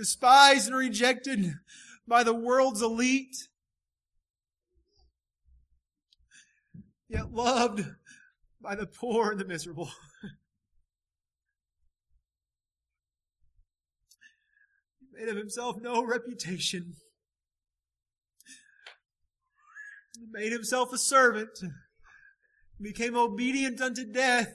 Despised 0.00 0.66
and 0.66 0.74
rejected 0.74 1.56
by 2.08 2.24
the 2.24 2.32
world's 2.32 2.80
elite, 2.80 3.36
yet 7.06 7.30
loved 7.30 7.84
by 8.62 8.74
the 8.74 8.86
poor 8.86 9.30
and 9.30 9.38
the 9.38 9.44
miserable. 9.44 9.90
he 15.00 15.06
made 15.12 15.28
of 15.28 15.36
himself 15.36 15.76
no 15.82 16.02
reputation. 16.02 16.94
He 20.18 20.24
made 20.32 20.52
himself 20.52 20.94
a 20.94 20.98
servant, 20.98 21.58
became 22.80 23.18
obedient 23.18 23.82
unto 23.82 24.10
death, 24.10 24.54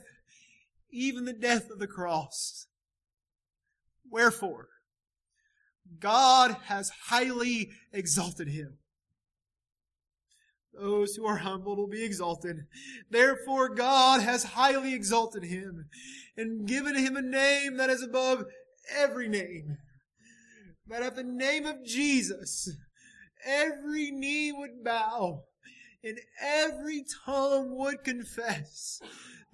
even 0.91 1.25
the 1.25 1.33
death 1.33 1.69
of 1.69 1.77
the 1.77 1.85
cross. 1.85 2.65
Wherefore, 4.09 4.69
God 5.99 6.57
has 6.65 6.91
highly 7.07 7.71
exalted 7.93 8.49
him 8.49 8.77
Those 10.73 11.15
who 11.15 11.25
are 11.25 11.37
humbled 11.37 11.77
will 11.77 11.87
be 11.87 12.03
exalted. 12.03 12.65
Therefore 13.09 13.69
God 13.69 14.21
has 14.21 14.43
highly 14.43 14.93
exalted 14.93 15.43
him 15.43 15.85
and 16.35 16.67
given 16.67 16.95
him 16.95 17.15
a 17.15 17.21
name 17.21 17.77
that 17.77 17.89
is 17.89 18.03
above 18.03 18.45
every 18.95 19.29
name. 19.29 19.77
That 20.87 21.01
at 21.01 21.15
the 21.15 21.23
name 21.23 21.65
of 21.65 21.85
Jesus, 21.85 22.69
every 23.45 24.11
knee 24.11 24.51
would 24.51 24.83
bow 24.83 25.43
and 26.03 26.19
every 26.41 27.03
tongue 27.25 27.75
would 27.77 28.03
confess 28.03 28.99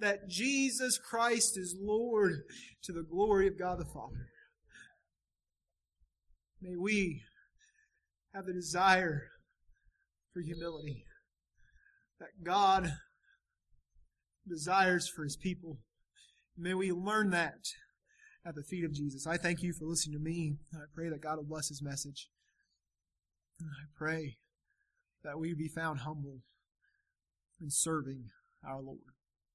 that 0.00 0.28
Jesus 0.28 0.98
Christ 0.98 1.56
is 1.56 1.76
Lord 1.80 2.42
to 2.82 2.92
the 2.92 3.04
glory 3.04 3.46
of 3.46 3.58
God 3.58 3.78
the 3.78 3.84
Father. 3.84 4.28
May 6.62 6.76
we 6.76 7.22
have 8.32 8.46
the 8.46 8.52
desire 8.52 9.22
for 10.32 10.40
humility 10.40 11.04
that 12.20 12.44
God 12.44 12.92
desires 14.48 15.08
for 15.08 15.24
his 15.24 15.36
people. 15.36 15.78
May 16.56 16.74
we 16.74 16.92
learn 16.92 17.30
that 17.30 17.64
at 18.46 18.54
the 18.54 18.62
feet 18.62 18.84
of 18.84 18.92
Jesus. 18.92 19.26
I 19.26 19.38
thank 19.38 19.62
you 19.62 19.72
for 19.72 19.86
listening 19.86 20.18
to 20.18 20.22
me. 20.22 20.56
I 20.74 20.84
pray 20.94 21.08
that 21.08 21.20
God 21.20 21.36
will 21.36 21.44
bless 21.44 21.68
his 21.68 21.82
message. 21.82 22.28
I 23.60 23.86
pray 23.96 24.36
that 25.24 25.38
we 25.38 25.54
be 25.54 25.68
found 25.68 26.00
humble 26.00 26.38
in 27.60 27.70
serving 27.70 28.26
our 28.64 28.80
Lord. 28.80 29.11